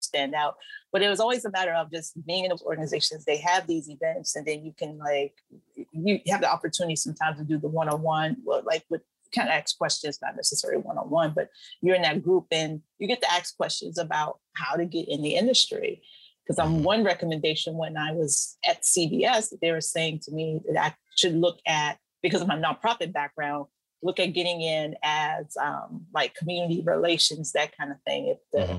stand 0.00 0.34
out, 0.34 0.56
but 0.92 1.02
it 1.02 1.08
was 1.08 1.20
always 1.20 1.44
a 1.44 1.50
matter 1.50 1.72
of 1.72 1.90
just 1.90 2.24
being 2.26 2.44
in 2.44 2.50
those 2.50 2.62
organizations. 2.62 3.24
They 3.24 3.38
have 3.38 3.66
these 3.66 3.88
events, 3.88 4.36
and 4.36 4.46
then 4.46 4.64
you 4.64 4.74
can 4.78 4.98
like 4.98 5.34
you 5.92 6.20
have 6.28 6.42
the 6.42 6.52
opportunity 6.52 6.96
sometimes 6.96 7.38
to 7.38 7.44
do 7.44 7.58
the 7.58 7.68
one 7.68 7.88
on 7.88 8.02
one, 8.02 8.36
like 8.46 8.84
with 8.90 9.02
kind 9.34 9.48
of 9.48 9.52
ask 9.52 9.76
questions, 9.78 10.18
not 10.22 10.36
necessarily 10.36 10.82
one 10.82 10.98
on 10.98 11.08
one, 11.08 11.32
but 11.34 11.48
you're 11.80 11.94
in 11.94 12.02
that 12.02 12.22
group 12.22 12.46
and 12.50 12.80
you 12.98 13.06
get 13.06 13.20
to 13.22 13.32
ask 13.32 13.56
questions 13.56 13.98
about 13.98 14.38
how 14.54 14.76
to 14.76 14.84
get 14.84 15.08
in 15.08 15.22
the 15.22 15.36
industry. 15.36 16.02
Because 16.50 16.66
on 16.66 16.74
mm-hmm. 16.74 16.82
one 16.82 17.04
recommendation 17.04 17.76
when 17.76 17.96
I 17.96 18.10
was 18.10 18.58
at 18.68 18.82
CBS, 18.82 19.54
they 19.62 19.70
were 19.70 19.80
saying 19.80 20.18
to 20.24 20.32
me 20.32 20.60
that 20.72 20.84
I 20.84 20.94
should 21.16 21.36
look 21.36 21.60
at 21.64 21.96
because 22.24 22.40
of 22.40 22.48
my 22.48 22.56
nonprofit 22.56 23.12
background 23.12 23.66
look 24.02 24.18
at 24.18 24.32
getting 24.32 24.60
in 24.60 24.96
as 25.04 25.56
um, 25.60 26.06
like 26.12 26.34
community 26.34 26.82
relations 26.84 27.52
that 27.52 27.76
kind 27.76 27.92
of 27.92 27.98
thing 28.04 28.26
if 28.26 28.38
the 28.52 28.72
mm-hmm. 28.72 28.78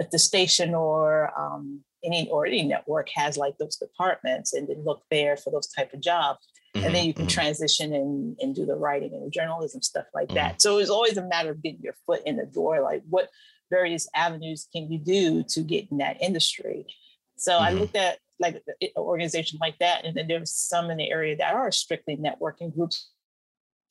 if 0.00 0.10
the 0.10 0.18
station 0.18 0.74
or 0.74 1.30
um, 1.38 1.84
any 2.02 2.28
or 2.30 2.46
any 2.46 2.64
network 2.64 3.08
has 3.14 3.36
like 3.36 3.56
those 3.58 3.76
departments 3.76 4.52
and 4.52 4.66
then 4.66 4.82
look 4.84 5.04
there 5.08 5.36
for 5.36 5.50
those 5.50 5.68
type 5.68 5.92
of 5.92 6.00
jobs 6.00 6.40
mm-hmm. 6.74 6.84
and 6.84 6.94
then 6.94 7.04
you 7.04 7.14
can 7.14 7.26
mm-hmm. 7.26 7.28
transition 7.28 7.94
and, 7.94 8.36
and 8.40 8.56
do 8.56 8.66
the 8.66 8.74
writing 8.74 9.12
and 9.14 9.24
the 9.24 9.30
journalism 9.30 9.80
stuff 9.82 10.06
like 10.14 10.30
that 10.30 10.52
mm-hmm. 10.52 10.58
so 10.58 10.78
it's 10.78 10.90
always 10.90 11.16
a 11.16 11.28
matter 11.28 11.50
of 11.50 11.62
getting 11.62 11.80
your 11.80 11.94
foot 12.06 12.22
in 12.26 12.36
the 12.36 12.46
door 12.46 12.80
like 12.80 13.02
what 13.08 13.28
various 13.70 14.08
avenues 14.16 14.66
can 14.72 14.90
you 14.90 14.98
do 14.98 15.44
to 15.44 15.60
get 15.60 15.86
in 15.90 15.98
that 15.98 16.20
industry 16.20 16.86
so 17.36 17.58
i 17.58 17.70
mm-hmm. 17.70 17.80
looked 17.80 17.96
at 17.96 18.18
like 18.40 18.62
an 18.80 18.88
organization 18.96 19.58
like 19.60 19.78
that. 19.78 20.04
And 20.04 20.16
then 20.16 20.28
there's 20.28 20.52
some 20.54 20.90
in 20.90 20.98
the 20.98 21.10
area 21.10 21.36
that 21.36 21.54
are 21.54 21.70
strictly 21.70 22.16
networking 22.16 22.74
groups. 22.74 23.10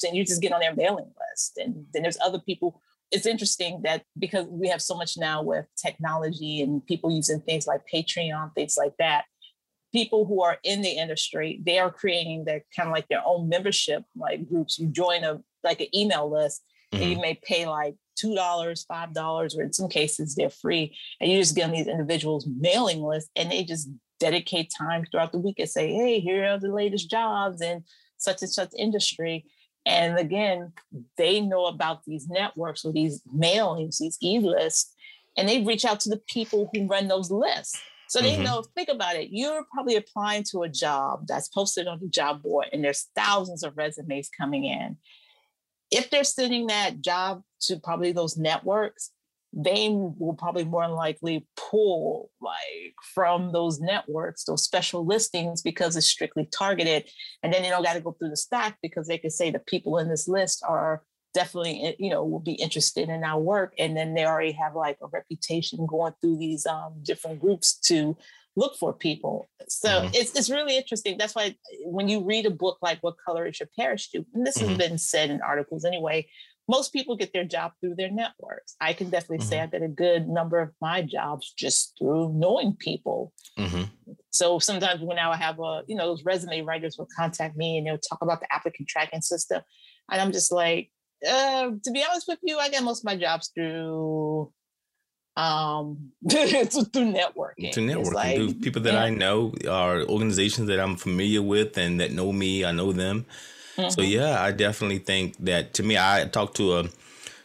And 0.05 0.17
you 0.17 0.25
just 0.25 0.41
get 0.41 0.51
on 0.51 0.59
their 0.59 0.75
mailing 0.75 1.05
list. 1.31 1.57
And 1.57 1.85
then 1.93 2.01
there's 2.01 2.17
other 2.21 2.39
people. 2.39 2.81
It's 3.11 3.25
interesting 3.25 3.81
that 3.83 4.03
because 4.19 4.47
we 4.47 4.67
have 4.67 4.81
so 4.81 4.95
much 4.95 5.17
now 5.17 5.41
with 5.41 5.65
technology 5.77 6.61
and 6.61 6.85
people 6.85 7.09
using 7.09 7.39
things 7.39 7.67
like 7.67 7.81
Patreon, 7.93 8.53
things 8.53 8.75
like 8.77 8.93
that, 8.99 9.23
people 9.93 10.25
who 10.25 10.41
are 10.41 10.57
in 10.63 10.81
the 10.81 10.89
industry, 10.89 11.61
they 11.65 11.79
are 11.79 11.91
creating 11.91 12.43
their 12.43 12.65
kind 12.75 12.89
of 12.89 12.93
like 12.93 13.07
their 13.07 13.21
own 13.25 13.47
membership 13.47 14.03
like 14.15 14.49
groups. 14.49 14.77
You 14.77 14.87
join 14.87 15.23
a 15.23 15.39
like 15.63 15.79
an 15.79 15.95
email 15.95 16.29
list 16.29 16.63
mm-hmm. 16.91 17.01
and 17.01 17.11
you 17.11 17.17
mm-hmm. 17.17 17.21
may 17.21 17.39
pay 17.41 17.65
like 17.65 17.95
two 18.15 18.35
dollars, 18.35 18.83
five 18.83 19.13
dollars, 19.13 19.55
or 19.55 19.63
in 19.63 19.73
some 19.73 19.89
cases 19.89 20.35
they're 20.35 20.49
free. 20.49 20.95
And 21.19 21.31
you 21.31 21.39
just 21.39 21.55
get 21.55 21.65
on 21.65 21.71
these 21.71 21.87
individuals' 21.87 22.47
mailing 22.47 23.01
list 23.01 23.29
and 23.35 23.51
they 23.51 23.63
just 23.63 23.89
dedicate 24.19 24.71
time 24.75 25.05
throughout 25.05 25.31
the 25.31 25.39
week 25.39 25.59
and 25.59 25.69
say, 25.69 25.93
hey, 25.93 26.19
here 26.19 26.45
are 26.45 26.59
the 26.59 26.71
latest 26.71 27.09
jobs 27.09 27.61
in 27.61 27.83
such 28.17 28.41
and 28.41 28.51
such 28.51 28.69
industry. 28.77 29.45
And 29.85 30.17
again, 30.17 30.71
they 31.17 31.41
know 31.41 31.65
about 31.65 32.05
these 32.05 32.29
networks 32.29 32.85
or 32.85 32.93
these 32.93 33.21
mailings, 33.35 33.97
these 33.97 34.17
e-lists, 34.23 34.93
and 35.37 35.49
they 35.49 35.61
reach 35.63 35.83
out 35.83 35.99
to 36.01 36.09
the 36.09 36.21
people 36.29 36.69
who 36.73 36.87
run 36.87 37.07
those 37.09 37.31
lists. 37.31 37.77
So 38.07 38.21
they 38.21 38.33
mm-hmm. 38.33 38.43
know, 38.43 38.63
think 38.75 38.89
about 38.89 39.15
it. 39.15 39.29
You're 39.31 39.65
probably 39.73 39.95
applying 39.95 40.43
to 40.51 40.61
a 40.63 40.69
job 40.69 41.25
that's 41.27 41.49
posted 41.49 41.87
on 41.87 41.99
the 41.99 42.07
job 42.07 42.43
board, 42.43 42.67
and 42.71 42.83
there's 42.83 43.09
thousands 43.15 43.63
of 43.63 43.75
resumes 43.75 44.29
coming 44.29 44.65
in. 44.65 44.97
If 45.93 46.09
they're 46.09 46.23
sending 46.23 46.67
that 46.67 47.01
job 47.01 47.43
to 47.61 47.77
probably 47.77 48.11
those 48.11 48.37
networks, 48.37 49.11
they 49.55 49.89
will 49.89 50.35
probably 50.37 50.65
more 50.65 50.87
likely 50.87 51.45
pull 51.55 52.31
like 52.41 52.95
from 53.13 53.51
those 53.51 53.79
networks 53.79 54.45
those 54.45 54.63
special 54.63 55.05
listings 55.05 55.61
because 55.61 55.95
it's 55.95 56.07
strictly 56.07 56.49
targeted. 56.51 57.07
And 57.43 57.53
then 57.53 57.61
they 57.61 57.69
don't 57.69 57.83
got 57.83 57.93
to 57.93 58.01
go 58.01 58.15
through 58.17 58.31
the 58.31 58.37
stack 58.37 58.77
because 58.81 59.07
they 59.07 59.19
can 59.19 59.29
say 59.29 59.51
the 59.51 59.59
people 59.59 59.99
in 59.99 60.09
this 60.09 60.27
list 60.27 60.63
are 60.67 61.03
definitely 61.35 61.83
eh, 61.83 61.93
you 61.99 62.09
know 62.09 62.23
will 62.23 62.39
be 62.39 62.53
interested 62.53 63.09
in 63.09 63.23
our 63.23 63.39
work. 63.39 63.73
And 63.77 63.95
then 63.95 64.15
they 64.15 64.25
already 64.25 64.53
have 64.53 64.75
like 64.75 64.97
a 65.03 65.07
reputation 65.07 65.85
going 65.85 66.13
through 66.19 66.37
these 66.37 66.65
um, 66.65 66.95
different 67.03 67.39
groups 67.39 67.77
to 67.81 68.17
look 68.55 68.75
for 68.79 68.93
people 68.93 69.49
so 69.67 69.89
mm-hmm. 69.89 70.13
it's, 70.13 70.35
it's 70.35 70.49
really 70.49 70.77
interesting 70.77 71.17
that's 71.17 71.35
why 71.35 71.55
when 71.85 72.07
you 72.07 72.23
read 72.23 72.45
a 72.45 72.51
book 72.51 72.77
like 72.81 72.99
what 73.01 73.15
color 73.25 73.47
is 73.47 73.59
your 73.59 73.69
parachute 73.77 74.25
and 74.33 74.45
this 74.45 74.57
mm-hmm. 74.57 74.69
has 74.69 74.77
been 74.77 74.97
said 74.97 75.29
in 75.29 75.41
articles 75.41 75.85
anyway 75.85 76.25
most 76.67 76.93
people 76.93 77.15
get 77.15 77.33
their 77.33 77.43
job 77.43 77.73
through 77.79 77.95
their 77.95 78.11
networks. 78.11 78.75
I 78.79 78.93
can 78.93 79.09
definitely 79.09 79.39
mm-hmm. 79.39 79.49
say 79.49 79.59
I 79.59 79.67
get 79.67 79.81
a 79.81 79.87
good 79.87 80.27
number 80.27 80.59
of 80.59 80.71
my 80.81 81.01
jobs 81.01 81.53
just 81.57 81.93
through 81.99 82.33
knowing 82.33 82.75
people. 82.77 83.33
Mm-hmm. 83.59 83.83
So 84.31 84.59
sometimes 84.59 85.01
when 85.01 85.19
I 85.19 85.35
have 85.35 85.59
a, 85.59 85.83
you 85.87 85.95
know, 85.95 86.07
those 86.07 86.23
resume 86.23 86.61
writers 86.61 86.97
will 86.97 87.07
contact 87.15 87.57
me 87.57 87.77
and 87.77 87.85
they'll 87.85 87.97
talk 87.97 88.21
about 88.21 88.39
the 88.39 88.51
applicant 88.51 88.87
tracking 88.87 89.21
system. 89.21 89.61
And 90.09 90.21
I'm 90.21 90.31
just 90.31 90.51
like, 90.51 90.89
uh, 91.27 91.71
to 91.83 91.91
be 91.91 92.03
honest 92.09 92.27
with 92.27 92.39
you, 92.43 92.57
I 92.57 92.69
get 92.69 92.83
most 92.83 93.01
of 93.01 93.05
my 93.05 93.15
jobs 93.15 93.51
through 93.53 94.51
um 95.35 96.11
through 96.29 96.67
networking. 96.67 97.73
Through 97.73 97.87
networking. 97.87 98.13
Like, 98.13 98.35
through 98.35 98.53
people 98.55 98.81
that 98.83 98.93
yeah. 98.93 99.03
I 99.03 99.09
know 99.09 99.53
are 99.69 100.03
organizations 100.03 100.67
that 100.67 100.79
I'm 100.79 100.95
familiar 100.95 101.41
with 101.41 101.77
and 101.77 101.99
that 101.99 102.11
know 102.11 102.31
me, 102.31 102.65
I 102.65 102.71
know 102.71 102.91
them. 102.91 103.25
Mm-hmm. 103.77 103.89
So 103.89 104.01
yeah, 104.01 104.41
I 104.41 104.51
definitely 104.51 104.99
think 104.99 105.35
that. 105.39 105.73
To 105.75 105.83
me, 105.83 105.97
I 105.97 106.29
talked 106.31 106.57
to 106.57 106.77
a 106.77 106.89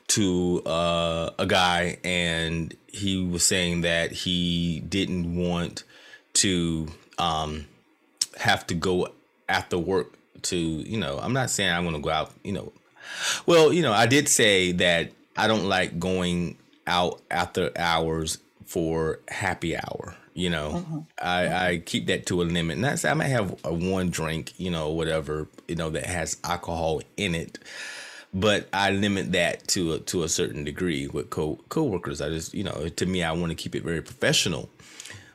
to 0.09 0.63
uh, 0.67 1.31
a 1.39 1.47
guy, 1.47 1.99
and 2.05 2.75
he 2.87 3.23
was 3.25 3.45
saying 3.45 3.83
that 3.83 4.13
he 4.13 4.81
didn't 4.81 5.37
want 5.37 5.85
to 6.35 6.89
um, 7.19 7.67
have 8.39 8.67
to 8.67 8.75
go 8.75 9.09
after 9.49 9.79
work 9.79 10.13
to 10.43 10.57
you 10.57 10.99
know. 10.99 11.19
I'm 11.19 11.33
not 11.33 11.49
saying 11.49 11.73
I'm 11.73 11.91
to 11.91 11.99
go 11.99 12.11
out. 12.11 12.33
You 12.45 12.53
know, 12.53 12.73
well, 13.47 13.73
you 13.73 13.81
know, 13.81 13.93
I 13.95 14.07
did 14.07 14.29
say 14.29 14.73
that 14.73 15.11
I 15.35 15.47
don't 15.47 15.65
like 15.65 15.99
going 15.99 16.59
out 16.89 17.21
after 17.31 17.71
hours 17.77 18.39
for 18.65 19.21
happy 19.29 19.77
hour. 19.77 20.17
You 20.35 20.51
know, 20.51 20.71
mm-hmm. 20.71 20.99
I, 21.21 21.43
mm-hmm. 21.43 21.55
I 21.55 21.79
keep 21.79 22.07
that 22.07 22.27
to 22.27 22.43
a 22.43 22.45
limit. 22.45 22.79
Not 22.79 23.01
say 23.01 23.11
I 23.11 23.15
might 23.15 23.25
have 23.25 23.59
a 23.65 23.75
one 23.75 24.11
drink, 24.11 24.53
you 24.57 24.71
know, 24.71 24.91
whatever, 24.91 25.49
you 25.67 25.75
know, 25.75 25.91
that 25.91 26.07
has 26.07 26.37
alcohol 26.45 27.03
in 27.17 27.35
it, 27.35 27.59
but 28.33 28.69
I 28.73 28.91
limit 28.91 29.33
that 29.33 29.67
to 29.69 29.95
a, 29.95 29.99
to 30.01 30.23
a 30.23 30.29
certain 30.29 30.63
degree 30.63 31.09
with 31.09 31.31
co 31.31 31.59
coworkers. 31.71 32.21
I 32.21 32.29
just, 32.29 32.55
you 32.55 32.63
know, 32.63 32.89
to 32.89 33.07
me, 33.07 33.25
I 33.25 33.33
want 33.33 33.51
to 33.51 33.57
keep 33.57 33.75
it 33.75 33.83
very 33.83 34.01
professional. 34.01 34.69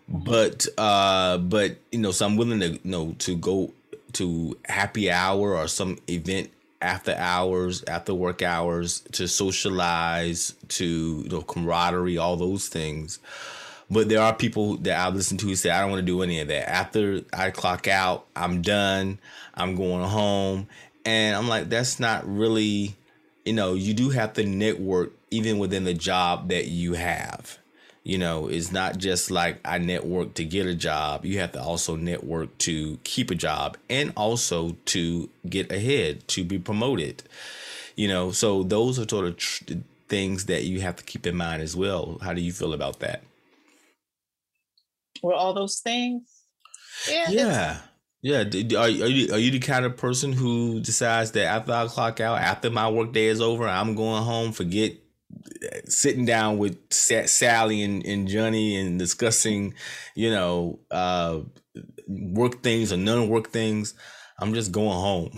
Mm-hmm. 0.09 0.23
But 0.23 0.67
uh, 0.77 1.37
but 1.39 1.77
you 1.91 1.99
know, 1.99 2.11
so 2.11 2.25
I'm 2.25 2.37
willing 2.37 2.61
to 2.61 2.69
you 2.71 2.79
know 2.83 3.13
to 3.19 3.35
go 3.35 3.73
to 4.13 4.57
happy 4.65 5.11
hour 5.11 5.57
or 5.57 5.67
some 5.67 5.97
event 6.07 6.51
after 6.83 7.15
hours, 7.15 7.83
after 7.87 8.13
work 8.13 8.41
hours, 8.41 9.01
to 9.13 9.27
socialize, 9.27 10.53
to 10.67 11.21
you 11.23 11.29
know, 11.29 11.41
camaraderie, 11.41 12.17
all 12.17 12.35
those 12.35 12.67
things. 12.67 13.19
But 13.89 14.09
there 14.09 14.21
are 14.21 14.33
people 14.33 14.77
that 14.77 14.97
I 14.97 15.09
listen 15.09 15.37
to 15.37 15.47
who 15.47 15.55
say, 15.55 15.69
I 15.69 15.81
don't 15.81 15.91
want 15.91 15.99
to 15.99 16.05
do 16.05 16.21
any 16.21 16.39
of 16.39 16.47
that. 16.47 16.69
After 16.69 17.21
I 17.31 17.51
clock 17.51 17.87
out, 17.87 18.25
I'm 18.35 18.61
done. 18.61 19.19
I'm 19.53 19.75
going 19.75 20.03
home. 20.03 20.67
And 21.05 21.35
I'm 21.35 21.47
like, 21.47 21.69
that's 21.69 21.99
not 21.99 22.27
really, 22.27 22.95
you 23.45 23.53
know, 23.53 23.73
you 23.73 23.93
do 23.93 24.09
have 24.09 24.33
to 24.33 24.45
network 24.45 25.13
even 25.31 25.59
within 25.59 25.83
the 25.83 25.93
job 25.93 26.49
that 26.49 26.67
you 26.67 26.93
have. 26.93 27.57
You 28.03 28.17
know, 28.17 28.47
it's 28.49 28.71
not 28.71 28.97
just 28.97 29.31
like 29.31 29.59
I 29.63 29.77
network 29.77 30.33
to 30.33 30.43
get 30.43 30.65
a 30.65 30.75
job. 30.75 31.25
You 31.25 31.39
have 31.39 31.53
to 31.53 31.61
also 31.61 31.95
network 31.95 32.57
to 32.59 32.97
keep 33.05 33.31
a 33.31 33.35
job 33.35 33.77
and 33.89 34.11
also 34.17 34.75
to 34.87 35.29
get 35.47 35.71
ahead, 35.71 36.27
to 36.29 36.43
be 36.43 36.59
promoted. 36.59 37.23
You 37.95 38.09
know, 38.09 38.31
so 38.31 38.63
those 38.63 38.99
are 38.99 39.07
sort 39.07 39.27
of 39.27 39.37
tr- 39.37 39.75
things 40.09 40.45
that 40.45 40.63
you 40.63 40.81
have 40.81 40.97
to 40.97 41.03
keep 41.03 41.25
in 41.25 41.37
mind 41.37 41.61
as 41.61 41.77
well. 41.77 42.17
How 42.21 42.33
do 42.33 42.41
you 42.41 42.51
feel 42.51 42.73
about 42.73 42.99
that? 42.99 43.23
Well, 45.21 45.37
all 45.37 45.53
those 45.53 45.79
things. 45.79 46.23
Yeah. 47.09 47.29
Yeah. 47.29 47.77
Yeah, 48.25 48.45
are, 48.77 48.83
are 48.83 48.87
you 48.87 49.33
are 49.33 49.37
you 49.37 49.51
the 49.51 49.59
kind 49.59 49.83
of 49.83 49.97
person 49.97 50.31
who 50.31 50.79
decides 50.79 51.31
that 51.31 51.43
after 51.43 51.73
I 51.73 51.87
clock 51.87 52.21
out, 52.21 52.39
after 52.39 52.69
my 52.69 52.89
workday 52.89 53.25
is 53.25 53.41
over, 53.41 53.67
I'm 53.67 53.95
going 53.95 54.23
home, 54.23 54.53
forget 54.53 54.93
sitting 55.85 56.25
down 56.25 56.57
with 56.57 56.77
Sally 56.91 57.83
and, 57.83 58.05
and 58.05 58.27
Johnny 58.27 58.75
and 58.75 58.99
discussing, 58.99 59.73
you 60.15 60.29
know, 60.29 60.79
uh, 60.91 61.39
work 62.07 62.61
things 62.63 62.91
or 62.93 62.97
non 62.97 63.29
work 63.29 63.49
things. 63.49 63.93
I'm 64.39 64.53
just 64.53 64.71
going 64.71 64.89
home. 64.89 65.31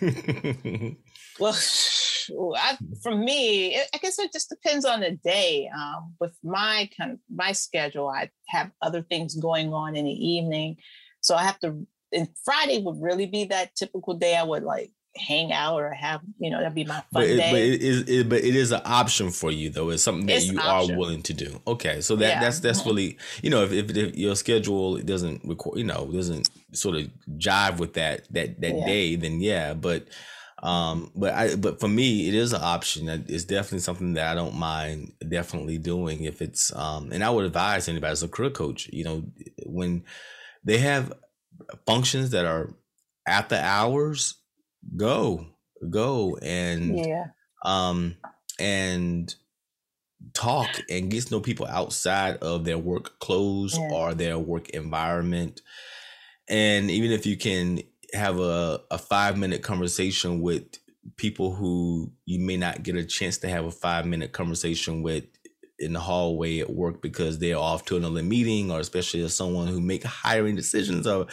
well, 1.38 1.54
I, 2.56 2.76
for 3.02 3.14
me, 3.14 3.76
I 3.76 3.98
guess 4.00 4.18
it 4.18 4.32
just 4.32 4.48
depends 4.48 4.84
on 4.84 5.00
the 5.00 5.12
day. 5.12 5.68
Um, 5.74 6.14
with 6.20 6.36
my 6.42 6.88
kind 6.98 7.12
of 7.12 7.18
my 7.32 7.52
schedule, 7.52 8.08
I 8.08 8.30
have 8.48 8.70
other 8.82 9.02
things 9.02 9.34
going 9.34 9.72
on 9.72 9.96
in 9.96 10.04
the 10.04 10.10
evening, 10.10 10.76
so 11.20 11.34
I 11.34 11.44
have 11.44 11.58
to. 11.60 11.86
And 12.10 12.28
Friday 12.42 12.82
would 12.82 13.02
really 13.02 13.26
be 13.26 13.44
that 13.46 13.74
typical 13.74 14.14
day. 14.14 14.34
I 14.34 14.42
would 14.42 14.62
like 14.62 14.92
hang 15.18 15.52
out 15.52 15.80
or 15.80 15.90
have 15.90 16.20
you 16.38 16.50
know 16.50 16.58
that'd 16.58 16.74
be 16.74 16.84
my 16.84 16.94
fun 16.94 17.04
but 17.12 17.24
it, 17.24 17.36
day. 17.36 17.50
But 17.50 17.60
it 17.60 17.82
is, 17.82 18.08
it, 18.08 18.28
but 18.28 18.44
it 18.44 18.54
is 18.54 18.72
an 18.72 18.82
option 18.84 19.30
for 19.30 19.50
you 19.50 19.70
though. 19.70 19.90
It's 19.90 20.02
something 20.02 20.26
that 20.26 20.36
it's 20.36 20.46
you 20.46 20.60
are 20.60 20.86
willing 20.86 21.22
to 21.22 21.34
do. 21.34 21.60
Okay, 21.66 22.00
so 22.00 22.16
that 22.16 22.28
yeah. 22.28 22.40
that's 22.40 22.60
that's 22.60 22.80
mm-hmm. 22.80 22.88
really 22.88 23.18
you 23.42 23.50
know 23.50 23.62
if, 23.62 23.72
if, 23.72 23.96
if 23.96 24.16
your 24.16 24.36
schedule 24.36 24.98
doesn't 24.98 25.42
record 25.44 25.78
you 25.78 25.84
know 25.84 26.10
doesn't 26.12 26.48
sort 26.72 26.96
of 26.96 27.10
jive 27.36 27.78
with 27.78 27.94
that 27.94 28.32
that 28.32 28.60
that 28.60 28.74
yeah. 28.74 28.86
day, 28.86 29.16
then 29.16 29.40
yeah. 29.40 29.74
But 29.74 30.08
um, 30.62 31.10
but 31.14 31.34
I 31.34 31.54
but 31.56 31.80
for 31.80 31.88
me 31.88 32.28
it 32.28 32.34
is 32.34 32.52
an 32.52 32.62
option. 32.62 33.08
It's 33.28 33.44
definitely 33.44 33.80
something 33.80 34.14
that 34.14 34.30
I 34.30 34.34
don't 34.34 34.56
mind 34.56 35.12
definitely 35.28 35.78
doing 35.78 36.24
if 36.24 36.42
it's 36.42 36.74
um. 36.74 37.12
And 37.12 37.22
I 37.22 37.30
would 37.30 37.44
advise 37.44 37.88
anybody 37.88 38.12
as 38.12 38.22
a 38.22 38.28
career 38.28 38.50
coach, 38.50 38.88
you 38.92 39.04
know, 39.04 39.24
when 39.66 40.04
they 40.64 40.78
have 40.78 41.12
functions 41.86 42.30
that 42.30 42.44
are 42.44 42.74
after 43.26 43.56
hours 43.56 44.37
go 44.96 45.46
go 45.90 46.36
and 46.42 46.98
yeah 46.98 47.26
um 47.64 48.16
and 48.58 49.34
talk 50.34 50.68
and 50.90 51.10
get 51.10 51.24
to 51.24 51.34
know 51.34 51.40
people 51.40 51.66
outside 51.66 52.36
of 52.38 52.64
their 52.64 52.78
work 52.78 53.18
clothes 53.20 53.76
yeah. 53.78 53.88
or 53.92 54.14
their 54.14 54.38
work 54.38 54.68
environment 54.70 55.60
and 56.48 56.90
even 56.90 57.12
if 57.12 57.26
you 57.26 57.36
can 57.36 57.80
have 58.12 58.38
a, 58.38 58.80
a 58.90 58.98
five 58.98 59.36
minute 59.36 59.62
conversation 59.62 60.40
with 60.40 60.64
people 61.16 61.54
who 61.54 62.10
you 62.24 62.40
may 62.40 62.56
not 62.56 62.82
get 62.82 62.96
a 62.96 63.04
chance 63.04 63.38
to 63.38 63.48
have 63.48 63.64
a 63.64 63.70
five 63.70 64.06
minute 64.06 64.32
conversation 64.32 65.02
with 65.02 65.24
in 65.78 65.92
the 65.92 66.00
hallway 66.00 66.58
at 66.58 66.70
work 66.70 67.00
because 67.00 67.38
they're 67.38 67.56
off 67.56 67.84
to 67.84 67.96
another 67.96 68.22
meeting 68.22 68.70
or 68.70 68.80
especially 68.80 69.22
as 69.22 69.34
someone 69.34 69.68
who 69.68 69.80
make 69.80 70.04
hiring 70.04 70.56
decisions 70.56 71.06
or 71.06 71.26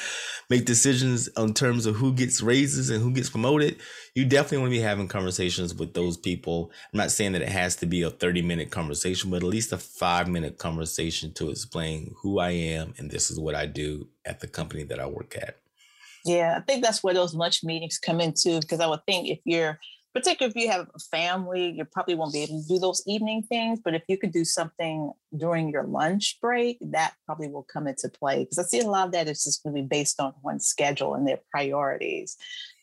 make 0.49 0.65
decisions 0.65 1.27
in 1.38 1.53
terms 1.53 1.86
of 1.86 1.95
who 1.95 2.13
gets 2.13 2.41
raises 2.41 2.89
and 2.89 3.01
who 3.01 3.12
gets 3.12 3.29
promoted 3.29 3.79
you 4.15 4.23
definitely 4.23 4.60
want 4.60 4.71
to 4.71 4.77
be 4.77 4.81
having 4.81 5.10
conversations 5.10 5.75
with 5.75 5.93
those 5.93 6.15
people. 6.15 6.71
I'm 6.93 6.97
not 6.97 7.12
saying 7.12 7.34
that 7.34 7.41
it 7.41 7.49
has 7.49 7.75
to 7.77 7.86
be 7.86 8.01
a 8.01 8.10
30 8.10 8.41
minute 8.41 8.71
conversation 8.71 9.29
but 9.29 9.38
at 9.38 9.43
least 9.43 9.73
a 9.73 9.77
five 9.77 10.27
minute 10.27 10.58
conversation 10.58 11.34
to 11.34 11.49
explain 11.49 12.13
who 12.21 12.39
i 12.39 12.51
am 12.51 12.93
and 12.97 13.12
this 13.12 13.29
is 13.29 13.39
what 13.39 13.55
i 13.55 13.65
do 13.65 14.08
at 14.25 14.39
the 14.39 14.47
company 14.47 14.84
that 14.84 14.99
i 14.99 15.05
work 15.05 15.36
at. 15.38 15.58
Yeah 16.23 16.55
i 16.58 16.62
think 16.62 16.84
that's 16.84 17.03
where 17.03 17.13
those 17.13 17.34
lunch 17.34 17.63
meetings 17.63 17.99
come 17.99 18.21
into 18.21 18.60
because 18.62 18.79
i 18.79 18.88
would 18.88 19.05
think 19.05 19.27
if 19.27 19.39
you're 19.43 19.79
particularly 20.15 20.49
if 20.49 20.63
you 20.63 20.71
have 20.71 20.88
a 20.95 20.99
family, 20.99 21.71
you 21.71 21.84
probably 21.84 22.15
won't 22.15 22.32
be 22.32 22.43
able 22.43 22.62
to 22.62 22.67
do 22.67 22.80
those 22.80 23.04
evening 23.06 23.43
things. 23.43 23.80
But 23.84 23.93
if 23.93 24.04
you 24.08 24.17
could 24.17 24.32
do 24.32 24.45
something 24.45 25.12
during 25.38 25.69
your 25.69 25.84
lunch 25.84 26.39
break, 26.41 26.78
that 26.80 27.13
probably 27.25 27.49
will 27.49 27.67
come 27.71 27.86
into 27.86 28.08
play. 28.08 28.45
Because 28.45 28.58
I 28.58 28.63
see 28.63 28.80
a 28.80 28.88
lot 28.88 29.08
of 29.08 29.12
that 29.12 29.28
is 29.28 29.43
just 29.43 29.62
really 29.65 29.82
based 29.82 30.21
on 30.21 30.34
one's 30.41 30.65
schedule 30.65 31.15
and 31.15 31.28
their 31.28 31.41
priorities. 31.51 32.38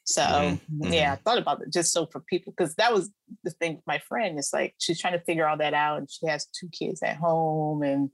So 0.05 0.23
mm-hmm. 0.23 0.93
yeah, 0.93 1.13
I 1.13 1.17
thought 1.17 1.39
about 1.39 1.63
it 1.63 1.73
just 1.73 1.93
so 1.93 2.07
for 2.07 2.21
people 2.21 2.53
because 2.57 2.75
that 2.75 2.93
was 2.93 3.11
the 3.45 3.51
thing 3.51 3.77
with 3.77 3.87
my 3.87 3.99
friend. 3.99 4.39
It's 4.39 4.53
like 4.53 4.75
she's 4.79 5.01
trying 5.01 5.15
to 5.15 5.25
figure 5.25 5.49
all 5.49 5.57
that 5.57 5.75
out, 5.75 5.99
and 5.99 6.11
she 6.11 6.27
has 6.27 6.47
two 6.47 6.69
kids 6.69 7.03
at 7.03 7.17
home, 7.17 7.83
and 7.83 8.11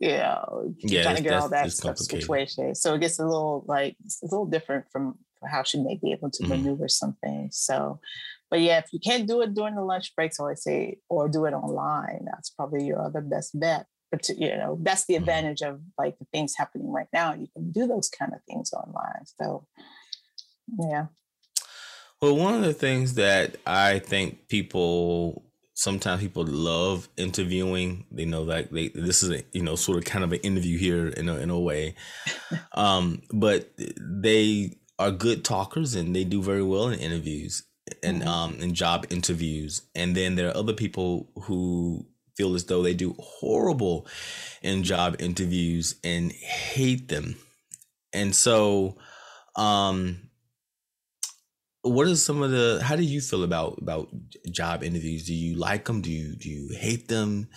you 0.00 0.08
know, 0.08 0.74
yeah, 0.80 1.02
trying 1.02 1.16
to 1.16 1.22
get 1.22 1.34
all 1.34 1.48
that 1.48 1.70
stuff 1.70 1.98
situation. 1.98 2.74
So 2.74 2.94
it 2.94 3.00
gets 3.00 3.20
a 3.20 3.24
little 3.24 3.64
like 3.68 3.96
it's 4.04 4.22
a 4.22 4.26
little 4.26 4.46
different 4.46 4.86
from 4.90 5.16
how 5.46 5.62
she 5.62 5.80
may 5.80 5.96
be 5.96 6.12
able 6.12 6.30
to 6.30 6.42
mm-hmm. 6.42 6.50
maneuver 6.50 6.88
some 6.88 7.16
things. 7.22 7.56
So 7.56 8.00
but 8.54 8.60
yeah, 8.60 8.78
if 8.78 8.92
you 8.92 9.00
can't 9.00 9.26
do 9.26 9.40
it 9.40 9.52
during 9.52 9.74
the 9.74 9.82
lunch 9.82 10.14
breaks, 10.14 10.36
so 10.36 10.46
I 10.46 10.54
say, 10.54 10.98
or 11.08 11.28
do 11.28 11.44
it 11.46 11.54
online, 11.54 12.24
that's 12.24 12.50
probably 12.50 12.84
your 12.86 13.04
other 13.04 13.20
best 13.20 13.58
bet. 13.58 13.86
But 14.12 14.28
you 14.28 14.56
know, 14.56 14.78
that's 14.80 15.06
the 15.06 15.14
mm-hmm. 15.14 15.24
advantage 15.24 15.62
of 15.62 15.80
like 15.98 16.16
the 16.20 16.26
things 16.32 16.54
happening 16.56 16.92
right 16.92 17.08
now. 17.12 17.34
You 17.34 17.48
can 17.52 17.72
do 17.72 17.88
those 17.88 18.08
kind 18.08 18.32
of 18.32 18.38
things 18.48 18.72
online. 18.72 19.24
So 19.24 19.66
yeah. 20.78 21.06
Well, 22.22 22.36
one 22.36 22.54
of 22.54 22.62
the 22.62 22.72
things 22.72 23.14
that 23.14 23.56
I 23.66 23.98
think 23.98 24.46
people 24.46 25.42
sometimes 25.74 26.22
people 26.22 26.44
love 26.44 27.08
interviewing. 27.16 28.06
They 28.12 28.24
know 28.24 28.44
that 28.44 28.72
they 28.72 28.90
this 28.90 29.24
is 29.24 29.30
a 29.32 29.42
you 29.50 29.64
know 29.64 29.74
sort 29.74 29.98
of 29.98 30.04
kind 30.04 30.22
of 30.22 30.32
an 30.32 30.38
interview 30.42 30.78
here 30.78 31.08
in 31.08 31.28
a, 31.28 31.38
in 31.38 31.50
a 31.50 31.58
way, 31.58 31.96
um, 32.74 33.22
but 33.32 33.72
they 33.76 34.78
are 35.00 35.10
good 35.10 35.44
talkers 35.44 35.96
and 35.96 36.14
they 36.14 36.22
do 36.22 36.40
very 36.40 36.62
well 36.62 36.86
in 36.86 37.00
interviews 37.00 37.64
and 38.02 38.20
mm-hmm. 38.20 38.28
um 38.28 38.54
in 38.60 38.74
job 38.74 39.06
interviews. 39.10 39.82
And 39.94 40.16
then 40.16 40.34
there 40.34 40.48
are 40.48 40.56
other 40.56 40.72
people 40.72 41.28
who 41.42 42.06
feel 42.36 42.54
as 42.54 42.64
though 42.64 42.82
they 42.82 42.94
do 42.94 43.14
horrible 43.18 44.06
in 44.62 44.82
job 44.82 45.16
interviews 45.20 45.96
and 46.02 46.32
hate 46.32 47.08
them. 47.08 47.36
And 48.12 48.34
so 48.34 48.96
um 49.56 50.30
what 51.82 52.06
are 52.06 52.16
some 52.16 52.42
of 52.42 52.50
the 52.50 52.80
how 52.82 52.96
do 52.96 53.02
you 53.02 53.20
feel 53.20 53.44
about 53.44 53.78
about 53.80 54.08
job 54.50 54.82
interviews? 54.82 55.26
Do 55.26 55.34
you 55.34 55.56
like 55.56 55.84
them 55.84 56.00
do 56.00 56.10
you 56.10 56.34
do 56.36 56.48
you 56.48 56.74
hate 56.78 57.08
them? 57.08 57.48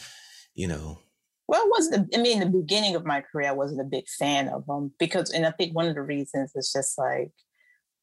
You 0.53 0.67
know? 0.67 0.99
Well 1.47 1.63
it 1.63 1.71
wasn't 1.71 2.15
i 2.15 2.19
mean 2.19 2.41
in 2.41 2.51
the 2.51 2.59
beginning 2.59 2.95
of 2.95 3.05
my 3.05 3.21
career 3.21 3.47
i 3.47 3.53
wasn't 3.53 3.79
a 3.79 3.85
big 3.85 4.05
fan 4.19 4.49
of 4.49 4.65
them 4.65 4.91
because 4.99 5.31
and 5.31 5.45
i 5.45 5.51
think 5.51 5.73
one 5.73 5.87
of 5.87 5.95
the 5.95 6.01
reasons 6.01 6.51
is 6.55 6.73
just 6.75 6.97
like 6.97 7.31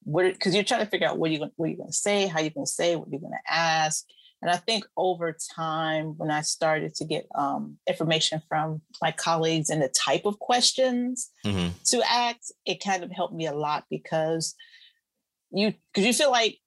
what 0.05 0.33
because 0.33 0.55
you're 0.55 0.65
trying 0.65 0.85
to 0.85 0.91
figure 0.91 1.09
out 1.09 1.19
what 1.19 1.31
you're 1.31 1.41
going 1.41 1.53
what 1.57 1.69
you're 1.69 1.77
going 1.77 1.89
to 1.89 1.93
say, 1.93 2.27
how 2.27 2.41
you're 2.41 2.51
going 2.51 2.67
to 2.67 2.71
say, 2.71 2.97
what 2.97 3.09
you're 3.11 3.21
going 3.21 3.33
to 3.33 3.53
ask. 3.53 4.05
And 4.43 4.51
I 4.51 4.57
think 4.57 4.85
over 4.97 5.35
time, 5.57 6.19
when 6.19 6.31
I 6.31 6.43
started 6.43 6.95
to 6.97 7.07
get 7.07 7.27
um, 7.35 7.79
information 7.89 8.43
from 8.47 8.83
my 9.01 9.11
colleagues 9.11 9.71
and 9.71 9.81
the 9.81 9.89
type 9.89 10.27
of 10.27 10.39
questions 10.39 11.31
mm-hmm. 11.47 11.69
to 11.87 12.03
ask, 12.11 12.51
it 12.67 12.85
kind 12.85 13.03
of 13.03 13.11
helped 13.11 13.35
me 13.35 13.47
a 13.47 13.55
lot 13.55 13.85
because 13.91 14.55
you 15.51 15.73
because 15.93 16.07
you 16.07 16.13
feel 16.13 16.31
like 16.31 16.59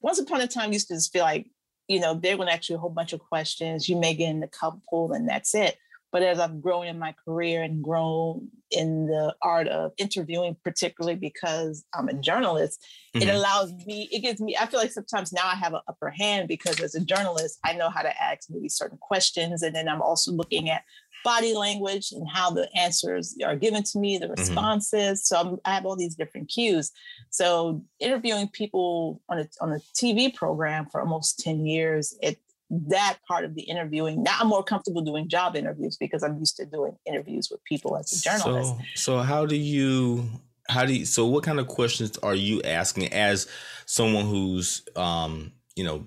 once 0.00 0.18
upon 0.18 0.42
a 0.42 0.46
time 0.46 0.70
you 0.70 0.74
used 0.74 0.88
to 0.88 0.94
just 0.94 1.12
feel 1.12 1.22
like 1.22 1.46
you 1.88 2.00
know 2.00 2.14
they're 2.14 2.36
going 2.36 2.48
to 2.48 2.54
ask 2.54 2.68
you 2.68 2.76
a 2.76 2.78
whole 2.78 2.90
bunch 2.90 3.14
of 3.14 3.20
questions. 3.20 3.88
You 3.88 3.96
may 3.96 4.14
get 4.14 4.28
in 4.28 4.40
the 4.40 4.48
couple 4.48 5.12
and 5.12 5.26
that's 5.26 5.54
it. 5.54 5.78
But 6.12 6.22
as 6.22 6.38
I've 6.38 6.62
grown 6.62 6.86
in 6.86 6.98
my 6.98 7.14
career 7.24 7.62
and 7.62 7.82
grown 7.82 8.48
in 8.70 9.06
the 9.06 9.34
art 9.42 9.68
of 9.68 9.92
interviewing, 9.98 10.56
particularly 10.64 11.16
because 11.16 11.84
I'm 11.94 12.08
a 12.08 12.14
journalist, 12.14 12.84
mm-hmm. 13.14 13.28
it 13.28 13.34
allows 13.34 13.72
me, 13.86 14.08
it 14.10 14.20
gives 14.20 14.40
me, 14.40 14.56
I 14.58 14.66
feel 14.66 14.80
like 14.80 14.92
sometimes 14.92 15.32
now 15.32 15.46
I 15.46 15.56
have 15.56 15.74
an 15.74 15.80
upper 15.88 16.10
hand 16.10 16.48
because 16.48 16.80
as 16.80 16.94
a 16.94 17.04
journalist, 17.04 17.58
I 17.64 17.74
know 17.74 17.90
how 17.90 18.02
to 18.02 18.22
ask 18.22 18.48
maybe 18.48 18.68
certain 18.68 18.98
questions. 18.98 19.62
And 19.62 19.74
then 19.74 19.88
I'm 19.88 20.02
also 20.02 20.32
looking 20.32 20.70
at 20.70 20.82
body 21.24 21.54
language 21.54 22.12
and 22.12 22.28
how 22.28 22.50
the 22.50 22.68
answers 22.76 23.36
are 23.44 23.56
given 23.56 23.82
to 23.82 23.98
me, 23.98 24.16
the 24.16 24.26
mm-hmm. 24.26 24.40
responses. 24.40 25.22
Mm-hmm. 25.22 25.34
So 25.34 25.40
I'm, 25.40 25.58
i 25.64 25.74
have 25.74 25.84
all 25.84 25.96
these 25.96 26.14
different 26.14 26.48
cues. 26.48 26.92
So 27.30 27.82
interviewing 27.98 28.48
people 28.48 29.20
on 29.28 29.40
a, 29.40 29.48
on 29.60 29.72
a 29.72 29.80
TV 30.00 30.32
program 30.32 30.86
for 30.86 31.00
almost 31.00 31.40
10 31.40 31.66
years, 31.66 32.16
it 32.22 32.38
that 32.70 33.18
part 33.28 33.44
of 33.44 33.54
the 33.54 33.62
interviewing. 33.62 34.22
Now 34.22 34.38
I'm 34.40 34.48
more 34.48 34.64
comfortable 34.64 35.02
doing 35.02 35.28
job 35.28 35.56
interviews 35.56 35.96
because 35.98 36.22
I'm 36.22 36.38
used 36.38 36.56
to 36.56 36.66
doing 36.66 36.96
interviews 37.06 37.48
with 37.50 37.62
people 37.64 37.96
as 37.96 38.12
a 38.12 38.22
journalist. 38.22 38.74
So, 38.94 39.16
so 39.16 39.18
how 39.18 39.46
do 39.46 39.56
you 39.56 40.28
how 40.68 40.84
do 40.84 40.94
you 40.94 41.04
so 41.04 41.26
what 41.26 41.44
kind 41.44 41.60
of 41.60 41.68
questions 41.68 42.18
are 42.18 42.34
you 42.34 42.60
asking 42.62 43.12
as 43.12 43.46
someone 43.86 44.26
who's 44.26 44.82
um 44.96 45.52
you 45.76 45.84
know 45.84 46.04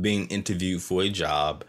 being 0.00 0.26
interviewed 0.28 0.82
for 0.82 1.02
a 1.02 1.08
job 1.08 1.64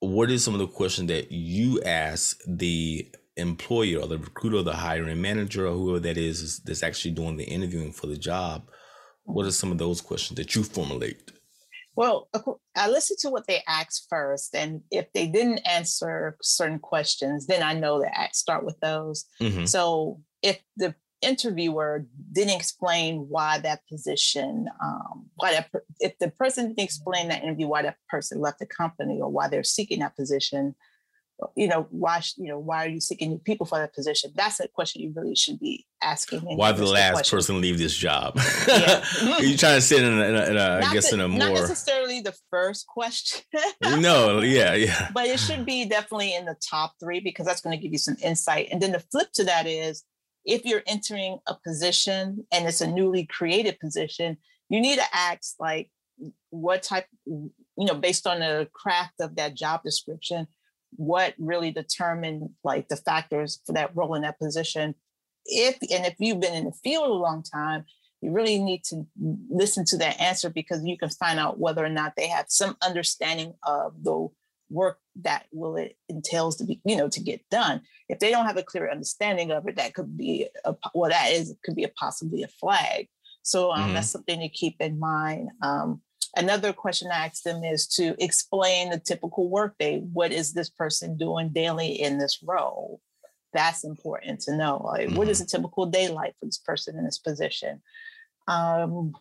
what 0.00 0.30
is 0.30 0.44
some 0.44 0.54
of 0.54 0.60
the 0.60 0.66
questions 0.66 1.08
that 1.08 1.32
you 1.32 1.80
ask 1.82 2.40
the 2.46 3.10
employer 3.36 4.00
or 4.00 4.06
the 4.06 4.18
recruiter 4.18 4.58
or 4.58 4.62
the 4.62 4.74
hiring 4.74 5.20
manager 5.20 5.66
or 5.66 5.72
whoever 5.72 6.00
that 6.00 6.16
is 6.16 6.60
that's 6.60 6.82
actually 6.82 7.10
doing 7.10 7.36
the 7.36 7.44
interviewing 7.44 7.92
for 7.92 8.06
the 8.06 8.16
job 8.16 8.68
what 9.24 9.46
are 9.46 9.50
some 9.50 9.72
of 9.72 9.78
those 9.78 10.00
questions 10.00 10.36
that 10.36 10.54
you 10.54 10.62
formulate 10.62 11.32
well, 11.96 12.28
I 12.76 12.88
listen 12.88 13.16
to 13.20 13.30
what 13.30 13.46
they 13.46 13.62
asked 13.66 14.06
first, 14.08 14.54
and 14.54 14.82
if 14.90 15.12
they 15.14 15.26
didn't 15.26 15.58
answer 15.66 16.36
certain 16.42 16.78
questions, 16.78 17.46
then 17.46 17.62
I 17.62 17.72
know 17.72 18.00
that 18.02 18.18
I 18.18 18.28
start 18.32 18.64
with 18.64 18.78
those. 18.80 19.24
Mm-hmm. 19.40 19.64
So 19.64 20.20
if 20.42 20.60
the 20.76 20.94
interviewer 21.22 22.06
didn't 22.32 22.54
explain 22.54 23.26
why 23.28 23.58
that 23.60 23.80
position, 23.90 24.66
um, 24.82 25.26
why 25.36 25.52
that 25.52 25.70
if 25.98 26.18
the 26.18 26.30
person 26.30 26.68
didn't 26.68 26.84
explain 26.84 27.28
that 27.28 27.42
interview 27.42 27.66
why 27.66 27.82
that 27.82 27.96
person 28.10 28.40
left 28.40 28.58
the 28.58 28.66
company 28.66 29.18
or 29.20 29.30
why 29.30 29.48
they're 29.48 29.64
seeking 29.64 30.00
that 30.00 30.16
position, 30.16 30.74
you 31.54 31.68
know 31.68 31.86
why 31.90 32.20
you 32.36 32.48
know 32.48 32.58
why 32.58 32.84
are 32.84 32.88
you 32.88 33.00
seeking 33.00 33.30
new 33.30 33.38
people 33.38 33.66
for 33.66 33.78
that 33.78 33.94
position 33.94 34.30
that's 34.34 34.58
a 34.60 34.68
question 34.68 35.02
you 35.02 35.12
really 35.14 35.34
should 35.34 35.58
be 35.58 35.86
asking 36.02 36.40
why 36.40 36.72
the 36.72 36.84
last 36.84 37.12
question. 37.12 37.36
person 37.36 37.60
leave 37.60 37.78
this 37.78 37.94
job 37.94 38.38
yeah. 38.66 39.04
you 39.40 39.56
trying 39.56 39.76
to 39.76 39.80
sit 39.80 40.02
in 40.02 40.18
a, 40.18 40.24
in 40.24 40.34
a, 40.34 40.44
in 40.46 40.56
a 40.56 40.80
I 40.86 40.92
guess 40.92 41.10
the, 41.10 41.16
in 41.16 41.20
a 41.20 41.28
more 41.28 41.38
not 41.38 41.52
necessarily 41.52 42.20
the 42.20 42.34
first 42.50 42.86
question 42.86 43.42
no 43.82 44.40
yeah 44.40 44.74
yeah 44.74 45.10
but 45.12 45.26
it 45.26 45.38
should 45.38 45.66
be 45.66 45.84
definitely 45.84 46.34
in 46.34 46.46
the 46.46 46.56
top 46.68 46.94
three 47.00 47.20
because 47.20 47.46
that's 47.46 47.60
going 47.60 47.76
to 47.76 47.82
give 47.82 47.92
you 47.92 47.98
some 47.98 48.16
insight 48.22 48.68
and 48.72 48.80
then 48.80 48.92
the 48.92 49.00
flip 49.00 49.28
to 49.34 49.44
that 49.44 49.66
is 49.66 50.04
if 50.44 50.64
you're 50.64 50.82
entering 50.86 51.38
a 51.46 51.56
position 51.66 52.46
and 52.52 52.66
it's 52.66 52.80
a 52.80 52.86
newly 52.86 53.26
created 53.26 53.78
position 53.78 54.38
you 54.68 54.80
need 54.80 54.98
to 54.98 55.04
ask 55.12 55.54
like 55.60 55.90
what 56.50 56.82
type 56.82 57.06
you 57.26 57.50
know 57.76 57.94
based 57.94 58.26
on 58.26 58.40
the 58.40 58.68
craft 58.72 59.14
of 59.20 59.36
that 59.36 59.54
job 59.54 59.82
description 59.82 60.46
what 60.96 61.34
really 61.38 61.70
determined 61.70 62.50
like 62.64 62.88
the 62.88 62.96
factors 62.96 63.60
for 63.66 63.72
that 63.72 63.94
role 63.94 64.14
in 64.14 64.22
that 64.22 64.38
position. 64.38 64.94
If 65.44 65.76
and 65.82 66.04
if 66.06 66.14
you've 66.18 66.40
been 66.40 66.54
in 66.54 66.64
the 66.64 66.72
field 66.72 67.08
a 67.08 67.12
long 67.12 67.42
time 67.42 67.84
you 68.20 68.32
really 68.32 68.58
need 68.58 68.82
to 68.84 69.06
listen 69.50 69.84
to 69.86 69.98
that 69.98 70.20
answer 70.20 70.50
because 70.50 70.84
you 70.84 70.96
can 70.96 71.10
find 71.10 71.38
out 71.38 71.58
whether 71.58 71.84
or 71.84 71.88
not 71.88 72.14
they 72.16 72.28
have 72.28 72.46
some 72.48 72.76
understanding 72.82 73.54
of 73.62 73.92
the 74.02 74.28
work 74.68 74.98
that 75.14 75.46
will 75.52 75.76
it 75.76 75.96
entails 76.08 76.56
to 76.56 76.64
be 76.64 76.80
you 76.84 76.96
know 76.96 77.08
to 77.08 77.20
get 77.20 77.40
done. 77.50 77.80
If 78.08 78.18
they 78.18 78.30
don't 78.30 78.46
have 78.46 78.56
a 78.56 78.62
clear 78.62 78.90
understanding 78.90 79.50
of 79.52 79.68
it 79.68 79.76
that 79.76 79.94
could 79.94 80.16
be 80.16 80.48
a 80.64 80.74
well 80.94 81.10
that 81.10 81.30
is 81.32 81.54
could 81.64 81.76
be 81.76 81.84
a 81.84 81.88
possibly 81.88 82.42
a 82.42 82.48
flag. 82.48 83.08
So 83.42 83.70
um, 83.70 83.80
mm-hmm. 83.80 83.94
that's 83.94 84.10
something 84.10 84.40
to 84.40 84.48
keep 84.48 84.76
in 84.80 84.98
mind. 84.98 85.50
Um, 85.62 86.00
Another 86.36 86.74
question 86.74 87.08
I 87.10 87.26
asked 87.26 87.44
them 87.44 87.64
is 87.64 87.86
to 87.88 88.14
explain 88.22 88.90
the 88.90 88.98
typical 88.98 89.48
workday. 89.48 90.00
What 90.00 90.32
is 90.32 90.52
this 90.52 90.68
person 90.68 91.16
doing 91.16 91.48
daily 91.48 91.88
in 91.88 92.18
this 92.18 92.40
role? 92.42 93.00
That's 93.54 93.84
important 93.84 94.40
to 94.42 94.54
know. 94.54 94.82
Like, 94.84 95.08
mm-hmm. 95.08 95.16
what 95.16 95.28
is 95.28 95.38
mm-hmm. 95.38 95.44
a 95.44 95.48
typical 95.48 95.86
day 95.86 96.08
like 96.08 96.34
for 96.38 96.44
this 96.44 96.58
person 96.58 96.98
in 96.98 97.04
this 97.06 97.18
position? 97.18 97.80
Um, 98.46 99.14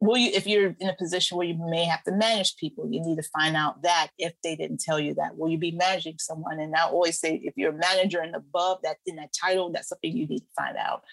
will 0.00 0.16
you, 0.16 0.30
if 0.32 0.46
you're 0.46 0.74
in 0.80 0.88
a 0.88 0.96
position 0.96 1.36
where 1.36 1.46
you 1.46 1.58
may 1.70 1.84
have 1.84 2.02
to 2.04 2.12
manage 2.12 2.56
people, 2.56 2.88
you 2.90 3.00
need 3.00 3.16
to 3.16 3.28
find 3.38 3.54
out 3.54 3.82
that 3.82 4.08
if 4.18 4.32
they 4.42 4.56
didn't 4.56 4.80
tell 4.80 4.98
you 4.98 5.14
that. 5.14 5.36
Will 5.36 5.50
you 5.50 5.58
be 5.58 5.72
managing 5.72 6.16
someone? 6.18 6.58
And 6.58 6.74
I 6.74 6.84
always 6.84 7.20
say, 7.20 7.40
if 7.44 7.52
you're 7.56 7.72
a 7.72 7.78
manager 7.78 8.20
and 8.20 8.34
above 8.34 8.78
that 8.82 8.96
in 9.04 9.16
that 9.16 9.34
title, 9.38 9.70
that's 9.70 9.88
something 9.88 10.16
you 10.16 10.26
need 10.26 10.40
to 10.40 10.46
find 10.56 10.78
out 10.78 11.04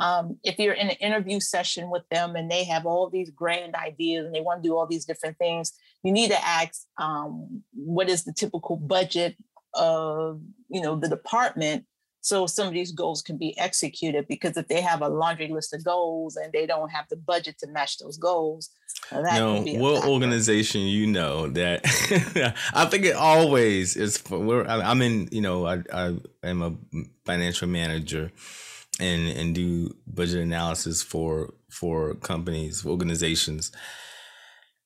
um, 0.00 0.38
if 0.42 0.58
you're 0.58 0.74
in 0.74 0.88
an 0.88 0.96
interview 0.96 1.40
session 1.40 1.90
with 1.90 2.08
them 2.10 2.34
and 2.34 2.50
they 2.50 2.64
have 2.64 2.86
all 2.86 3.08
these 3.08 3.30
grand 3.30 3.74
ideas 3.74 4.26
and 4.26 4.34
they 4.34 4.40
want 4.40 4.62
to 4.62 4.68
do 4.68 4.76
all 4.76 4.86
these 4.86 5.04
different 5.04 5.38
things, 5.38 5.72
you 6.02 6.10
need 6.10 6.30
to 6.30 6.44
ask 6.44 6.86
um, 6.98 7.62
what 7.74 8.08
is 8.08 8.24
the 8.24 8.32
typical 8.32 8.76
budget 8.76 9.36
of 9.74 10.40
you 10.68 10.80
know 10.80 10.96
the 10.96 11.08
department 11.08 11.84
so 12.22 12.44
some 12.46 12.66
of 12.66 12.74
these 12.74 12.90
goals 12.90 13.22
can 13.22 13.38
be 13.38 13.56
executed 13.56 14.26
because 14.28 14.56
if 14.56 14.66
they 14.66 14.80
have 14.80 15.00
a 15.00 15.08
laundry 15.08 15.46
list 15.46 15.72
of 15.72 15.84
goals 15.84 16.34
and 16.34 16.52
they 16.52 16.66
don't 16.66 16.90
have 16.90 17.06
the 17.08 17.16
budget 17.16 17.56
to 17.58 17.68
match 17.68 17.98
those 17.98 18.18
goals 18.18 18.70
that 19.10 19.38
no, 19.38 19.62
what 19.80 19.96
factor. 19.96 20.10
organization 20.10 20.82
you 20.82 21.06
know 21.06 21.48
that 21.48 21.80
I 22.74 22.84
think 22.86 23.04
it 23.04 23.14
always 23.14 23.96
is 23.96 24.18
for 24.18 24.38
where 24.38 24.68
I'm 24.68 25.02
in, 25.02 25.28
you 25.32 25.40
know, 25.40 25.66
I, 25.66 25.82
I 25.92 26.16
am 26.42 26.62
a 26.62 26.74
financial 27.24 27.68
manager 27.68 28.30
and 29.00 29.28
and 29.28 29.54
do 29.54 29.94
budget 30.06 30.40
analysis 30.40 31.02
for 31.02 31.54
for 31.70 32.14
companies, 32.14 32.84
organizations. 32.84 33.72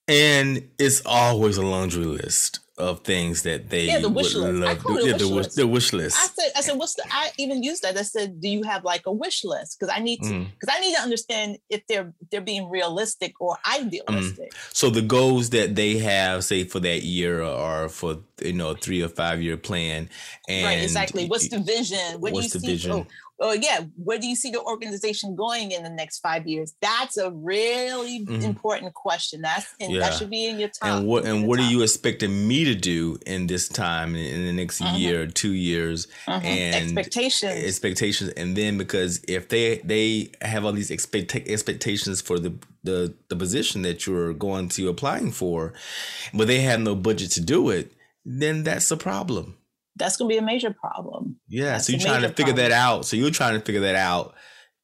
And 0.06 0.68
it's 0.78 1.00
always 1.06 1.56
a 1.56 1.64
laundry 1.64 2.04
list 2.04 2.60
of 2.76 3.00
things 3.00 3.42
that 3.42 3.70
they 3.70 3.86
yeah, 3.86 4.00
the 4.00 4.08
wish 4.08 4.34
list. 4.34 4.58
Love. 4.58 4.68
I 4.68 4.74
call 4.74 4.98
it 4.98 5.06
yeah, 5.06 5.12
wish 5.12 5.20
the, 5.20 5.26
list. 5.28 5.56
the 5.56 5.66
wish 5.66 5.92
list. 5.92 6.16
I 6.18 6.26
said, 6.26 6.50
I 6.56 6.60
said, 6.60 6.76
what's 6.76 6.94
the? 6.94 7.04
I 7.10 7.30
even 7.38 7.62
used 7.62 7.82
that. 7.82 7.96
I 7.96 8.02
said, 8.02 8.40
do 8.40 8.48
you 8.48 8.64
have 8.64 8.84
like 8.84 9.06
a 9.06 9.12
wish 9.12 9.44
list? 9.44 9.78
Because 9.78 9.94
I 9.96 10.00
need 10.00 10.22
to, 10.22 10.46
because 10.58 10.74
mm. 10.74 10.76
I 10.76 10.80
need 10.80 10.94
to 10.96 11.00
understand 11.00 11.58
if 11.70 11.86
they're 11.86 12.12
they're 12.30 12.40
being 12.40 12.68
realistic 12.68 13.40
or 13.40 13.56
idealistic. 13.70 14.52
Mm. 14.52 14.74
So 14.74 14.90
the 14.90 15.02
goals 15.02 15.50
that 15.50 15.76
they 15.76 15.98
have, 15.98 16.44
say 16.44 16.64
for 16.64 16.80
that 16.80 17.02
year 17.02 17.42
or 17.42 17.88
for 17.88 18.18
you 18.42 18.52
know 18.52 18.70
a 18.70 18.76
three 18.76 19.02
or 19.02 19.08
five 19.08 19.40
year 19.40 19.56
plan, 19.56 20.08
and 20.48 20.66
right, 20.66 20.82
exactly. 20.82 21.26
What's 21.28 21.48
the 21.48 21.60
vision? 21.60 22.20
What 22.20 22.32
what's 22.32 22.48
do 22.48 22.58
you 22.58 22.60
the 22.60 22.60
see? 22.60 22.66
vision? 22.66 22.92
Oh, 22.92 23.06
oh 23.40 23.52
yeah, 23.52 23.80
where 23.96 24.18
do 24.18 24.26
you 24.26 24.36
see 24.36 24.50
the 24.50 24.60
organization 24.60 25.34
going 25.34 25.72
in 25.72 25.82
the 25.82 25.90
next 25.90 26.20
five 26.20 26.46
years? 26.46 26.74
That's 26.80 27.16
a 27.16 27.30
really 27.30 28.24
mm-hmm. 28.24 28.42
important 28.42 28.94
question. 28.94 29.40
That's 29.42 29.74
and 29.80 29.92
yeah. 29.92 30.00
that 30.00 30.14
should 30.14 30.30
be 30.30 30.46
in 30.46 30.58
your 30.58 30.68
time. 30.68 30.98
And 30.98 31.06
what 31.06 31.24
and 31.24 31.46
what 31.46 31.58
top. 31.58 31.66
are 31.66 31.70
you 31.70 31.82
expecting 31.82 32.46
me 32.46 32.64
to 32.64 32.74
do 32.74 33.18
in 33.26 33.46
this 33.46 33.68
time 33.68 34.14
in 34.14 34.44
the 34.44 34.52
next 34.52 34.80
mm-hmm. 34.80 34.96
year, 34.96 35.26
two 35.26 35.52
years, 35.52 36.06
mm-hmm. 36.26 36.44
and 36.44 36.74
expectations, 36.76 37.64
expectations, 37.64 38.30
and 38.30 38.56
then 38.56 38.78
because 38.78 39.22
if 39.28 39.48
they 39.48 39.78
they 39.78 40.30
have 40.42 40.64
all 40.64 40.72
these 40.72 40.90
expect 40.90 41.34
expectations 41.34 42.20
for 42.20 42.38
the 42.38 42.54
the 42.82 43.14
the 43.28 43.36
position 43.36 43.82
that 43.82 44.06
you're 44.06 44.32
going 44.32 44.68
to 44.70 44.88
applying 44.88 45.32
for, 45.32 45.72
but 46.32 46.46
they 46.46 46.60
have 46.60 46.80
no 46.80 46.94
budget 46.94 47.30
to 47.32 47.40
do 47.40 47.70
it, 47.70 47.92
then 48.24 48.62
that's 48.62 48.90
a 48.90 48.96
problem 48.96 49.56
that's 49.96 50.16
going 50.16 50.28
to 50.28 50.34
be 50.34 50.38
a 50.38 50.42
major 50.42 50.72
problem. 50.72 51.36
Yeah. 51.48 51.72
That's 51.72 51.86
so 51.86 51.92
you're 51.92 52.00
trying 52.00 52.22
to 52.22 52.28
figure 52.28 52.52
problem. 52.52 52.70
that 52.70 52.72
out. 52.72 53.04
So 53.04 53.16
you're 53.16 53.30
trying 53.30 53.58
to 53.58 53.64
figure 53.64 53.82
that 53.82 53.94
out 53.94 54.34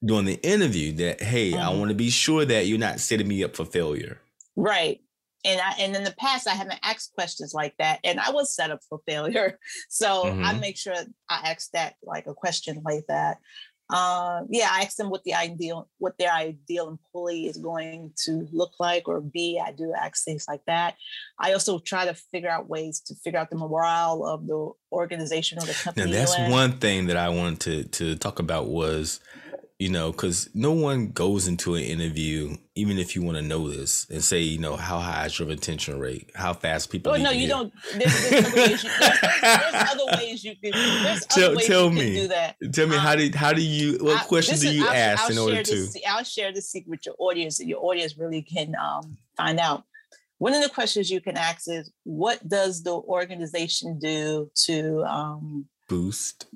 during 0.04 0.24
the 0.24 0.40
interview 0.42 0.92
that, 0.92 1.22
hey, 1.22 1.52
mm-hmm. 1.52 1.60
I 1.60 1.70
want 1.70 1.88
to 1.90 1.94
be 1.94 2.10
sure 2.10 2.44
that 2.44 2.66
you're 2.66 2.78
not 2.78 3.00
setting 3.00 3.28
me 3.28 3.44
up 3.44 3.56
for 3.56 3.64
failure. 3.64 4.20
Right. 4.56 5.00
And 5.44 5.60
I, 5.60 5.74
and 5.80 5.96
in 5.96 6.04
the 6.04 6.14
past, 6.18 6.46
I 6.46 6.52
haven't 6.52 6.80
asked 6.82 7.14
questions 7.14 7.54
like 7.54 7.74
that, 7.78 8.00
and 8.04 8.20
I 8.20 8.30
was 8.30 8.54
set 8.54 8.70
up 8.70 8.80
for 8.88 9.00
failure. 9.06 9.58
So 9.88 10.24
mm-hmm. 10.24 10.44
I 10.44 10.52
make 10.54 10.76
sure 10.76 10.94
I 11.28 11.50
ask 11.50 11.70
that 11.72 11.94
like 12.02 12.26
a 12.26 12.34
question 12.34 12.82
like 12.84 13.04
that. 13.08 13.38
Uh, 13.92 14.42
yeah, 14.48 14.68
I 14.70 14.82
ask 14.82 14.96
them 14.96 15.10
what 15.10 15.24
the 15.24 15.34
ideal, 15.34 15.88
what 15.98 16.16
their 16.18 16.32
ideal 16.32 16.88
employee 16.88 17.46
is 17.46 17.56
going 17.56 18.12
to 18.24 18.46
look 18.52 18.72
like 18.78 19.08
or 19.08 19.20
be. 19.20 19.60
I 19.64 19.72
do 19.72 19.92
ask 19.92 20.24
things 20.24 20.46
like 20.48 20.64
that. 20.66 20.96
I 21.38 21.52
also 21.52 21.78
try 21.78 22.04
to 22.06 22.14
figure 22.14 22.50
out 22.50 22.68
ways 22.68 23.00
to 23.06 23.14
figure 23.14 23.38
out 23.38 23.50
the 23.50 23.56
morale 23.56 24.24
of 24.24 24.46
the 24.46 24.70
organization 24.92 25.58
or 25.58 25.62
the 25.62 25.74
company. 25.74 26.10
Now, 26.10 26.18
that's 26.18 26.38
one 26.50 26.78
thing 26.78 27.06
that 27.06 27.16
I 27.16 27.28
wanted 27.28 27.60
to 27.60 27.84
to 27.84 28.16
talk 28.16 28.38
about 28.38 28.68
was 28.68 29.20
you 29.80 29.88
know, 29.88 30.12
because 30.12 30.50
no 30.52 30.72
one 30.72 31.08
goes 31.08 31.48
into 31.48 31.74
an 31.74 31.82
interview, 31.82 32.54
even 32.74 32.98
if 32.98 33.16
you 33.16 33.22
want 33.22 33.38
to 33.38 33.42
know 33.42 33.70
this, 33.70 34.06
and 34.10 34.22
say, 34.22 34.38
you 34.40 34.58
know, 34.58 34.76
how 34.76 34.98
high 34.98 35.24
is 35.24 35.38
your 35.38 35.48
retention 35.48 35.98
rate? 35.98 36.30
How 36.34 36.52
fast 36.52 36.90
people? 36.90 37.12
Oh 37.12 37.16
no, 37.16 37.30
you 37.30 37.48
don't. 37.48 37.72
There's, 37.96 38.30
there's, 38.30 38.84
other 38.84 40.04
ways 40.18 40.44
you, 40.44 40.54
there's, 40.62 40.74
there's, 40.74 41.26
other 41.34 41.56
ways 41.56 41.66
you 41.66 41.72
can. 41.72 41.86
Tell, 41.86 41.88
tell 41.88 41.90
me, 41.90 42.14
do 42.14 42.28
that. 42.28 42.56
Tell 42.74 42.88
me 42.88 42.96
um, 42.96 43.00
how 43.00 43.16
do 43.16 43.30
how 43.34 43.54
do 43.54 43.62
you? 43.62 43.96
What 44.04 44.26
questions 44.26 44.60
do 44.60 44.70
you 44.70 44.86
I'll, 44.86 44.94
ask 44.94 45.24
I'll 45.24 45.30
in 45.30 45.38
order 45.38 45.62
to? 45.62 45.74
This, 45.74 45.96
I'll 46.06 46.24
share 46.24 46.52
the 46.52 46.60
secret 46.60 46.90
with 46.90 47.06
your 47.06 47.14
audience, 47.18 47.58
and 47.58 47.66
your 47.66 47.82
audience 47.82 48.18
really 48.18 48.42
can 48.42 48.74
um, 48.76 49.16
find 49.34 49.58
out. 49.58 49.84
One 50.36 50.52
of 50.52 50.62
the 50.62 50.68
questions 50.68 51.10
you 51.10 51.22
can 51.22 51.38
ask 51.38 51.68
is, 51.68 51.90
what 52.04 52.46
does 52.46 52.82
the 52.82 52.92
organization 52.92 53.98
do 53.98 54.50
to 54.66 55.04
um, 55.04 55.66
boost 55.88 56.46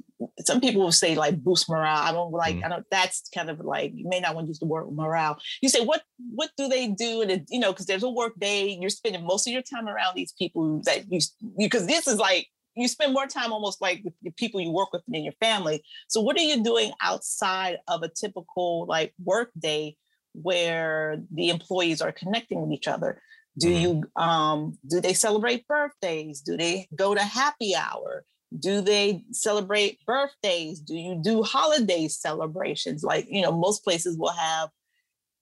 some 0.41 0.61
people 0.61 0.83
will 0.83 0.93
say 0.93 1.15
like 1.15 1.43
boost 1.43 1.69
morale. 1.69 2.03
I 2.03 2.13
don't 2.13 2.33
like. 2.33 2.57
Mm. 2.57 2.65
I 2.65 2.69
don't. 2.69 2.87
That's 2.91 3.29
kind 3.35 3.51
of 3.51 3.61
like 3.61 3.93
you 3.95 4.09
may 4.09 4.21
not 4.21 4.35
want 4.35 4.47
to 4.47 4.49
use 4.49 4.59
the 4.59 4.67
word 4.67 4.87
morale. 4.93 5.39
You 5.61 5.69
say 5.69 5.85
what? 5.85 6.03
What 6.35 6.51
do 6.57 6.69
they 6.69 6.89
do? 6.89 7.23
And 7.23 7.47
you 7.49 7.59
know, 7.59 7.73
because 7.73 7.87
there's 7.87 8.03
a 8.03 8.11
work 8.11 8.35
day. 8.39 8.77
You're 8.81 8.91
spending 8.91 9.25
most 9.25 9.47
of 9.47 9.53
your 9.53 9.63
time 9.63 9.89
around 9.89 10.15
these 10.15 10.33
people 10.33 10.83
that 10.85 11.05
you 11.11 11.21
because 11.59 11.87
this 11.87 12.07
is 12.07 12.19
like 12.19 12.49
you 12.77 12.89
spend 12.89 13.13
more 13.13 13.27
time 13.27 13.53
almost 13.53 13.81
like 13.81 14.03
with 14.05 14.15
the 14.23 14.31
people 14.33 14.61
you 14.61 14.71
work 14.71 14.93
with 14.93 15.03
than 15.07 15.25
your 15.25 15.35
family. 15.41 15.83
So 16.09 16.21
what 16.21 16.37
are 16.37 16.43
you 16.43 16.63
doing 16.63 16.93
outside 17.01 17.79
of 17.89 18.03
a 18.03 18.09
typical 18.09 18.87
like 18.89 19.15
work 19.23 19.51
day 19.59 19.97
where 20.33 21.19
the 21.33 21.51
employees 21.51 22.01
are 22.01 22.13
connecting 22.13 22.61
with 22.61 22.73
each 22.73 22.89
other? 22.89 23.21
Do 23.59 23.69
mm-hmm. 23.69 23.81
you 23.81 24.23
um 24.23 24.79
do 24.89 25.01
they 25.01 25.15
celebrate 25.15 25.67
birthdays? 25.67 26.41
Do 26.41 26.57
they 26.57 26.89
go 26.95 27.15
to 27.15 27.23
happy 27.23 27.75
hour? 27.75 28.25
Do 28.59 28.81
they 28.81 29.25
celebrate 29.33 29.99
birthdays? 30.07 30.81
Do 30.81 30.95
you 30.95 31.21
do 31.21 31.43
holiday 31.43 32.09
celebrations? 32.09 33.03
Like, 33.03 33.27
you 33.29 33.43
know, 33.43 33.53
most 33.53 33.83
places 33.83 34.17
will 34.17 34.33
have, 34.33 34.71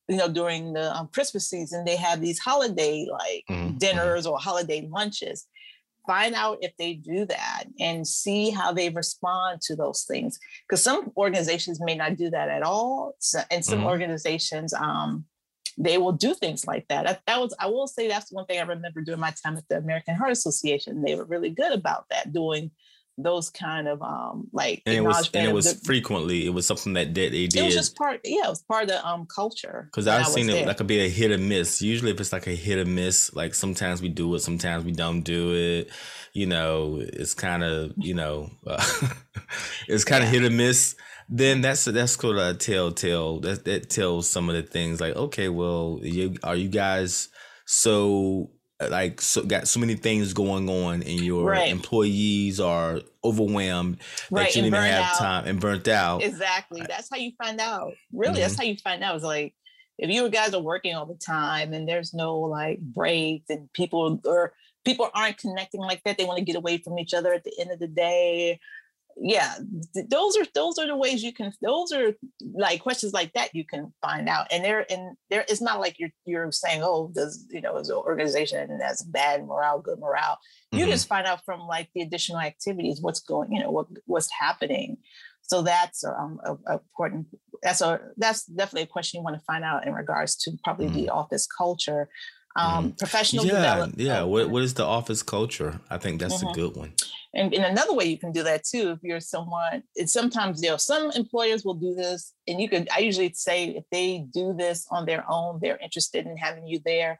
you 0.09 0.17
know, 0.17 0.29
during 0.29 0.73
the 0.73 0.95
um, 0.97 1.09
Christmas 1.09 1.49
season, 1.49 1.85
they 1.85 1.97
have 1.97 2.21
these 2.21 2.39
holiday 2.39 3.07
like 3.11 3.45
mm-hmm. 3.51 3.77
dinners 3.77 4.27
or 4.27 4.39
holiday 4.39 4.89
lunches. 4.91 5.47
Find 6.07 6.35
out 6.35 6.59
if 6.63 6.77
they 6.79 6.95
do 6.95 7.27
that 7.27 7.65
and 7.79 8.07
see 8.07 8.51
how 8.51 8.73
they 8.73 8.89
respond 8.89 9.61
to 9.63 9.77
those 9.77 10.03
things. 10.03 10.39
Because 10.67 10.83
some 10.83 11.13
organizations 11.17 11.81
may 11.81 11.95
not 11.95 12.17
do 12.17 12.31
that 12.31 12.49
at 12.49 12.63
all. 12.63 13.15
So, 13.21 13.41
and 13.51 13.65
some 13.65 13.81
mm-hmm. 13.81 13.89
organizations, 13.89 14.75
um, 14.75 15.27
they 15.79 15.99
will 15.99 16.13
do 16.13 16.35
things 16.35 16.67
like 16.67 16.87
that. 16.89 17.07
that. 17.07 17.23
That 17.27 17.41
was, 17.41 17.55
I 17.59 17.67
will 17.67 17.87
say, 17.87 18.09
that's 18.09 18.33
one 18.33 18.47
thing 18.47 18.59
I 18.59 18.65
remember 18.65 19.01
during 19.01 19.21
my 19.21 19.33
time 19.43 19.57
at 19.57 19.69
the 19.69 19.79
American 19.79 20.17
Heart 20.17 20.33
Association. 20.33 21.03
They 21.03 21.15
were 21.15 21.25
really 21.25 21.51
good 21.51 21.73
about 21.73 22.07
that, 22.11 22.33
doing 22.33 22.73
those 23.19 23.51
kind 23.51 23.89
of 23.89 24.01
um 24.03 24.49
like 24.53 24.83
and 24.87 24.97
it 24.97 25.01
was 25.03 25.31
and 25.35 25.49
it 25.49 25.53
was 25.53 25.75
the, 25.75 25.85
frequently 25.85 26.47
it 26.47 26.51
was 26.51 26.67
something 26.67 26.95
that 26.95 27.15
they 27.15 27.29
did. 27.29 27.57
It 27.57 27.65
was 27.65 27.75
just 27.75 27.97
part, 27.97 28.21
yeah, 28.25 28.47
it 28.47 28.49
was 28.49 28.63
part 28.63 28.85
of 28.85 28.89
the 28.89 29.07
um 29.07 29.27
culture. 29.27 29.89
Because 29.91 30.07
I've 30.07 30.27
seen 30.27 30.49
it 30.49 30.53
there. 30.53 30.67
that 30.67 30.77
could 30.79 30.87
be 30.87 31.01
a 31.01 31.09
hit 31.09 31.31
or 31.31 31.39
miss. 31.39 31.83
Usually, 31.83 32.11
if 32.11 32.21
it's 32.21 32.33
like 32.33 32.47
a 32.47 32.55
hit 32.55 32.79
or 32.79 32.89
miss, 32.89 33.33
like 33.35 33.55
sometimes 33.55 34.01
we 34.01 34.09
do 34.09 34.35
it, 34.35 34.41
sometimes 34.41 34.85
we 34.85 34.93
don't 34.93 35.23
do 35.23 35.55
it. 35.55 35.91
You 36.33 36.47
know, 36.47 36.99
it's 37.01 37.35
kind 37.35 37.63
of 37.63 37.93
you 37.97 38.15
know, 38.15 38.51
uh, 38.67 38.83
it's 39.89 40.05
kind 40.05 40.25
of 40.25 40.33
yeah. 40.33 40.41
hit 40.41 40.51
or 40.51 40.55
miss 40.55 40.95
then 41.35 41.63
that's 41.63 41.87
that's 41.87 42.17
called 42.17 42.37
a 42.37 42.53
telltale. 42.53 43.41
That 43.41 43.65
that 43.65 43.89
tells 43.89 44.29
some 44.29 44.51
of 44.51 44.55
the 44.55 44.63
things 44.63 45.01
like, 45.01 45.17
okay, 45.17 45.49
well, 45.49 45.99
you, 46.03 46.37
are 46.43 46.57
you 46.57 46.69
guys 46.69 47.31
so 47.65 48.51
like 48.91 49.21
so 49.21 49.43
got 49.43 49.69
so 49.69 49.81
many 49.81 49.95
things 49.95 50.33
going 50.33 50.69
on 50.69 51.03
and 51.03 51.21
your 51.21 51.45
right. 51.51 51.71
employees 51.71 52.61
are 52.61 53.01
overwhelmed 53.25 53.99
right. 54.31 54.45
that 54.45 54.57
you 54.57 54.63
didn't 54.63 54.75
even 54.75 54.91
have 54.91 55.05
out. 55.05 55.19
time 55.19 55.47
and 55.47 55.61
burnt 55.61 55.89
out. 55.89 56.23
Exactly. 56.23 56.83
That's 56.87 57.09
how 57.11 57.17
you 57.19 57.33
find 57.43 57.61
out. 57.61 57.93
Really, 58.13 58.35
mm-hmm. 58.35 58.41
that's 58.43 58.57
how 58.57 58.65
you 58.65 58.77
find 58.77 59.03
out. 59.03 59.17
It's 59.17 59.25
like 59.25 59.55
if 59.99 60.11
you 60.11 60.29
guys 60.29 60.55
are 60.55 60.63
working 60.63 60.95
all 60.95 61.07
the 61.07 61.15
time 61.15 61.73
and 61.73 61.89
there's 61.89 62.15
no 62.15 62.39
like 62.41 62.81
breaks 62.81 63.49
and 63.51 63.73
people 63.73 64.21
or 64.25 64.53
people 64.85 65.09
aren't 65.15 65.39
connecting 65.39 65.81
like 65.81 66.03
that, 66.05 66.19
they 66.19 66.25
want 66.25 66.39
to 66.39 66.45
get 66.45 66.57
away 66.57 66.79
from 66.79 66.99
each 66.99 67.15
other 67.15 67.33
at 67.33 67.45
the 67.45 67.53
end 67.59 67.71
of 67.71 67.79
the 67.79 67.89
day 67.89 68.59
yeah 69.21 69.57
those 70.09 70.37
are 70.37 70.45
those 70.55 70.79
are 70.79 70.87
the 70.87 70.97
ways 70.97 71.23
you 71.23 71.33
can 71.33 71.53
those 71.63 71.93
are 71.93 72.13
like 72.55 72.81
questions 72.81 73.13
like 73.13 73.33
that 73.33 73.55
you 73.55 73.65
can 73.65 73.93
find 74.01 74.29
out 74.29 74.47
and 74.51 74.65
there 74.65 74.85
and 74.91 75.17
there 75.31 75.45
it's 75.49 75.61
not 75.61 75.81
like 75.81 75.99
you're 75.99 76.11
you're 76.25 76.51
saying 76.53 76.81
oh 76.83 77.11
does 77.15 77.47
you 77.51 77.61
know 77.61 77.77
is 77.77 77.89
an 77.89 77.97
organization 77.97 78.79
that's 78.79 79.03
bad 79.03 79.47
morale 79.47 79.81
good 79.81 79.99
morale 79.99 80.39
mm-hmm. 80.73 80.79
you 80.79 80.87
just 80.87 81.09
find 81.09 81.27
out 81.27 81.45
from 81.45 81.61
like 81.61 81.89
the 81.95 82.03
additional 82.03 82.41
activities 82.41 83.01
what's 83.01 83.21
going 83.21 83.53
you 83.53 83.61
know 83.61 83.71
what 83.71 83.87
what's 84.07 84.31
happening 84.31 84.97
so 85.43 85.63
that's 85.63 86.05
um 86.05 86.39
a, 86.45 86.55
a 86.67 86.75
important 86.75 87.27
that's 87.63 87.81
a 87.81 88.01
that's 88.17 88.45
definitely 88.47 88.83
a 88.83 88.87
question 88.87 89.19
you 89.19 89.25
want 89.25 89.37
to 89.37 89.45
find 89.45 89.65
out 89.65 89.87
in 89.87 89.93
regards 89.93 90.37
to 90.37 90.53
probably 90.65 90.87
mm-hmm. 90.87 90.97
the 90.97 91.09
office 91.09 91.47
culture 91.47 92.09
um, 92.57 92.93
mm. 92.93 92.99
professional 92.99 93.47
yeah, 93.47 93.53
development. 93.53 94.01
Yeah, 94.01 94.23
what, 94.23 94.51
what 94.51 94.63
is 94.63 94.75
the 94.75 94.85
office 94.85 95.23
culture? 95.23 95.81
I 95.91 95.99
think 95.99 96.21
that's 96.21 96.43
mm-hmm. 96.43 96.49
a 96.49 96.55
good 96.55 96.77
one. 96.77 96.93
And, 97.35 97.55
and 97.55 97.65
another 97.65 97.95
way 97.95 98.05
you 98.05 98.19
can 98.19 98.33
do 98.33 98.43
that 98.43 98.65
too, 98.65 98.91
if 98.91 98.99
you're 99.03 99.21
someone, 99.21 99.83
it's 99.95 100.13
sometimes 100.13 100.63
you 100.63 100.69
know 100.69 100.77
some 100.77 101.11
employers 101.13 101.65
will 101.65 101.75
do 101.75 101.95
this, 101.95 102.35
and 102.47 102.61
you 102.61 102.69
could. 102.69 102.89
I 102.95 102.99
usually 102.99 103.33
say 103.33 103.69
if 103.69 103.85
they 103.91 104.27
do 104.33 104.53
this 104.53 104.87
on 104.91 105.07
their 105.07 105.25
own, 105.29 105.59
they're 105.63 105.79
interested 105.79 106.27
in 106.27 106.37
having 106.37 106.67
you 106.67 106.81
there, 106.85 107.19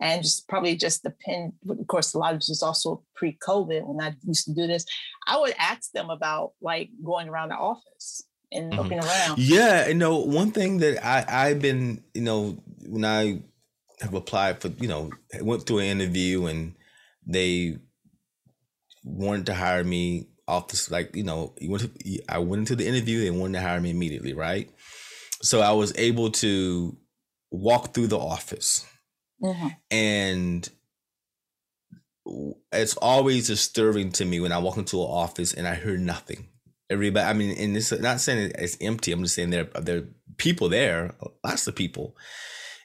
and 0.00 0.22
just 0.22 0.46
probably 0.48 0.76
just 0.76 1.02
depend. 1.02 1.54
Of 1.68 1.86
course, 1.88 2.14
a 2.14 2.18
lot 2.18 2.34
of 2.34 2.40
this 2.40 2.50
is 2.50 2.62
also 2.62 3.02
pre-COVID 3.16 3.84
when 3.84 4.00
I 4.00 4.14
used 4.24 4.44
to 4.44 4.54
do 4.54 4.68
this. 4.68 4.86
I 5.26 5.38
would 5.38 5.54
ask 5.58 5.90
them 5.90 6.08
about 6.08 6.52
like 6.62 6.90
going 7.04 7.28
around 7.28 7.48
the 7.48 7.56
office 7.56 8.22
and 8.52 8.70
mm-hmm. 8.70 8.80
looking 8.80 9.00
around. 9.00 9.38
Yeah, 9.38 9.88
you 9.88 9.94
know, 9.94 10.18
one 10.18 10.52
thing 10.52 10.78
that 10.78 11.04
I 11.04 11.24
I've 11.28 11.60
been, 11.60 12.04
you 12.14 12.22
know, 12.22 12.62
when 12.86 13.04
I 13.04 13.42
have 14.00 14.14
applied 14.14 14.60
for, 14.60 14.68
you 14.68 14.88
know, 14.88 15.10
went 15.40 15.66
through 15.66 15.78
an 15.78 16.00
interview 16.00 16.46
and 16.46 16.74
they 17.26 17.78
wanted 19.04 19.46
to 19.46 19.54
hire 19.54 19.84
me 19.84 20.28
off 20.46 20.68
the 20.68 20.88
like, 20.90 21.14
you 21.14 21.24
know, 21.24 21.54
I 22.28 22.38
went 22.38 22.60
into 22.60 22.76
the 22.76 22.86
interview, 22.86 23.20
they 23.20 23.30
wanted 23.30 23.54
to 23.54 23.60
hire 23.60 23.80
me 23.80 23.90
immediately, 23.90 24.32
right? 24.32 24.70
So 25.42 25.60
I 25.60 25.72
was 25.72 25.92
able 25.96 26.30
to 26.32 26.96
walk 27.50 27.94
through 27.94 28.08
the 28.08 28.18
office. 28.18 28.86
Mm-hmm. 29.42 29.68
And 29.90 30.68
it's 32.72 32.96
always 32.96 33.46
disturbing 33.46 34.12
to 34.12 34.24
me 34.24 34.40
when 34.40 34.52
I 34.52 34.58
walk 34.58 34.76
into 34.76 34.98
an 34.98 35.08
office 35.08 35.54
and 35.54 35.66
I 35.66 35.74
hear 35.74 35.96
nothing. 35.96 36.48
Everybody, 36.90 37.26
I 37.26 37.32
mean, 37.34 37.56
and 37.58 37.76
it's 37.76 37.92
not 37.92 38.20
saying 38.20 38.52
it's 38.58 38.76
empty. 38.80 39.12
I'm 39.12 39.22
just 39.22 39.34
saying 39.34 39.50
there 39.50 39.68
there 39.80 39.98
are 39.98 40.08
people 40.38 40.68
there, 40.68 41.14
lots 41.44 41.66
of 41.66 41.74
people, 41.74 42.16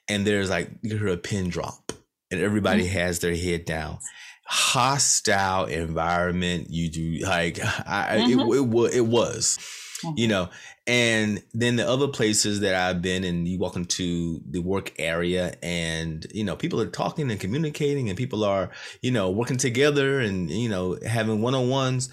and 0.08 0.26
there's 0.26 0.50
like 0.50 0.70
you 0.82 0.98
hear 0.98 1.08
a 1.08 1.18
pin 1.18 1.50
drop 1.50 1.92
and 2.32 2.42
everybody 2.42 2.84
mm-hmm. 2.84 2.98
has 2.98 3.20
their 3.20 3.36
head 3.36 3.66
down 3.66 4.00
hostile 4.46 5.66
environment 5.66 6.68
you 6.70 6.90
do 6.90 7.26
like 7.26 7.60
I, 7.88 8.20
mm-hmm. 8.20 8.40
it, 8.40 8.92
it, 8.92 8.98
it 8.98 9.02
was 9.08 9.58
mm-hmm. 10.04 10.18
you 10.18 10.28
know 10.28 10.50
and 10.86 11.42
then 11.54 11.78
the 11.78 11.88
other 11.88 12.10
places 12.10 12.60
that 12.60 12.76
i've 12.76 13.02
been 13.02 13.24
and 13.24 13.48
you 13.48 13.58
walk 13.58 13.78
into 13.78 14.42
the 14.50 14.60
work 14.60 14.94
area 15.00 15.56
and 15.64 16.28
you 16.34 16.44
know 16.44 16.58
people 16.58 16.82
are 16.82 16.88
talking 16.88 17.32
and 17.32 17.40
communicating 17.40 18.10
and 18.10 18.18
people 18.18 18.44
are 18.44 18.70
you 19.02 19.12
know 19.12 19.32
working 19.32 19.58
together 19.58 20.20
and 20.20 20.52
you 20.52 20.68
know 20.68 20.98
having 21.08 21.42
one-on-ones 21.42 22.10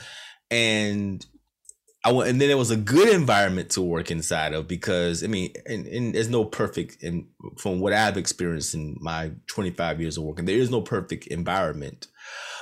and 0.51 1.27
I 2.03 2.13
went, 2.13 2.31
and 2.31 2.41
then 2.41 2.49
it 2.49 2.57
was 2.57 2.71
a 2.71 2.77
good 2.77 3.11
environment 3.11 3.71
to 3.71 3.83
work 3.83 4.11
inside 4.11 4.55
of 4.55 4.67
because 4.67 5.23
I 5.23 5.27
mean, 5.27 5.53
and, 5.67 5.87
and 5.87 6.15
there's 6.15 6.31
no 6.31 6.47
perfect, 6.47 7.03
and 7.03 7.27
from 7.59 7.81
what 7.81 7.93
I've 7.93 8.17
experienced 8.17 8.75
in 8.75 8.97
my 9.01 9.33
25 9.49 10.01
years 10.01 10.17
of 10.17 10.25
working, 10.25 10.47
there 10.47 10.57
is 10.57 10.71
no 10.71 10.81
perfect 10.81 11.27
environment, 11.27 12.07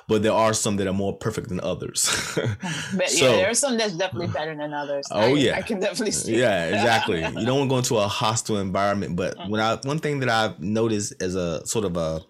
but 0.08 0.24
there 0.24 0.32
are 0.32 0.52
some 0.52 0.76
that 0.76 0.88
are 0.88 0.92
more 0.92 1.16
perfect 1.16 1.50
than 1.50 1.60
others. 1.60 2.10
but 2.96 3.08
so, 3.08 3.26
yeah, 3.26 3.36
there 3.36 3.50
are 3.50 3.54
some 3.54 3.78
that's 3.78 3.92
definitely 3.92 4.26
better 4.26 4.56
than 4.56 4.74
others. 4.74 5.06
Oh 5.12 5.20
I, 5.20 5.26
yeah, 5.34 5.56
I 5.56 5.62
can 5.62 5.78
definitely 5.78 6.12
see. 6.12 6.36
Yeah, 6.36 6.66
exactly. 6.66 7.20
you 7.36 7.46
don't 7.46 7.58
want 7.58 7.68
to 7.68 7.74
go 7.74 7.78
into 7.78 7.98
a 7.98 8.08
hostile 8.08 8.58
environment, 8.58 9.14
but 9.14 9.36
mm-hmm. 9.36 9.52
when 9.52 9.60
I 9.60 9.76
one 9.84 10.00
thing 10.00 10.18
that 10.18 10.28
I've 10.28 10.58
noticed 10.58 11.22
as 11.22 11.36
a 11.36 11.64
sort 11.64 11.84
of 11.84 11.96
a 11.96 12.22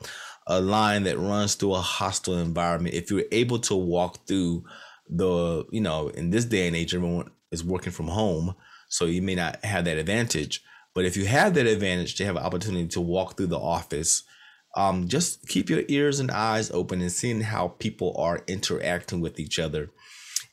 a 0.46 0.60
line 0.60 1.04
that 1.04 1.18
runs 1.18 1.54
through 1.54 1.74
a 1.74 1.80
hostile 1.80 2.38
environment, 2.38 2.94
if 2.94 3.10
you're 3.10 3.24
able 3.32 3.58
to 3.60 3.74
walk 3.74 4.26
through 4.26 4.64
the 5.08 5.64
you 5.70 5.80
know 5.80 6.08
in 6.08 6.30
this 6.30 6.44
day 6.44 6.66
and 6.66 6.76
age 6.76 6.94
everyone 6.94 7.30
is 7.50 7.64
working 7.64 7.92
from 7.92 8.08
home 8.08 8.54
so 8.88 9.04
you 9.04 9.22
may 9.22 9.34
not 9.34 9.64
have 9.64 9.84
that 9.84 9.98
advantage. 9.98 10.62
But 10.94 11.04
if 11.04 11.16
you 11.16 11.26
have 11.26 11.54
that 11.54 11.66
advantage 11.66 12.16
to 12.16 12.24
have 12.24 12.36
an 12.36 12.42
opportunity 12.42 12.88
to 12.88 13.00
walk 13.00 13.36
through 13.36 13.48
the 13.48 13.58
office. 13.58 14.24
Um, 14.76 15.08
just 15.08 15.48
keep 15.48 15.70
your 15.70 15.82
ears 15.88 16.20
and 16.20 16.30
eyes 16.30 16.70
open 16.70 17.00
and 17.00 17.10
seeing 17.10 17.40
how 17.40 17.68
people 17.68 18.14
are 18.18 18.44
interacting 18.46 19.20
with 19.20 19.40
each 19.40 19.58
other. 19.58 19.90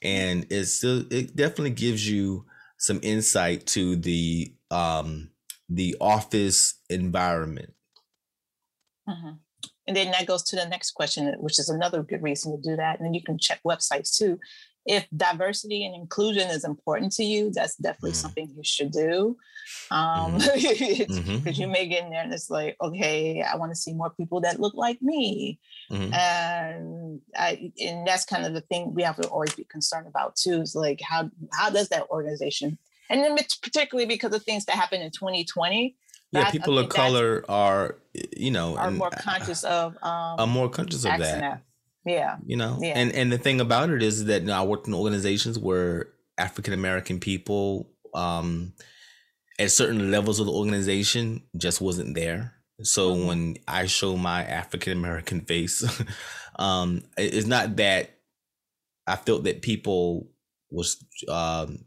And 0.02 0.48
it's 0.50 0.74
still, 0.74 1.04
it 1.12 1.36
definitely 1.36 1.72
gives 1.72 2.10
you 2.10 2.46
some 2.78 3.00
insight 3.04 3.68
to 3.68 3.96
the 3.96 4.54
um, 4.72 5.32
the 5.70 5.96
office 6.00 6.76
environment. 6.90 7.74
Mm-hmm. 9.08 9.32
And 9.88 9.96
then 9.96 10.12
that 10.12 10.26
goes 10.26 10.44
to 10.44 10.56
the 10.56 10.68
next 10.68 10.92
question, 10.92 11.34
which 11.40 11.60
is 11.60 11.70
another 11.70 12.04
good 12.04 12.24
reason 12.24 12.52
to 12.56 12.70
do 12.70 12.76
that. 12.76 12.98
And 12.98 13.06
then 13.06 13.14
you 13.14 13.22
can 13.22 13.38
check 13.38 13.60
websites 13.66 14.18
too. 14.18 14.40
If 14.86 15.08
diversity 15.16 15.86
and 15.86 15.96
inclusion 15.96 16.50
is 16.50 16.64
important 16.64 17.12
to 17.14 17.24
you, 17.24 17.52
that's 17.52 17.76
definitely 17.76 18.12
mm. 18.12 18.16
something 18.16 18.54
you 18.56 18.64
should 18.64 18.92
do. 18.92 19.36
Um, 19.90 20.34
because 20.38 20.52
mm-hmm. 20.54 21.32
mm-hmm. 21.32 21.50
you 21.50 21.68
may 21.68 21.88
get 21.88 22.04
in 22.04 22.12
there 22.12 22.24
and 22.24 22.34
it's 22.34 22.52
like, 22.52 22.78
okay, 22.82 23.42
I 23.42 23.56
want 23.58 23.72
to 23.72 23.76
see 23.76 23.94
more 23.94 24.12
people 24.12 24.42
that 24.42 24.60
look 24.60 24.76
like 24.76 25.02
me. 25.02 25.60
Mm-hmm. 25.92 26.14
And 26.14 27.22
I, 27.36 27.72
and 27.80 28.08
that's 28.08 28.26
kind 28.26 28.46
of 28.46 28.54
the 28.54 28.62
thing 28.62 28.94
we 28.94 29.02
have 29.04 29.16
to 29.18 29.28
always 29.28 29.56
be 29.56 29.64
concerned 29.64 30.08
about 30.08 30.36
too, 30.36 30.62
is 30.62 30.76
like 30.76 31.02
how 31.02 31.32
how 31.54 31.72
does 31.72 31.90
that 31.90 32.08
organization 32.10 32.78
and 33.10 33.22
then 33.22 33.38
particularly 33.62 34.08
because 34.08 34.34
of 34.34 34.44
things 34.44 34.66
that 34.66 34.76
happened 34.76 35.04
in 35.04 35.12
2020 35.12 35.96
yeah, 36.32 36.52
people 36.52 36.78
of 36.80 36.90
color 36.90 37.44
are, 37.48 37.98
you 38.36 38.52
know, 38.52 38.78
are 38.78 38.92
more 38.92 39.10
conscious 39.10 39.64
of. 39.64 39.98
Um, 40.02 40.40
are 40.40 40.48
more 40.48 40.70
conscious 40.70 41.06
of 41.06 41.18
that. 41.20 41.62
Yeah. 42.06 42.38
You 42.46 42.56
know, 42.56 42.78
yeah. 42.82 42.94
and 42.98 43.12
and 43.14 43.32
the 43.32 43.38
thing 43.38 43.60
about 43.60 43.90
it 43.90 44.04
is 44.04 44.26
that 44.26 44.42
you 44.42 44.48
know, 44.48 44.54
I 44.54 44.64
worked 44.64 44.88
in 44.88 44.94
organizations 44.94 45.58
where 45.58 46.10
African 46.38 46.74
American 46.74 47.20
people, 47.20 47.90
um, 48.14 48.74
at 49.58 49.72
certain 49.72 50.12
levels 50.12 50.40
of 50.40 50.46
the 50.46 50.52
organization, 50.52 51.42
just 51.58 51.82
wasn't 51.82 52.16
there. 52.16 52.54
So 52.84 53.16
mm-hmm. 53.16 53.28
when 53.28 53.58
I 53.68 53.88
show 53.88 54.18
my 54.18 54.44
African 54.44 54.94
American 54.94 55.42
face, 55.42 55.84
um, 56.60 57.02
it's 57.18 57.48
not 57.48 57.78
that 57.78 58.12
I 59.08 59.16
felt 59.16 59.46
that 59.46 59.62
people 59.62 60.30
was 60.70 61.04
um, 61.28 61.86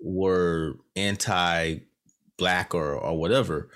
were 0.00 0.74
anti 0.96 1.78
black 2.38 2.74
or 2.74 2.94
or 2.94 3.18
whatever, 3.18 3.70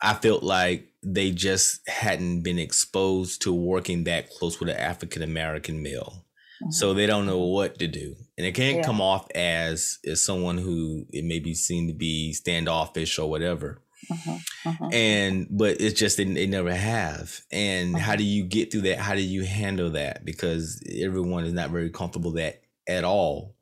I 0.00 0.14
felt 0.14 0.42
like 0.42 0.88
they 1.02 1.30
just 1.30 1.86
hadn't 1.88 2.42
been 2.42 2.58
exposed 2.58 3.42
to 3.42 3.52
working 3.52 4.04
that 4.04 4.30
close 4.30 4.58
with 4.58 4.68
an 4.68 4.76
African 4.76 5.22
American 5.22 5.82
male. 5.82 6.24
Mm-hmm. 6.62 6.70
So 6.70 6.94
they 6.94 7.06
don't 7.06 7.26
know 7.26 7.38
what 7.38 7.78
to 7.78 7.88
do. 7.88 8.14
And 8.38 8.46
it 8.46 8.54
can't 8.54 8.78
yeah. 8.78 8.82
come 8.82 9.00
off 9.00 9.26
as 9.34 9.98
as 10.06 10.22
someone 10.22 10.58
who 10.58 11.06
it 11.10 11.24
may 11.24 11.40
be 11.40 11.54
seen 11.54 11.88
to 11.88 11.94
be 11.94 12.32
standoffish 12.32 13.18
or 13.18 13.28
whatever. 13.28 13.82
Uh-huh, 14.10 14.38
uh-huh. 14.66 14.90
And 14.92 15.46
but 15.50 15.80
it's 15.80 15.98
just 15.98 16.16
they, 16.16 16.24
they 16.24 16.46
never 16.46 16.74
have. 16.74 17.40
And 17.50 17.94
uh-huh. 17.94 18.04
how 18.04 18.16
do 18.16 18.24
you 18.24 18.44
get 18.44 18.70
through 18.70 18.82
that? 18.82 18.98
How 18.98 19.14
do 19.14 19.22
you 19.22 19.44
handle 19.44 19.90
that? 19.90 20.24
Because 20.24 20.82
everyone 21.00 21.44
is 21.44 21.52
not 21.52 21.70
very 21.70 21.90
comfortable 21.90 22.32
that 22.32 22.62
at 22.86 23.04
all. 23.04 23.56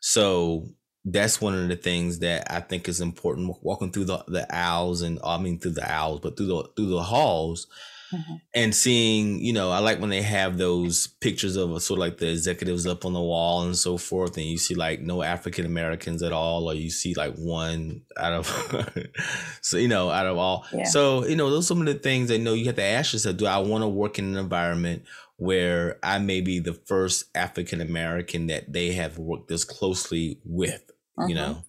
So 0.00 0.68
that's 1.04 1.40
one 1.40 1.54
of 1.54 1.68
the 1.68 1.76
things 1.76 2.20
that 2.20 2.50
I 2.50 2.60
think 2.60 2.88
is 2.88 3.00
important. 3.00 3.56
Walking 3.62 3.90
through 3.90 4.04
the, 4.04 4.24
the 4.28 4.46
aisles 4.54 5.02
and 5.02 5.18
I 5.24 5.38
mean 5.38 5.58
through 5.58 5.72
the 5.72 5.90
aisles, 5.90 6.20
but 6.20 6.36
through 6.36 6.46
the 6.46 6.64
through 6.76 6.90
the 6.90 7.02
halls 7.02 7.66
mm-hmm. 8.12 8.34
and 8.54 8.74
seeing, 8.74 9.40
you 9.40 9.52
know, 9.52 9.70
I 9.70 9.78
like 9.78 10.00
when 10.00 10.10
they 10.10 10.22
have 10.22 10.58
those 10.58 11.08
pictures 11.08 11.56
of 11.56 11.82
sort 11.82 11.98
of 11.98 12.02
like 12.02 12.18
the 12.18 12.30
executives 12.30 12.86
up 12.86 13.04
on 13.04 13.14
the 13.14 13.20
wall 13.20 13.62
and 13.62 13.76
so 13.76 13.96
forth, 13.96 14.36
and 14.36 14.46
you 14.46 14.58
see 14.58 14.74
like 14.74 15.00
no 15.00 15.22
African 15.22 15.66
Americans 15.66 16.22
at 16.22 16.32
all, 16.32 16.68
or 16.68 16.74
you 16.74 16.90
see 16.90 17.14
like 17.14 17.34
one 17.34 18.02
out 18.16 18.32
of 18.32 18.96
so 19.60 19.78
you 19.78 19.88
know, 19.88 20.10
out 20.10 20.26
of 20.26 20.38
all. 20.38 20.66
Yeah. 20.72 20.84
So, 20.84 21.26
you 21.26 21.36
know, 21.36 21.50
those 21.50 21.64
are 21.64 21.68
some 21.68 21.80
of 21.80 21.86
the 21.86 21.94
things 21.94 22.30
I 22.30 22.36
know 22.36 22.54
you 22.54 22.66
have 22.66 22.76
to 22.76 22.82
ask 22.82 23.12
yourself, 23.12 23.36
do 23.36 23.46
I 23.46 23.58
want 23.58 23.82
to 23.82 23.88
work 23.88 24.18
in 24.18 24.26
an 24.26 24.36
environment 24.36 25.04
where 25.42 25.98
I 26.04 26.20
may 26.20 26.40
be 26.40 26.60
the 26.60 26.74
first 26.86 27.24
African 27.34 27.80
American 27.80 28.46
that 28.46 28.72
they 28.72 28.92
have 28.92 29.18
worked 29.18 29.48
this 29.48 29.64
closely 29.64 30.40
with, 30.44 30.84
you 31.18 31.24
mm-hmm. 31.24 31.34
know? 31.34 31.62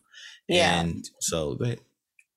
Yeah. 0.48 0.80
And 0.80 1.10
so 1.20 1.56
go 1.56 1.66
ahead. 1.66 1.80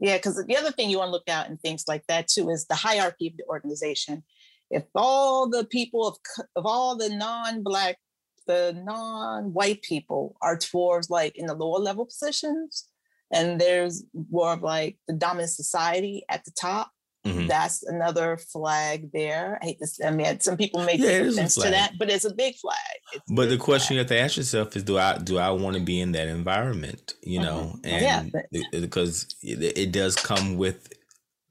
Yeah, 0.00 0.16
because 0.16 0.42
the 0.46 0.56
other 0.56 0.70
thing 0.70 0.88
you 0.88 0.96
want 0.96 1.08
to 1.08 1.12
look 1.12 1.28
at 1.28 1.50
and 1.50 1.60
things 1.60 1.84
like 1.86 2.06
that 2.06 2.28
too 2.28 2.48
is 2.48 2.66
the 2.66 2.74
hierarchy 2.74 3.28
of 3.28 3.36
the 3.36 3.44
organization. 3.50 4.24
If 4.70 4.84
all 4.94 5.48
the 5.48 5.64
people 5.64 6.08
of, 6.08 6.16
of 6.56 6.64
all 6.64 6.96
the 6.96 7.10
non-black, 7.10 7.98
the 8.46 8.74
non-white 8.84 9.82
people 9.82 10.36
are 10.40 10.56
towards 10.56 11.10
like 11.10 11.36
in 11.36 11.46
the 11.46 11.54
lower 11.54 11.80
level 11.80 12.06
positions, 12.06 12.86
and 13.30 13.60
there's 13.60 14.04
more 14.30 14.54
of 14.54 14.62
like 14.62 14.96
the 15.06 15.14
dominant 15.14 15.50
society 15.50 16.24
at 16.30 16.46
the 16.46 16.52
top, 16.58 16.92
Mm-hmm. 17.26 17.46
That's 17.46 17.82
another 17.82 18.36
flag 18.36 19.10
there. 19.12 19.58
I 19.60 19.66
hate 19.66 19.80
this. 19.80 19.98
I 20.04 20.10
mean, 20.10 20.40
some 20.40 20.56
people 20.56 20.84
may 20.84 20.96
yeah, 20.96 21.06
take 21.06 21.28
offense 21.28 21.54
to 21.56 21.70
that, 21.70 21.92
but 21.98 22.10
it's 22.10 22.24
a 22.24 22.34
big 22.34 22.56
flag. 22.56 22.76
It's 23.12 23.24
but 23.28 23.48
the 23.48 23.56
question 23.56 23.88
flag. 23.88 23.94
you 23.94 23.98
have 23.98 24.06
to 24.08 24.18
ask 24.18 24.36
yourself 24.36 24.76
is, 24.76 24.84
do 24.84 24.98
I 24.98 25.18
do 25.18 25.38
I 25.38 25.50
want 25.50 25.76
to 25.76 25.82
be 25.82 26.00
in 26.00 26.12
that 26.12 26.28
environment? 26.28 27.14
You 27.22 27.40
know, 27.40 27.72
mm-hmm. 27.76 27.86
and 27.86 28.32
yeah, 28.32 28.70
because 28.80 29.34
it, 29.42 29.76
it 29.76 29.92
does 29.92 30.16
come 30.16 30.56
with 30.56 30.92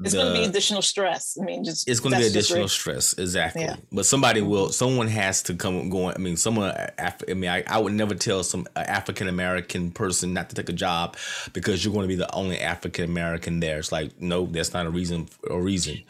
it's 0.04 0.14
going 0.14 0.28
to 0.28 0.34
be 0.34 0.46
additional 0.46 0.82
stress. 0.82 1.38
I 1.42 1.46
mean, 1.46 1.64
just 1.64 1.90
it's 1.90 2.02
going 2.02 2.14
to 2.14 2.20
be 2.20 2.28
additional 2.28 2.68
stress, 2.68 3.14
exactly. 3.14 3.62
Yeah. 3.62 3.78
But 3.92 4.06
somebody 4.06 4.42
will, 4.42 4.70
someone 4.70 5.08
has 5.08 5.42
to 5.44 5.54
come 5.54 5.90
going. 5.90 6.16
I 6.16 6.18
mean, 6.18 6.36
someone. 6.36 6.72
Uh, 6.72 7.12
I 7.30 7.34
mean, 7.34 7.50
I, 7.50 7.64
I 7.68 7.80
would 7.80 7.94
never 7.94 8.14
tell 8.14 8.44
some 8.44 8.68
uh, 8.76 8.80
African 8.80 9.30
American 9.30 9.92
person 9.92 10.34
not 10.34 10.50
to 10.50 10.56
take 10.56 10.68
a 10.68 10.74
job 10.74 11.16
because 11.54 11.86
you're 11.86 11.94
going 11.94 12.04
to 12.04 12.10
be 12.10 12.16
the 12.16 12.34
only 12.36 12.60
African 12.60 13.06
American 13.06 13.62
there. 13.62 13.80
It's 13.80 13.92
like, 13.92 14.20
no, 14.20 14.46
that's 14.46 14.74
not 14.74 14.86
a 14.86 14.90
reason. 14.90 15.30
A 15.50 15.60
reason 15.60 16.04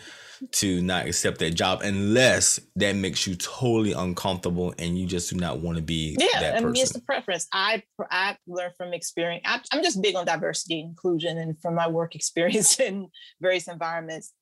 to 0.51 0.81
not 0.81 1.05
accept 1.05 1.39
that 1.39 1.51
job 1.51 1.81
unless 1.81 2.59
that 2.75 2.95
makes 2.95 3.25
you 3.25 3.35
totally 3.35 3.93
uncomfortable 3.93 4.73
and 4.79 4.97
you 4.97 5.05
just 5.05 5.29
do 5.29 5.35
not 5.35 5.59
want 5.59 5.77
to 5.77 5.83
be 5.83 6.15
yeah 6.19 6.39
that 6.39 6.55
I 6.57 6.59
mean, 6.61 6.75
it's 6.75 6.93
the 6.93 7.01
preference. 7.01 7.47
I 7.53 7.83
i 8.11 8.37
learned 8.47 8.73
from 8.77 8.93
experience 8.93 9.43
I, 9.45 9.59
i'm 9.71 9.83
just 9.83 10.01
big 10.01 10.15
on 10.15 10.25
diversity 10.25 10.81
and 10.81 10.89
inclusion 10.89 11.37
and 11.37 11.59
from 11.61 11.75
my 11.75 11.87
work 11.87 12.15
experience 12.15 12.79
in 12.79 13.09
various 13.41 13.67
environments. 13.67 14.33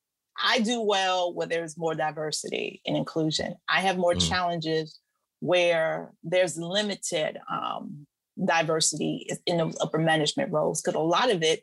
I 0.42 0.60
do 0.60 0.80
well 0.80 1.32
where 1.32 1.46
there's 1.46 1.78
more 1.78 1.94
diversity 1.94 2.80
and 2.86 2.96
inclusion. 2.96 3.54
I 3.68 3.80
have 3.82 3.96
more 3.96 4.14
mm. 4.14 4.28
challenges 4.28 4.98
where 5.38 6.10
there's 6.24 6.56
limited 6.56 7.38
um, 7.48 8.06
diversity 8.44 9.28
in 9.46 9.58
the 9.58 9.76
upper 9.80 9.98
management 9.98 10.50
roles 10.50 10.80
because 10.80 10.96
a 10.96 11.02
lot 11.02 11.30
of 11.30 11.42
it 11.42 11.62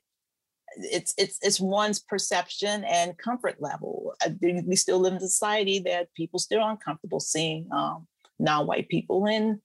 it's 0.77 1.13
it's 1.17 1.37
it's 1.41 1.59
one's 1.59 1.99
perception 1.99 2.83
and 2.85 3.17
comfort 3.17 3.57
level. 3.59 4.13
Uh, 4.25 4.29
we 4.41 4.75
still 4.75 4.99
live 4.99 5.13
in 5.13 5.17
a 5.17 5.21
society 5.21 5.79
that 5.79 6.13
people 6.13 6.39
still 6.39 6.61
are 6.61 6.71
uncomfortable 6.71 7.19
seeing 7.19 7.67
um, 7.71 8.07
non-white 8.39 8.89
people 8.89 9.25
in 9.25 9.61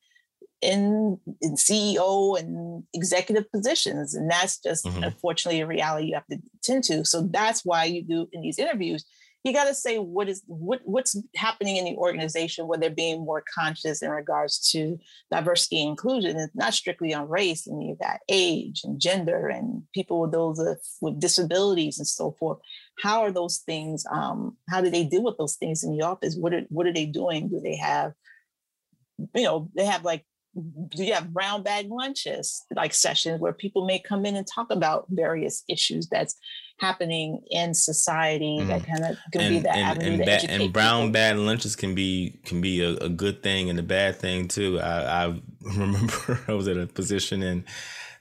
in 0.62 1.18
in 1.40 1.54
CEO 1.54 2.38
and 2.38 2.84
executive 2.94 3.50
positions, 3.50 4.14
and 4.14 4.30
that's 4.30 4.58
just 4.58 4.84
mm-hmm. 4.84 5.04
unfortunately 5.04 5.60
a 5.60 5.66
reality 5.66 6.08
you 6.08 6.14
have 6.14 6.26
to 6.26 6.38
tend 6.62 6.84
to. 6.84 7.04
So 7.04 7.22
that's 7.22 7.64
why 7.64 7.84
you 7.84 8.02
do 8.02 8.28
in 8.32 8.42
these 8.42 8.58
interviews 8.58 9.04
you 9.46 9.52
got 9.52 9.66
to 9.66 9.74
say 9.74 9.98
what 9.98 10.28
is 10.28 10.42
what 10.46 10.80
what's 10.84 11.16
happening 11.36 11.76
in 11.76 11.84
the 11.84 11.94
organization 11.96 12.66
where 12.66 12.78
they're 12.78 12.90
being 12.90 13.24
more 13.24 13.44
conscious 13.54 14.02
in 14.02 14.10
regards 14.10 14.58
to 14.72 14.98
diversity 15.30 15.80
and 15.80 15.90
inclusion. 15.90 16.36
It's 16.36 16.54
not 16.56 16.74
strictly 16.74 17.14
on 17.14 17.28
race 17.28 17.68
and 17.68 17.80
you've 17.80 18.00
got 18.00 18.18
age 18.28 18.80
and 18.82 19.00
gender 19.00 19.46
and 19.46 19.84
people 19.94 20.20
with 20.20 20.32
those 20.32 20.58
uh, 20.58 20.74
with 21.00 21.20
disabilities 21.20 21.98
and 21.98 22.08
so 22.08 22.32
forth. 22.32 22.58
How 23.00 23.22
are 23.22 23.30
those 23.30 23.58
things 23.58 24.04
um, 24.10 24.56
how 24.68 24.80
do 24.80 24.90
they 24.90 25.04
deal 25.04 25.22
with 25.22 25.38
those 25.38 25.54
things 25.54 25.84
in 25.84 25.96
the 25.96 26.04
office? 26.04 26.34
What 26.34 26.52
are 26.52 26.62
what 26.68 26.88
are 26.88 26.92
they 26.92 27.06
doing? 27.06 27.48
Do 27.48 27.60
they 27.60 27.76
have 27.76 28.14
you 29.32 29.44
know 29.44 29.70
they 29.76 29.84
have 29.84 30.04
like 30.04 30.24
do 30.88 31.04
you 31.04 31.14
have 31.14 31.32
brown 31.32 31.62
bag 31.62 31.88
lunches 31.88 32.64
like 32.74 32.94
sessions 32.94 33.40
where 33.40 33.52
people 33.52 33.86
may 33.86 34.00
come 34.00 34.26
in 34.26 34.34
and 34.34 34.46
talk 34.52 34.72
about 34.72 35.06
various 35.10 35.62
issues 35.68 36.08
that's 36.08 36.34
happening 36.78 37.42
in 37.50 37.72
society 37.72 38.58
mm. 38.60 38.66
that 38.68 38.86
kind 38.86 39.04
of 39.04 39.16
and, 39.34 39.54
be 39.54 39.58
that 39.60 39.76
and, 39.76 39.86
avenue 39.86 40.10
and, 40.10 40.18
to 40.18 40.46
ba- 40.46 40.52
and 40.52 40.72
brown 40.72 41.02
people. 41.02 41.12
bag 41.12 41.36
lunches 41.36 41.74
can 41.74 41.94
be 41.94 42.38
can 42.44 42.60
be 42.60 42.82
a, 42.82 42.96
a, 42.96 43.08
good 43.08 43.42
thing 43.42 43.70
and 43.70 43.78
a 43.78 43.82
bad 43.82 44.16
thing 44.16 44.46
too. 44.48 44.78
I, 44.78 45.24
I 45.24 45.40
remember 45.60 46.40
I 46.46 46.52
was 46.52 46.68
at 46.68 46.76
a 46.76 46.86
position 46.86 47.42
and 47.42 47.64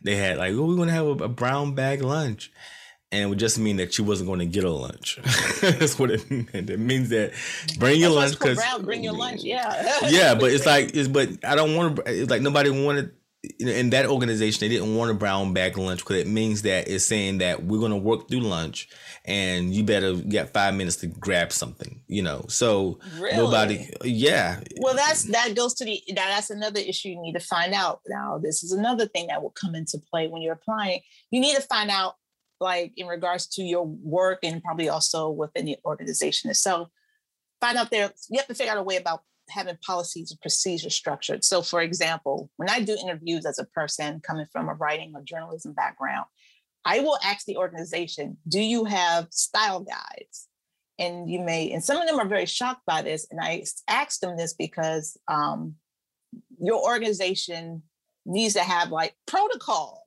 they 0.01 0.15
had 0.15 0.37
like, 0.37 0.53
oh, 0.53 0.65
we're 0.65 0.77
gonna 0.77 0.91
have 0.91 1.05
a, 1.05 1.25
a 1.25 1.29
brown 1.29 1.75
bag 1.75 2.01
lunch. 2.01 2.51
And 3.11 3.23
it 3.23 3.27
would 3.27 3.39
just 3.39 3.59
mean 3.59 3.77
that 3.77 3.97
you 3.97 4.03
wasn't 4.03 4.27
going 4.27 4.39
to 4.39 4.45
get 4.45 4.65
a 4.65 4.69
lunch. 4.69 5.19
That's 5.61 5.97
what 5.97 6.11
it 6.11 6.29
meant. 6.29 6.69
It 6.69 6.79
means 6.79 7.09
that 7.09 7.33
bring 7.77 8.01
your 8.01 8.09
lunch 8.09 8.33
because 8.33 8.59
bring 8.81 9.03
your 9.05 9.13
lunch. 9.13 9.41
Yeah. 9.41 10.09
yeah, 10.09 10.35
but 10.35 10.51
it's 10.51 10.65
like 10.65 10.93
it's 10.95 11.07
but 11.07 11.29
I 11.45 11.55
don't 11.55 11.75
want 11.75 11.97
to. 11.97 12.03
It's 12.07 12.31
like 12.31 12.41
nobody 12.41 12.71
wanted 12.71 13.11
in 13.59 13.89
that 13.91 14.05
organization, 14.05 14.59
they 14.59 14.69
didn't 14.69 14.95
want 14.95 15.11
a 15.11 15.13
brown 15.13 15.53
bag 15.53 15.77
lunch 15.77 15.99
because 15.99 16.17
it 16.17 16.27
means 16.27 16.61
that 16.63 16.87
it's 16.87 17.05
saying 17.05 17.39
that 17.39 17.63
we're 17.63 17.79
going 17.79 17.91
to 17.91 17.97
work 17.97 18.27
through 18.27 18.41
lunch 18.41 18.87
and 19.25 19.73
you 19.73 19.83
better 19.83 20.15
get 20.15 20.53
five 20.53 20.75
minutes 20.75 20.97
to 20.97 21.07
grab 21.07 21.51
something, 21.51 22.01
you 22.07 22.21
know. 22.21 22.45
So 22.47 22.99
really? 23.17 23.35
nobody, 23.35 23.89
yeah. 24.03 24.59
Well, 24.77 24.95
that's 24.95 25.23
that 25.23 25.55
goes 25.55 25.73
to 25.75 25.85
the 25.85 26.01
that's 26.15 26.49
another 26.49 26.79
issue 26.79 27.09
you 27.09 27.21
need 27.21 27.33
to 27.33 27.39
find 27.39 27.73
out. 27.73 28.01
Now, 28.07 28.39
this 28.41 28.63
is 28.63 28.71
another 28.71 29.07
thing 29.07 29.27
that 29.27 29.41
will 29.41 29.51
come 29.59 29.75
into 29.75 29.99
play 30.11 30.27
when 30.27 30.41
you're 30.41 30.53
applying. 30.53 31.01
You 31.31 31.39
need 31.39 31.55
to 31.55 31.61
find 31.61 31.89
out, 31.89 32.15
like 32.59 32.93
in 32.95 33.07
regards 33.07 33.47
to 33.47 33.63
your 33.63 33.85
work 33.85 34.39
and 34.43 34.63
probably 34.63 34.89
also 34.89 35.29
within 35.29 35.65
the 35.65 35.77
organization 35.85 36.49
itself. 36.49 36.89
Find 37.61 37.77
out 37.77 37.89
there. 37.89 38.11
You 38.29 38.39
have 38.39 38.47
to 38.47 38.55
figure 38.55 38.71
out 38.71 38.77
a 38.77 38.83
way 38.83 38.97
about 38.97 39.23
having 39.49 39.77
policies 39.85 40.31
and 40.31 40.41
procedures 40.41 40.95
structured. 40.95 41.43
So, 41.43 41.61
for 41.61 41.81
example, 41.81 42.49
when 42.57 42.69
I 42.69 42.79
do 42.81 42.97
interviews 43.01 43.45
as 43.45 43.59
a 43.59 43.65
person 43.65 44.19
coming 44.21 44.47
from 44.51 44.69
a 44.69 44.73
writing 44.73 45.13
or 45.15 45.21
journalism 45.21 45.73
background, 45.73 46.25
I 46.85 46.99
will 46.99 47.17
ask 47.23 47.45
the 47.45 47.57
organization, 47.57 48.37
do 48.47 48.59
you 48.59 48.85
have 48.85 49.27
style 49.31 49.81
guides? 49.81 50.47
And 50.97 51.29
you 51.29 51.39
may, 51.39 51.71
and 51.71 51.83
some 51.83 51.97
of 51.97 52.07
them 52.07 52.19
are 52.19 52.27
very 52.27 52.45
shocked 52.45 52.83
by 52.85 53.01
this. 53.01 53.27
And 53.29 53.39
I 53.41 53.63
asked 53.87 54.21
them 54.21 54.37
this 54.37 54.53
because 54.53 55.17
um, 55.27 55.75
your 56.59 56.81
organization 56.81 57.83
needs 58.25 58.53
to 58.53 58.61
have 58.61 58.91
like 58.91 59.13
protocol. 59.27 60.03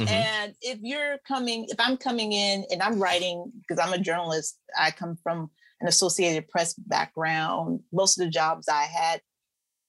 Mm-hmm. 0.00 0.08
And 0.08 0.54
if 0.62 0.78
you're 0.80 1.18
coming, 1.28 1.66
if 1.68 1.78
I'm 1.78 1.96
coming 1.96 2.32
in 2.32 2.64
and 2.70 2.82
I'm 2.82 2.98
writing, 2.98 3.52
because 3.60 3.84
I'm 3.84 3.92
a 3.92 4.02
journalist, 4.02 4.58
I 4.78 4.90
come 4.90 5.18
from 5.22 5.50
an 5.82 5.88
Associated 5.88 6.48
Press 6.48 6.74
background. 6.74 7.80
Most 7.92 8.18
of 8.18 8.24
the 8.24 8.30
jobs 8.30 8.68
I 8.68 8.84
had 8.84 9.20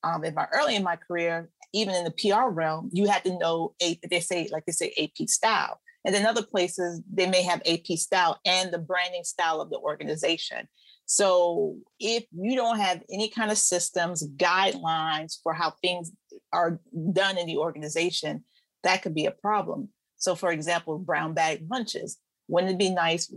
um, 0.03 0.25
in 0.25 0.33
my 0.33 0.47
early 0.51 0.75
in 0.75 0.83
my 0.83 0.97
career, 0.97 1.49
even 1.71 1.95
in 1.95 2.03
the 2.03 2.11
PR 2.11 2.49
realm, 2.49 2.89
you 2.91 3.07
had 3.07 3.23
to 3.23 3.37
know 3.37 3.73
a 3.81 3.97
they 4.09 4.19
say 4.19 4.49
like 4.51 4.65
they 4.65 4.73
say 4.73 4.93
AP 4.97 5.29
style. 5.29 5.79
And 6.05 6.13
then 6.13 6.25
other 6.25 6.43
places 6.43 7.01
they 7.11 7.29
may 7.29 7.43
have 7.43 7.61
AP 7.65 7.97
style 7.97 8.39
and 8.45 8.73
the 8.73 8.79
branding 8.79 9.23
style 9.23 9.61
of 9.61 9.69
the 9.69 9.77
organization. 9.77 10.67
So 11.05 11.77
if 11.99 12.25
you 12.31 12.55
don't 12.55 12.79
have 12.79 13.03
any 13.09 13.29
kind 13.29 13.51
of 13.51 13.57
systems, 13.57 14.27
guidelines 14.35 15.37
for 15.43 15.53
how 15.53 15.73
things 15.81 16.11
are 16.51 16.79
done 17.13 17.37
in 17.37 17.45
the 17.45 17.57
organization, 17.57 18.43
that 18.83 19.01
could 19.03 19.13
be 19.13 19.27
a 19.27 19.31
problem. 19.31 19.89
So 20.17 20.35
for 20.35 20.51
example, 20.51 20.97
brown 20.97 21.33
bag 21.33 21.65
lunches. 21.69 22.17
Wouldn't 22.47 22.73
it 22.73 22.77
be 22.77 22.89
nice? 22.89 23.31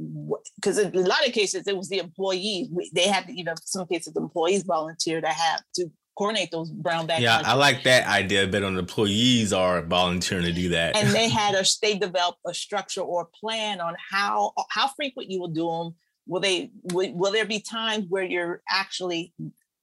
Because 0.57 0.79
in 0.79 0.95
a 0.95 1.01
lot 1.01 1.27
of 1.27 1.33
cases, 1.33 1.67
it 1.67 1.77
was 1.77 1.89
the 1.89 1.99
employees. 1.99 2.69
They 2.93 3.09
had 3.09 3.27
to, 3.27 3.33
you 3.33 3.45
know, 3.45 3.55
some 3.63 3.87
cases, 3.87 4.15
the 4.15 4.21
employees 4.21 4.65
volunteer 4.65 5.21
to 5.21 5.29
have 5.29 5.63
to 5.77 5.91
coordinate 6.17 6.51
those 6.51 6.71
brown 6.71 7.07
bag. 7.07 7.23
Yeah, 7.23 7.43
I 7.45 7.55
like 7.55 7.83
that 7.85 8.09
idea, 8.09 8.47
but 8.47 8.63
on 8.63 8.79
employees 8.79 9.53
are 9.53 9.83
volunteering 9.83 10.45
to 10.45 10.53
do 10.53 10.71
that. 10.71 10.97
And 10.97 11.11
they 11.11 11.29
had 11.41 11.55
a 11.55 11.65
they 11.81 11.99
developed 11.99 12.41
a 12.47 12.55
structure 12.55 13.03
or 13.03 13.29
plan 13.39 13.81
on 13.81 13.95
how 14.11 14.53
how 14.71 14.89
frequent 14.89 15.31
you 15.31 15.41
will 15.41 15.49
do 15.49 15.71
them, 15.71 15.95
will 16.27 16.41
they 16.41 16.71
will, 16.93 17.13
will 17.15 17.33
there 17.33 17.47
be 17.47 17.61
times 17.61 18.07
where 18.09 18.25
you're 18.25 18.63
actually 18.69 19.33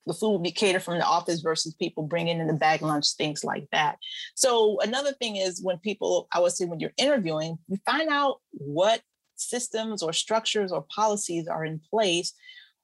the 0.05 0.13
food 0.13 0.31
will 0.31 0.39
be 0.39 0.51
catered 0.51 0.83
from 0.83 0.97
the 0.97 1.05
office 1.05 1.39
versus 1.39 1.73
people 1.75 2.03
bringing 2.03 2.39
in 2.39 2.47
the 2.47 2.53
bag 2.53 2.81
lunch, 2.81 3.13
things 3.13 3.43
like 3.43 3.67
that. 3.71 3.97
So 4.35 4.79
another 4.81 5.13
thing 5.13 5.37
is 5.37 5.61
when 5.63 5.77
people, 5.77 6.27
I 6.33 6.39
would 6.39 6.51
say 6.51 6.65
when 6.65 6.81
you're 6.81 6.91
interviewing, 6.97 7.57
you 7.69 7.77
find 7.85 8.09
out 8.09 8.41
what 8.51 9.01
systems 9.49 10.03
or 10.03 10.13
structures 10.13 10.71
or 10.71 10.85
policies 10.89 11.47
are 11.47 11.65
in 11.65 11.79
place 11.89 12.33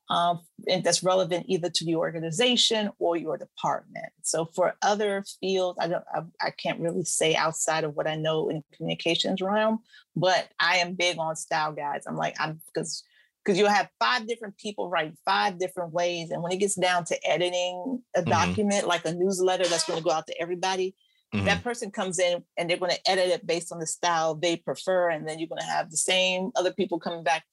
um, 0.10 0.41
and 0.68 0.84
that's 0.84 1.03
relevant 1.03 1.45
either 1.47 1.70
to 1.70 1.86
the 1.86 1.95
organization 1.95 2.89
or 2.97 3.16
your 3.16 3.38
department. 3.38 4.07
So 4.24 4.45
for 4.45 4.76
other 4.82 5.24
fields, 5.39 5.78
I 5.80 5.88
don't, 5.88 6.03
I, 6.14 6.22
I 6.41 6.49
can't 6.49 6.80
really 6.80 7.03
say 7.03 7.36
outside 7.36 7.84
of 7.84 7.95
what 7.95 8.07
I 8.07 8.16
know 8.16 8.49
in 8.49 8.64
communications 8.74 9.39
realm, 9.39 9.80
but 10.16 10.49
I 10.60 10.78
am 10.78 10.95
big 10.95 11.20
on 11.20 11.36
style 11.36 11.74
guides. 11.74 12.07
I'm 12.07 12.18
like, 12.18 12.36
I'm 12.39 12.60
because 12.74 13.03
because 13.45 13.57
you'll 13.57 13.70
have 13.70 13.89
five 13.99 14.28
different 14.28 14.57
people 14.57 14.89
write 14.89 15.14
five 15.26 15.60
different 15.60 15.93
ways, 15.93 16.32
and 16.32 16.43
when 16.43 16.51
it 16.51 16.57
gets 16.57 16.76
down 16.76 17.05
to 17.05 17.28
editing 17.28 18.01
a 18.16 18.20
mm-hmm. 18.20 18.30
document 18.30 18.88
like 18.88 19.05
a 19.05 19.14
newsletter 19.14 19.66
that's 19.66 19.86
going 19.86 19.97
to 19.97 20.03
go 20.03 20.12
out 20.12 20.28
to 20.28 20.41
everybody, 20.41 20.95
Mm-hmm. 21.34 21.45
that 21.45 21.63
person 21.63 21.91
comes 21.91 22.17
in 22.17 22.43
and 22.57 22.67
they're 22.67 22.77
going 22.77 22.91
to 22.91 23.09
edit 23.11 23.27
it 23.27 23.45
based 23.45 23.71
on 23.71 23.77
the 23.77 23.86
style 23.86 24.34
they 24.34 24.55
prefer 24.55 25.11
and 25.11 25.27
then 25.27 25.38
you're 25.38 25.47
going 25.47 25.61
to 25.61 25.67
have 25.67 25.91
the 25.91 25.97
same 25.97 26.49
other 26.55 26.73
people 26.73 26.99
coming 26.99 27.23
back 27.23 27.43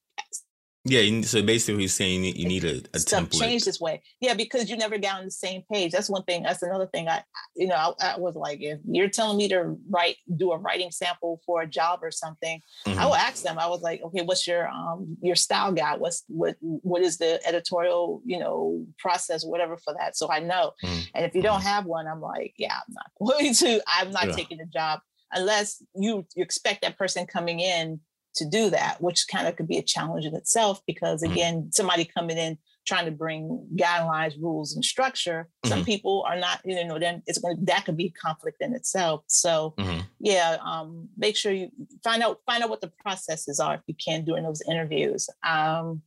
yeah, 0.89 1.23
so 1.23 1.43
basically, 1.43 1.83
he's 1.83 1.95
saying 1.95 2.25
you 2.25 2.47
need 2.47 2.65
a, 2.65 2.81
a 2.95 3.01
Stuff 3.01 3.25
template. 3.25 3.41
Change 3.41 3.65
this 3.65 3.81
way, 3.81 4.03
yeah, 4.21 4.35
because 4.35 4.71
you 4.71 4.77
never 4.77 4.99
got 4.99 5.19
on 5.19 5.25
the 5.25 5.31
same 5.31 5.63
page. 5.71 5.91
That's 5.91 6.09
one 6.09 6.23
thing. 6.23 6.45
That's 6.45 6.63
another 6.63 6.87
thing. 6.87 7.09
I, 7.09 7.25
you 7.57 7.67
know, 7.67 7.75
I, 7.75 8.15
I, 8.15 8.19
was 8.19 8.37
like, 8.37 8.59
if 8.61 8.79
you're 8.89 9.09
telling 9.09 9.37
me 9.37 9.49
to 9.49 9.77
write, 9.91 10.17
do 10.37 10.53
a 10.53 10.59
writing 10.59 10.93
sample 10.93 11.41
for 11.45 11.63
a 11.63 11.67
job 11.67 12.01
or 12.03 12.13
something, 12.13 12.61
mm-hmm. 12.87 12.99
I 12.99 13.07
will 13.07 13.17
ask 13.17 13.43
them. 13.43 13.59
I 13.59 13.67
was 13.67 13.83
like, 13.83 14.01
okay, 14.03 14.23
what's 14.23 14.47
your 14.47 14.69
um 14.69 15.17
your 15.21 15.37
style 15.37 15.73
guide? 15.73 15.99
What's 15.99 16.23
what 16.29 16.57
what 16.61 17.03
is 17.03 17.19
the 17.19 17.45
editorial 17.47 18.23
you 18.25 18.39
know 18.39 18.87
process, 18.99 19.45
whatever 19.45 19.77
for 19.77 19.95
that, 19.99 20.17
so 20.17 20.31
I 20.31 20.39
know. 20.39 20.73
Mm-hmm. 20.85 21.01
And 21.15 21.25
if 21.25 21.35
you 21.35 21.43
don't 21.43 21.59
mm-hmm. 21.59 21.69
have 21.69 21.87
one, 21.87 22.07
I'm 22.07 22.21
like, 22.21 22.55
yeah, 22.59 22.75
I'm 22.75 22.95
not 22.95 23.11
going 23.29 23.55
to. 23.55 23.83
I'm 23.89 24.13
not 24.13 24.29
yeah. 24.29 24.33
taking 24.33 24.59
the 24.59 24.67
job 24.67 25.01
unless 25.33 25.83
you 25.97 26.25
you 26.37 26.43
expect 26.43 26.83
that 26.83 26.97
person 26.97 27.27
coming 27.27 27.59
in 27.61 28.01
to 28.37 28.49
do 28.49 28.71
that, 28.71 29.01
which 29.01 29.27
kind 29.29 29.47
of 29.47 29.57
could 29.57 29.69
be 29.69 29.79
a 29.79 29.83
challenge 29.83 30.25
in 30.25 30.35
itself 30.35 30.81
because 30.87 31.23
mm-hmm. 31.23 31.33
again, 31.33 31.55
mm-hmm. 31.57 31.71
somebody 31.71 32.05
coming 32.05 32.39
in 32.39 32.59
trying 32.87 33.05
to 33.05 33.11
bring 33.11 33.67
guidelines, 33.75 34.41
rules, 34.41 34.75
and 34.75 34.85
structure. 34.85 35.49
Mm-hmm. 35.65 35.69
Some 35.71 35.85
people 35.85 36.25
are 36.29 36.39
not, 36.39 36.61
you 36.65 36.85
know, 36.85 36.99
then 36.99 37.23
it's 37.27 37.39
going 37.39 37.57
to 37.57 37.65
that 37.67 37.85
could 37.85 37.97
be 37.97 38.11
conflict 38.11 38.59
in 38.61 38.75
itself. 38.75 39.25
So 39.27 39.75
mm-hmm. 39.77 40.01
yeah, 40.21 40.59
um, 40.65 41.09
make 41.17 41.37
sure 41.37 41.53
you 41.53 41.71
find 42.03 42.23
out 42.23 42.41
find 42.47 42.63
out 42.63 42.71
what 42.71 42.81
the 42.81 42.93
processes 43.03 43.61
are 43.61 43.75
if 43.75 43.81
you 43.87 43.95
can 43.95 44.25
during 44.25 44.45
those 44.45 44.63
interviews. 44.69 45.29
Um, 45.43 46.03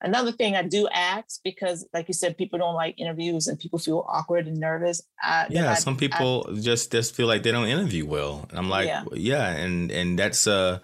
another 0.00 0.32
thing 0.32 0.56
I 0.56 0.62
do 0.62 0.88
ask 0.88 1.40
because, 1.44 1.86
like 1.92 2.08
you 2.08 2.14
said, 2.14 2.38
people 2.38 2.58
don't 2.58 2.74
like 2.74 2.98
interviews 2.98 3.46
and 3.46 3.58
people 3.58 3.78
feel 3.78 4.04
awkward 4.08 4.46
and 4.46 4.58
nervous. 4.58 5.02
I, 5.22 5.46
yeah, 5.50 5.72
I, 5.72 5.74
some 5.74 5.96
people 5.96 6.46
I, 6.50 6.60
just 6.60 6.90
just 6.90 7.14
feel 7.14 7.26
like 7.26 7.42
they 7.42 7.52
don't 7.52 7.68
interview 7.68 8.06
well. 8.06 8.46
And 8.48 8.58
I'm 8.58 8.70
like, 8.70 8.86
yeah, 8.86 9.04
yeah 9.12 9.48
and 9.50 9.90
and 9.90 10.18
that's 10.18 10.46
uh 10.46 10.78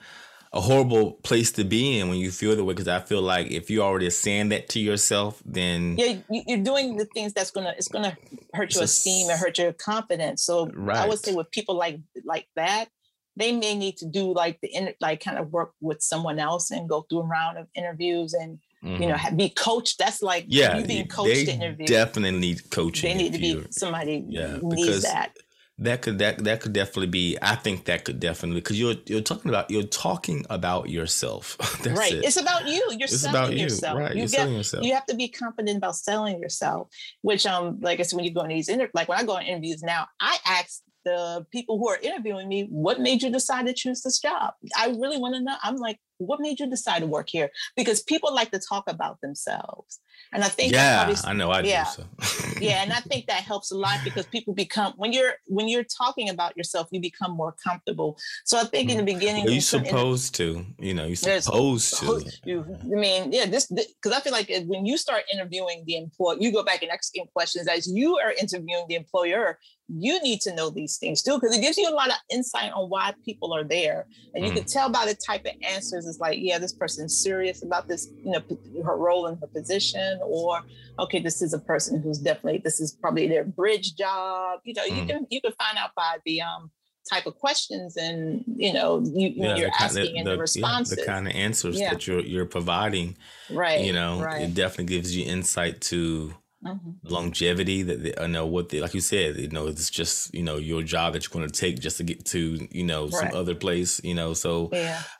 a 0.52 0.60
horrible 0.60 1.12
place 1.12 1.52
to 1.52 1.64
be 1.64 1.98
in 1.98 2.08
when 2.08 2.18
you 2.18 2.30
feel 2.30 2.56
the 2.56 2.64
way 2.64 2.74
because 2.74 2.88
I 2.88 2.98
feel 3.00 3.22
like 3.22 3.50
if 3.52 3.70
you 3.70 3.82
already 3.82 4.10
saying 4.10 4.48
that 4.48 4.68
to 4.70 4.80
yourself, 4.80 5.40
then 5.44 5.96
yeah, 5.96 6.16
you're 6.28 6.58
doing 6.58 6.96
the 6.96 7.04
things 7.04 7.32
that's 7.32 7.52
gonna 7.52 7.72
it's 7.76 7.86
gonna 7.86 8.16
hurt 8.52 8.74
your 8.74 8.84
esteem 8.84 9.30
and 9.30 9.38
hurt 9.38 9.58
your 9.58 9.72
confidence. 9.72 10.42
So 10.42 10.68
right. 10.74 10.96
I 10.96 11.08
would 11.08 11.20
say 11.20 11.34
with 11.34 11.50
people 11.52 11.76
like 11.76 12.00
like 12.24 12.48
that, 12.56 12.88
they 13.36 13.52
may 13.52 13.76
need 13.76 13.96
to 13.98 14.06
do 14.06 14.34
like 14.34 14.58
the 14.60 14.94
like 15.00 15.22
kind 15.22 15.38
of 15.38 15.52
work 15.52 15.72
with 15.80 16.02
someone 16.02 16.40
else 16.40 16.72
and 16.72 16.88
go 16.88 17.02
through 17.08 17.20
a 17.20 17.26
round 17.26 17.56
of 17.56 17.68
interviews 17.76 18.34
and 18.34 18.58
mm-hmm. 18.82 19.00
you 19.00 19.08
know 19.08 19.14
mm-hmm. 19.14 19.36
be 19.36 19.50
coached. 19.50 19.98
That's 20.00 20.20
like 20.20 20.46
yeah, 20.48 20.78
you 20.78 20.84
being 20.84 21.06
coached 21.06 21.32
they 21.32 21.44
to 21.44 21.52
interview. 21.52 21.86
Definitely 21.86 22.40
need 22.40 22.70
coaching. 22.70 23.16
They 23.16 23.22
need 23.22 23.32
to 23.34 23.38
be 23.38 23.66
somebody 23.70 24.24
yeah, 24.28 24.58
needs 24.60 25.02
that 25.02 25.32
that 25.80 26.02
could 26.02 26.18
that 26.18 26.44
that 26.44 26.60
could 26.60 26.72
definitely 26.72 27.06
be. 27.06 27.38
I 27.40 27.54
think 27.54 27.86
that 27.86 28.04
could 28.04 28.20
definitely 28.20 28.60
because 28.60 28.78
you're 28.78 28.96
you're 29.06 29.22
talking 29.22 29.48
about 29.48 29.70
you're 29.70 29.82
talking 29.82 30.44
about 30.50 30.90
yourself. 30.90 31.56
right. 31.86 32.12
It. 32.12 32.24
It's 32.24 32.36
about 32.36 32.66
you. 32.66 32.86
You're 32.90 33.04
it's 33.04 33.20
selling 33.20 33.56
you. 33.56 33.64
yourself. 33.64 33.98
Right. 33.98 34.12
You 34.12 34.18
you're 34.18 34.28
get, 34.28 34.36
selling 34.36 34.56
yourself. 34.56 34.84
You 34.84 34.94
have 34.94 35.06
to 35.06 35.16
be 35.16 35.28
confident 35.28 35.78
about 35.78 35.96
selling 35.96 36.38
yourself. 36.40 36.88
Which 37.22 37.46
um, 37.46 37.78
like 37.80 37.98
I 37.98 38.02
said, 38.02 38.16
when 38.16 38.26
you 38.26 38.34
go 38.34 38.42
in 38.42 38.48
these 38.48 38.68
inter- 38.68 38.90
like 38.92 39.08
when 39.08 39.18
I 39.18 39.24
go 39.24 39.36
on 39.36 39.42
interviews 39.42 39.82
now, 39.82 40.06
I 40.20 40.36
ask 40.46 40.82
the 41.04 41.46
people 41.50 41.78
who 41.78 41.88
are 41.88 41.98
interviewing 42.02 42.48
me, 42.48 42.66
what 42.70 43.00
made 43.00 43.22
you 43.22 43.30
decide 43.30 43.66
to 43.66 43.72
choose 43.72 44.02
this 44.02 44.18
job? 44.18 44.52
I 44.76 44.88
really 44.88 45.18
want 45.18 45.34
to 45.34 45.40
know. 45.40 45.56
I'm 45.62 45.76
like, 45.76 45.98
what 46.18 46.40
made 46.40 46.60
you 46.60 46.68
decide 46.68 47.00
to 47.00 47.06
work 47.06 47.28
here? 47.30 47.50
Because 47.76 48.02
people 48.02 48.34
like 48.34 48.50
to 48.50 48.60
talk 48.60 48.84
about 48.86 49.20
themselves. 49.22 50.00
And 50.32 50.44
I 50.44 50.48
think 50.48 50.72
yeah, 50.72 51.04
probably, 51.04 51.20
I 51.24 51.32
know 51.32 51.50
I 51.50 51.60
yeah, 51.62 51.84
do. 51.96 52.04
So. 52.20 52.50
yeah, 52.60 52.82
and 52.82 52.92
I 52.92 53.00
think 53.00 53.26
that 53.26 53.42
helps 53.42 53.72
a 53.72 53.76
lot 53.76 53.98
because 54.04 54.26
people 54.26 54.54
become 54.54 54.92
when 54.96 55.12
you're 55.12 55.32
when 55.46 55.68
you're 55.68 55.84
talking 55.84 56.28
about 56.28 56.56
yourself, 56.56 56.88
you 56.92 57.00
become 57.00 57.32
more 57.32 57.54
comfortable. 57.64 58.16
So 58.44 58.58
I 58.58 58.64
think 58.64 58.90
in 58.90 58.96
the 58.96 59.02
mm. 59.02 59.14
beginning, 59.14 59.48
you're 59.48 59.60
supposed 59.60 60.34
to, 60.36 60.64
you 60.78 60.94
know, 60.94 61.06
you're 61.06 61.16
supposed 61.16 61.98
to. 61.98 62.30
You, 62.44 62.64
I 62.80 62.84
mean, 62.84 63.32
yeah, 63.32 63.46
this 63.46 63.66
because 63.66 64.16
I 64.16 64.20
feel 64.20 64.32
like 64.32 64.50
when 64.66 64.86
you 64.86 64.96
start 64.96 65.24
interviewing 65.32 65.84
the 65.86 65.96
employer, 65.96 66.36
you 66.38 66.52
go 66.52 66.62
back 66.62 66.82
and 66.82 66.90
asking 66.90 67.26
questions 67.32 67.66
as 67.66 67.88
you 67.88 68.16
are 68.18 68.32
interviewing 68.32 68.86
the 68.88 68.94
employer 68.94 69.58
you 69.98 70.22
need 70.22 70.40
to 70.40 70.54
know 70.54 70.70
these 70.70 70.98
things 70.98 71.22
too 71.22 71.34
because 71.34 71.56
it 71.56 71.60
gives 71.60 71.76
you 71.76 71.88
a 71.88 71.94
lot 71.94 72.08
of 72.08 72.16
insight 72.30 72.70
on 72.72 72.88
why 72.88 73.12
people 73.24 73.52
are 73.52 73.64
there 73.64 74.06
and 74.34 74.44
you 74.44 74.52
mm. 74.52 74.56
can 74.56 74.64
tell 74.64 74.88
by 74.88 75.04
the 75.04 75.14
type 75.14 75.44
of 75.44 75.52
answers 75.68 76.06
it's 76.06 76.20
like 76.20 76.38
yeah 76.40 76.58
this 76.58 76.72
person's 76.72 77.18
serious 77.18 77.62
about 77.64 77.88
this 77.88 78.08
you 78.24 78.30
know 78.30 78.42
her 78.84 78.96
role 78.96 79.26
in 79.26 79.36
her 79.38 79.46
position 79.48 80.09
or 80.22 80.62
okay 80.98 81.20
this 81.20 81.42
is 81.42 81.52
a 81.52 81.58
person 81.58 82.00
who's 82.00 82.18
definitely 82.18 82.60
this 82.62 82.80
is 82.80 82.92
probably 82.92 83.28
their 83.28 83.44
bridge 83.44 83.94
job 83.94 84.60
you 84.64 84.74
know 84.74 84.82
mm. 84.84 84.96
you 84.96 85.06
can 85.06 85.26
you 85.30 85.40
can 85.40 85.52
find 85.52 85.78
out 85.78 85.90
by 85.94 86.16
the 86.24 86.40
um 86.40 86.70
type 87.08 87.26
of 87.26 87.34
questions 87.36 87.96
and 87.96 88.44
you 88.46 88.72
know 88.72 89.00
you, 89.00 89.32
yeah, 89.34 89.56
you're 89.56 89.70
asking 89.80 90.18
and 90.18 90.26
the, 90.26 90.32
the 90.32 90.38
responses 90.38 90.96
yeah, 90.96 91.04
the 91.04 91.06
kind 91.10 91.26
of 91.26 91.34
answers 91.34 91.80
yeah. 91.80 91.90
that 91.90 92.06
you're 92.06 92.20
you're 92.20 92.44
providing 92.44 93.16
right 93.50 93.84
you 93.84 93.92
know 93.92 94.20
right. 94.20 94.42
it 94.42 94.54
definitely 94.54 94.84
gives 94.84 95.16
you 95.16 95.24
insight 95.24 95.80
to 95.80 96.34
mm-hmm. 96.64 96.90
longevity 97.02 97.82
that 97.82 98.02
they, 98.02 98.14
I 98.18 98.26
know 98.26 98.46
what 98.46 98.68
they 98.68 98.80
like 98.80 98.94
you 98.94 99.00
said 99.00 99.36
you 99.36 99.48
know 99.48 99.66
it's 99.66 99.90
just 99.90 100.32
you 100.34 100.42
know 100.42 100.56
your 100.56 100.82
job 100.82 101.14
that 101.14 101.24
you're 101.24 101.32
going 101.32 101.50
to 101.50 101.60
take 101.60 101.80
just 101.80 101.96
to 101.96 102.04
get 102.04 102.26
to 102.26 102.68
you 102.70 102.84
know 102.84 103.08
right. 103.08 103.12
some 103.12 103.30
other 103.34 103.54
place 103.54 104.00
you 104.04 104.14
know 104.14 104.34
so. 104.34 104.70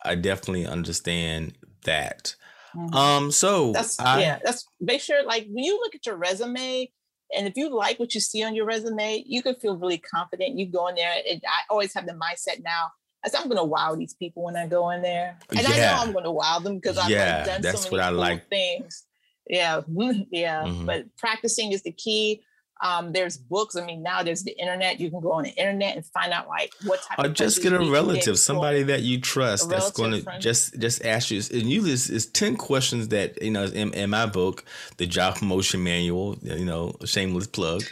I 0.04 0.14
definitely 0.14 0.66
understand 0.66 1.56
that 1.84 2.34
mm-hmm. 2.76 2.94
um 2.94 3.30
so 3.30 3.72
that's 3.72 3.98
I, 3.98 4.20
yeah 4.20 4.38
that's 4.44 4.66
make 4.80 5.00
sure 5.00 5.24
like 5.24 5.46
when 5.50 5.64
you 5.64 5.78
look 5.78 5.94
at 5.94 6.06
your 6.06 6.16
resume 6.16 6.90
and 7.36 7.46
if 7.46 7.56
you 7.56 7.74
like 7.74 7.98
what 7.98 8.14
you 8.14 8.20
see 8.20 8.42
on 8.42 8.54
your 8.54 8.66
resume 8.66 9.22
you 9.26 9.42
can 9.42 9.54
feel 9.56 9.76
really 9.76 9.98
confident 9.98 10.58
you 10.58 10.66
go 10.66 10.88
in 10.88 10.94
there 10.94 11.12
and 11.28 11.42
I 11.46 11.60
always 11.70 11.94
have 11.94 12.06
the 12.06 12.12
mindset 12.12 12.62
now 12.62 12.90
I 13.22 13.28
said, 13.28 13.42
I'm 13.42 13.48
going 13.48 13.58
to 13.58 13.64
wow 13.64 13.94
these 13.94 14.14
people 14.14 14.44
when 14.44 14.56
I 14.56 14.66
go 14.66 14.88
in 14.88 15.02
there. 15.02 15.36
And 15.50 15.60
yeah. 15.60 15.68
I 15.68 15.76
know 15.76 16.02
I'm 16.04 16.12
going 16.12 16.24
to 16.24 16.30
wow 16.30 16.58
them 16.58 16.76
because 16.76 16.96
I've 16.96 17.10
yeah, 17.10 17.44
done 17.44 17.60
that's 17.60 17.82
so 17.82 17.90
many 17.90 17.98
what 17.98 18.02
I 18.02 18.08
cool 18.08 18.18
like. 18.18 18.48
things 18.48 19.04
yeah 19.50 19.80
yeah 20.30 20.62
mm-hmm. 20.62 20.86
but 20.86 21.04
practicing 21.16 21.72
is 21.72 21.82
the 21.82 21.92
key 21.92 22.42
um, 22.82 23.12
there's 23.12 23.36
books. 23.36 23.76
I 23.76 23.84
mean, 23.84 24.02
now 24.02 24.22
there's 24.22 24.42
the 24.42 24.58
internet. 24.58 25.00
You 25.00 25.10
can 25.10 25.20
go 25.20 25.32
on 25.32 25.44
the 25.44 25.50
internet 25.50 25.96
and 25.96 26.06
find 26.06 26.32
out 26.32 26.48
like 26.48 26.72
what 26.84 27.02
type. 27.02 27.18
Or 27.18 27.28
just 27.28 27.62
get 27.62 27.72
a 27.72 27.78
relative, 27.78 28.38
somebody 28.38 28.82
that 28.84 29.02
you 29.02 29.20
trust, 29.20 29.68
that's 29.68 29.90
going 29.90 30.24
to 30.24 30.38
just 30.38 30.78
just 30.78 31.04
ask 31.04 31.30
you. 31.30 31.42
And 31.52 31.68
you 31.70 31.84
is 31.86 32.08
is 32.08 32.26
ten 32.26 32.56
questions 32.56 33.08
that 33.08 33.42
you 33.42 33.50
know 33.50 33.64
in, 33.64 33.92
in 33.92 34.10
my 34.10 34.26
book, 34.26 34.64
the 34.96 35.06
job 35.06 35.36
promotion 35.36 35.84
manual. 35.84 36.38
You 36.42 36.64
know, 36.64 36.94
shameless 37.04 37.46
plug. 37.46 37.82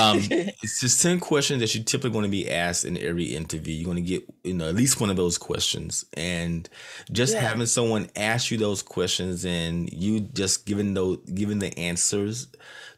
Um, 0.00 0.18
it's 0.30 0.80
just 0.80 1.02
10 1.02 1.20
questions 1.20 1.60
that 1.60 1.74
you 1.74 1.82
typically 1.82 2.10
going 2.10 2.24
to 2.24 2.30
be 2.30 2.50
asked 2.50 2.84
in 2.84 2.96
every 2.98 3.24
interview. 3.24 3.74
You're 3.74 3.84
going 3.84 3.96
to 3.96 4.02
get, 4.02 4.22
you 4.44 4.54
know, 4.54 4.68
at 4.68 4.74
least 4.74 5.00
one 5.00 5.10
of 5.10 5.16
those 5.16 5.38
questions. 5.38 6.04
And 6.14 6.68
just 7.10 7.34
yeah. 7.34 7.40
having 7.40 7.66
someone 7.66 8.08
ask 8.14 8.50
you 8.50 8.58
those 8.58 8.80
questions 8.80 9.44
and 9.44 9.92
you 9.92 10.20
just 10.20 10.66
giving 10.66 10.94
those, 10.94 11.18
giving 11.34 11.58
the 11.58 11.76
answers 11.78 12.46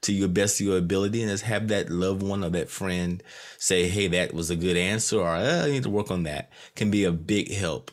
to 0.05 0.13
your 0.13 0.29
best 0.29 0.61
of 0.61 0.67
your 0.67 0.79
ability 0.79 1.23
and 1.23 1.31
just 1.31 1.45
have 1.45 1.69
that 1.69 1.91
loved 1.91 2.23
one 2.23 2.45
or 2.45 2.51
that 2.51 2.71
friend 2.71 3.23
say, 3.59 3.89
hey, 3.89 4.07
that 4.09 4.33
was 4.33 4.51
a 4.51 4.57
good 4.57 4.77
answer 4.77 5.19
or 5.19 5.29
oh, 5.29 5.63
I 5.65 5.71
need 5.71 5.83
to 5.83 5.91
work 5.91 6.11
on 6.11 6.23
that 6.25 6.51
can 6.75 6.91
be 6.91 7.05
a 7.05 7.13
big 7.13 7.53
help 7.53 7.91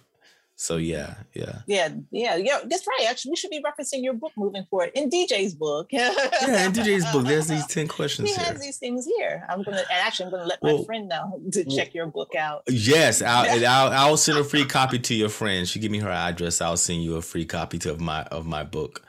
so 0.61 0.77
yeah, 0.77 1.15
yeah. 1.33 1.61
Yeah, 1.65 1.89
yeah, 2.11 2.35
yeah. 2.35 2.59
That's 2.63 2.85
right. 2.85 3.07
Actually, 3.09 3.31
we 3.31 3.35
should 3.35 3.49
be 3.49 3.63
referencing 3.63 4.03
your 4.03 4.13
book 4.13 4.31
moving 4.37 4.63
forward 4.69 4.91
in 4.93 5.09
DJ's 5.09 5.55
book. 5.55 5.87
yeah, 5.91 6.11
in 6.11 6.71
DJ's 6.71 7.11
book, 7.11 7.25
there's 7.25 7.47
these 7.47 7.65
ten 7.65 7.87
questions. 7.87 8.29
He 8.29 8.35
here. 8.35 8.45
has 8.45 8.61
these 8.61 8.77
things 8.77 9.07
here. 9.17 9.43
I'm 9.49 9.63
gonna 9.63 9.77
and 9.77 9.87
actually 9.89 10.25
I'm 10.27 10.31
gonna 10.33 10.45
let 10.45 10.61
well, 10.61 10.77
my 10.77 10.83
friend 10.83 11.09
know 11.09 11.41
to 11.53 11.63
well, 11.65 11.75
check 11.75 11.95
your 11.95 12.05
book 12.05 12.35
out. 12.35 12.61
Yes, 12.69 13.23
I'll, 13.23 13.65
I'll, 13.67 13.91
I'll 13.91 14.17
send 14.17 14.37
a 14.37 14.43
free 14.43 14.65
copy 14.65 14.99
to 14.99 15.15
your 15.15 15.29
friend. 15.29 15.67
She 15.67 15.79
give 15.79 15.91
me 15.91 15.97
her 15.97 16.11
address. 16.11 16.61
I'll 16.61 16.77
send 16.77 17.01
you 17.01 17.15
a 17.15 17.23
free 17.23 17.45
copy 17.45 17.79
to, 17.79 17.89
of 17.89 17.99
my 17.99 18.21
of 18.25 18.45
my 18.45 18.61
book. 18.61 19.01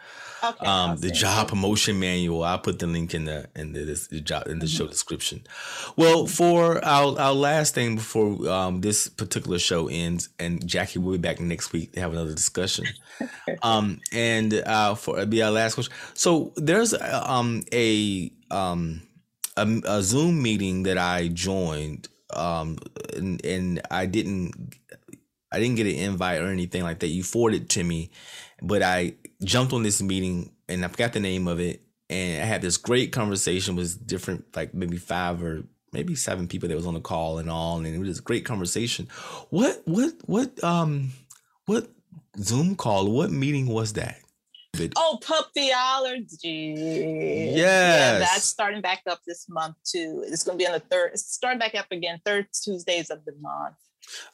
Okay, 0.45 0.67
um, 0.67 0.97
the 0.97 1.11
job 1.11 1.49
promotion 1.49 2.01
manual. 2.01 2.43
I'll 2.43 2.59
put 2.59 2.79
the 2.79 2.87
link 2.87 3.15
in 3.15 3.27
the 3.27 3.49
in 3.55 3.73
the, 3.73 3.85
this, 3.85 4.09
the 4.09 4.21
job 4.21 4.49
in 4.49 4.59
the 4.59 4.67
mm-hmm. 4.67 4.77
show 4.77 4.87
description. 4.89 5.47
Well, 5.97 6.27
for 6.27 6.85
our 6.85 7.19
our 7.19 7.33
last 7.33 7.75
thing 7.75 7.97
before 7.97 8.49
um, 8.49 8.81
this 8.81 9.09
particular 9.09 9.59
show 9.59 9.89
ends, 9.89 10.31
and 10.39 10.67
Jackie 10.67 10.99
will 10.99 11.13
be 11.13 11.19
back 11.19 11.39
next 11.39 11.73
week 11.73 11.93
to 11.93 12.01
have 12.01 12.13
another 12.13 12.35
discussion. 12.35 12.87
um, 13.63 14.01
and 14.11 14.55
uh, 14.55 14.95
for 14.95 15.19
it'll 15.19 15.31
be 15.31 15.43
our 15.43 15.53
last 15.53 15.75
question. 15.75 15.93
So 16.15 16.53
there's 16.57 16.93
um 16.95 17.63
a 17.73 18.33
um 18.51 19.03
a, 19.57 19.81
a 19.85 20.03
Zoom 20.03 20.43
meeting 20.43 20.85
that 20.85 20.99
I 20.99 21.29
joined 21.29 22.09
um 22.35 22.79
and, 23.15 23.45
and 23.45 23.83
I 23.91 24.07
didn't 24.07 24.75
I 25.53 25.61
didn't 25.61 25.77
get 25.77 25.87
an 25.87 25.95
invite 25.95 26.41
or 26.41 26.47
anything 26.47 26.83
like 26.83 27.01
that. 27.01 27.09
You 27.09 27.23
forwarded 27.23 27.69
to 27.71 27.85
me, 27.85 28.11
but 28.63 28.83
I 28.83 29.15
jumped 29.45 29.73
on 29.73 29.83
this 29.83 30.03
meeting 30.03 30.53
and 30.69 30.85
I 30.85 30.89
forgot 30.89 31.13
the 31.13 31.21
name 31.21 31.49
of 31.49 31.61
it. 31.61 31.83
And 32.11 32.43
I 32.43 32.47
had 32.47 32.63
this 32.63 32.77
great 32.77 33.13
conversation 33.13 33.75
with 33.75 34.07
different, 34.07 34.45
like 34.55 34.75
maybe 34.75 34.99
five 34.99 35.43
or 35.43 35.65
maybe 35.93 36.15
seven 36.15 36.49
people 36.49 36.69
that 36.69 36.75
was 36.75 36.87
on 36.87 36.95
the 36.95 37.01
call 37.01 37.39
and 37.39 37.51
all, 37.51 37.79
and 37.79 37.87
it 37.87 37.99
was 37.99 38.19
a 38.19 38.23
great 38.23 38.45
conversation. 38.45 39.09
What 39.51 39.83
what 39.85 40.13
what 40.27 40.63
um 40.63 41.11
what 41.67 41.89
Zoom 42.39 42.77
call? 42.77 43.11
What 43.11 43.31
meeting 43.31 43.67
was 43.67 43.95
that? 43.95 44.17
Oh, 44.97 45.19
pub 45.23 45.45
theology. 45.55 46.75
Yes. 46.77 47.57
Yeah, 47.57 48.19
that's 48.19 48.45
starting 48.45 48.81
back 48.81 49.03
up 49.07 49.21
this 49.27 49.47
month 49.49 49.77
too. 49.85 50.25
It's 50.27 50.45
going 50.45 50.59
to 50.59 50.63
be 50.63 50.67
on 50.67 50.73
the 50.73 50.81
third, 50.81 51.19
starting 51.19 51.59
back 51.59 51.75
up 51.75 51.87
again, 51.91 52.21
third 52.25 52.47
Tuesdays 52.53 53.11
of 53.11 53.25
the 53.27 53.35
month. 53.41 53.75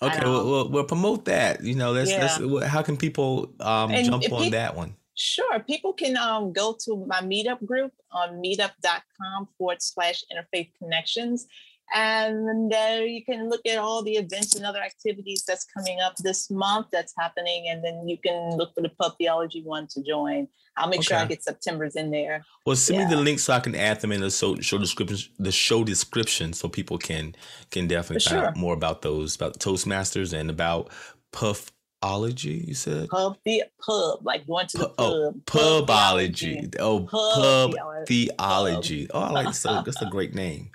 Okay, 0.02 0.20
well, 0.24 0.50
well, 0.50 0.68
well, 0.68 0.84
promote 0.84 1.24
that. 1.26 1.62
You 1.62 1.74
know, 1.74 1.92
let's, 1.92 2.10
yeah. 2.10 2.36
let's 2.40 2.66
how 2.66 2.82
can 2.82 2.96
people 2.96 3.52
um, 3.60 3.90
jump 4.04 4.32
on 4.32 4.50
that 4.50 4.74
one? 4.74 4.96
Sure. 5.14 5.58
People 5.60 5.92
can 5.92 6.16
um, 6.16 6.52
go 6.52 6.76
to 6.84 7.04
my 7.06 7.20
meetup 7.20 7.64
group 7.66 7.92
on 8.12 8.40
meetup.com 8.40 9.48
forward 9.58 9.82
slash 9.82 10.22
interfaith 10.32 10.70
connections. 10.78 11.46
Um, 11.94 12.48
and 12.48 12.70
there 12.70 13.06
you 13.06 13.24
can 13.24 13.48
look 13.48 13.64
at 13.66 13.78
all 13.78 14.02
the 14.02 14.16
events 14.16 14.54
and 14.54 14.66
other 14.66 14.80
activities 14.80 15.44
that's 15.46 15.64
coming 15.64 16.00
up 16.00 16.16
this 16.16 16.50
month 16.50 16.88
that's 16.92 17.14
happening. 17.18 17.68
And 17.68 17.82
then 17.82 18.06
you 18.06 18.18
can 18.18 18.56
look 18.56 18.74
for 18.74 18.82
the 18.82 18.90
Pub 18.90 19.16
Theology 19.16 19.62
one 19.62 19.86
to 19.88 20.02
join. 20.02 20.48
I'll 20.76 20.88
make 20.88 21.00
okay. 21.00 21.06
sure 21.06 21.16
I 21.16 21.24
get 21.24 21.42
September's 21.42 21.96
in 21.96 22.10
there. 22.10 22.44
Well, 22.64 22.76
send 22.76 22.98
yeah. 22.98 23.08
me 23.08 23.14
the 23.14 23.20
link 23.20 23.38
so 23.38 23.52
I 23.52 23.60
can 23.60 23.74
add 23.74 24.00
them 24.00 24.12
in 24.12 24.20
the 24.20 24.30
show, 24.30 24.56
show 24.56 24.78
description. 24.78 25.32
The 25.38 25.52
show 25.52 25.82
description, 25.82 26.52
so 26.52 26.68
people 26.68 26.98
can 26.98 27.34
can 27.70 27.88
definitely 27.88 28.22
for 28.22 28.30
find 28.30 28.40
sure. 28.40 28.48
out 28.48 28.56
more 28.56 28.74
about 28.74 29.02
those, 29.02 29.34
about 29.34 29.58
Toastmasters 29.58 30.32
and 30.32 30.50
about 30.50 30.90
Puffology. 31.32 32.68
You 32.68 32.74
said 32.74 33.08
pub 33.08 33.38
the 33.44 33.64
pub, 33.84 34.20
like 34.22 34.46
going 34.46 34.66
to 34.68 34.78
the 34.78 34.92
oh, 34.98 35.34
pub. 35.46 35.86
Pubology. 35.86 36.74
Oh, 36.78 37.00
pub, 37.00 37.74
pub 37.74 38.06
theology. 38.06 39.08
Oh, 39.10 39.20
I 39.20 39.30
like 39.30 39.54
so. 39.54 39.82
That's 39.82 40.02
a 40.02 40.06
great 40.10 40.34
name. 40.34 40.70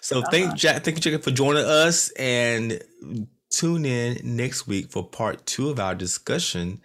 So 0.00 0.18
uh-huh. 0.18 0.28
thank 0.30 0.54
Jack, 0.54 0.84
thank 0.84 0.96
you, 1.04 1.12
Jack, 1.12 1.22
for 1.22 1.30
joining 1.30 1.64
us, 1.64 2.10
and 2.10 2.82
tune 3.50 3.84
in 3.84 4.20
next 4.22 4.66
week 4.66 4.90
for 4.90 5.04
part 5.04 5.44
two 5.46 5.70
of 5.70 5.80
our 5.80 5.94
discussion. 5.94 6.80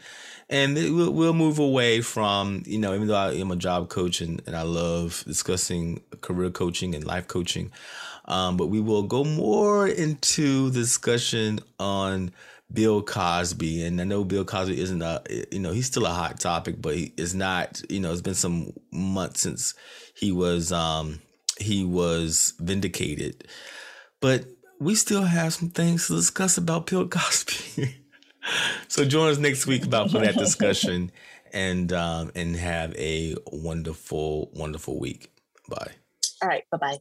And 0.49 0.75
we'll, 0.75 1.11
we'll 1.11 1.33
move 1.33 1.57
away 1.57 2.01
from 2.01 2.63
you 2.65 2.77
know, 2.77 2.93
even 2.93 3.07
though 3.07 3.15
I 3.15 3.33
am 3.33 3.51
a 3.51 3.55
job 3.55 3.89
coach 3.89 4.21
and, 4.21 4.41
and 4.45 4.55
I 4.55 4.61
love 4.61 5.23
discussing 5.27 6.01
career 6.21 6.51
coaching 6.51 6.93
and 6.93 7.03
life 7.03 7.27
coaching, 7.27 7.71
um, 8.25 8.57
but 8.57 8.67
we 8.67 8.79
will 8.79 9.03
go 9.03 9.23
more 9.23 9.87
into 9.87 10.69
the 10.69 10.79
discussion 10.81 11.59
on 11.79 12.31
Bill 12.71 13.01
Cosby. 13.01 13.83
And 13.83 13.99
I 14.01 14.03
know 14.03 14.23
Bill 14.23 14.45
Cosby 14.45 14.79
isn't 14.79 15.01
a, 15.01 15.21
you 15.51 15.59
know, 15.59 15.71
he's 15.71 15.87
still 15.87 16.05
a 16.05 16.09
hot 16.09 16.39
topic, 16.39 16.75
but 16.79 16.95
he 16.95 17.13
is 17.17 17.33
not, 17.33 17.81
you 17.89 17.99
know, 17.99 18.11
it's 18.11 18.21
been 18.21 18.33
some 18.35 18.73
months 18.91 19.41
since 19.41 19.73
he 20.15 20.31
was, 20.31 20.71
um, 20.71 21.21
he 21.59 21.83
was 21.83 22.53
vindicated. 22.59 23.47
But 24.21 24.45
we 24.79 24.95
still 24.95 25.23
have 25.23 25.53
some 25.53 25.69
things 25.69 26.07
to 26.07 26.15
discuss 26.15 26.57
about 26.57 26.87
Bill 26.87 27.07
Cosby. 27.07 27.95
so 28.87 29.05
join 29.05 29.31
us 29.31 29.37
next 29.37 29.67
week 29.67 29.85
about 29.85 30.11
for 30.11 30.19
that 30.19 30.35
discussion 30.35 31.11
and 31.53 31.91
um, 31.93 32.31
and 32.35 32.55
have 32.55 32.93
a 32.95 33.35
wonderful, 33.51 34.51
wonderful 34.53 34.99
week. 34.99 35.31
Bye. 35.69 35.91
All 36.41 36.49
right. 36.49 36.63
Bye 36.71 36.77
bye. 36.77 36.97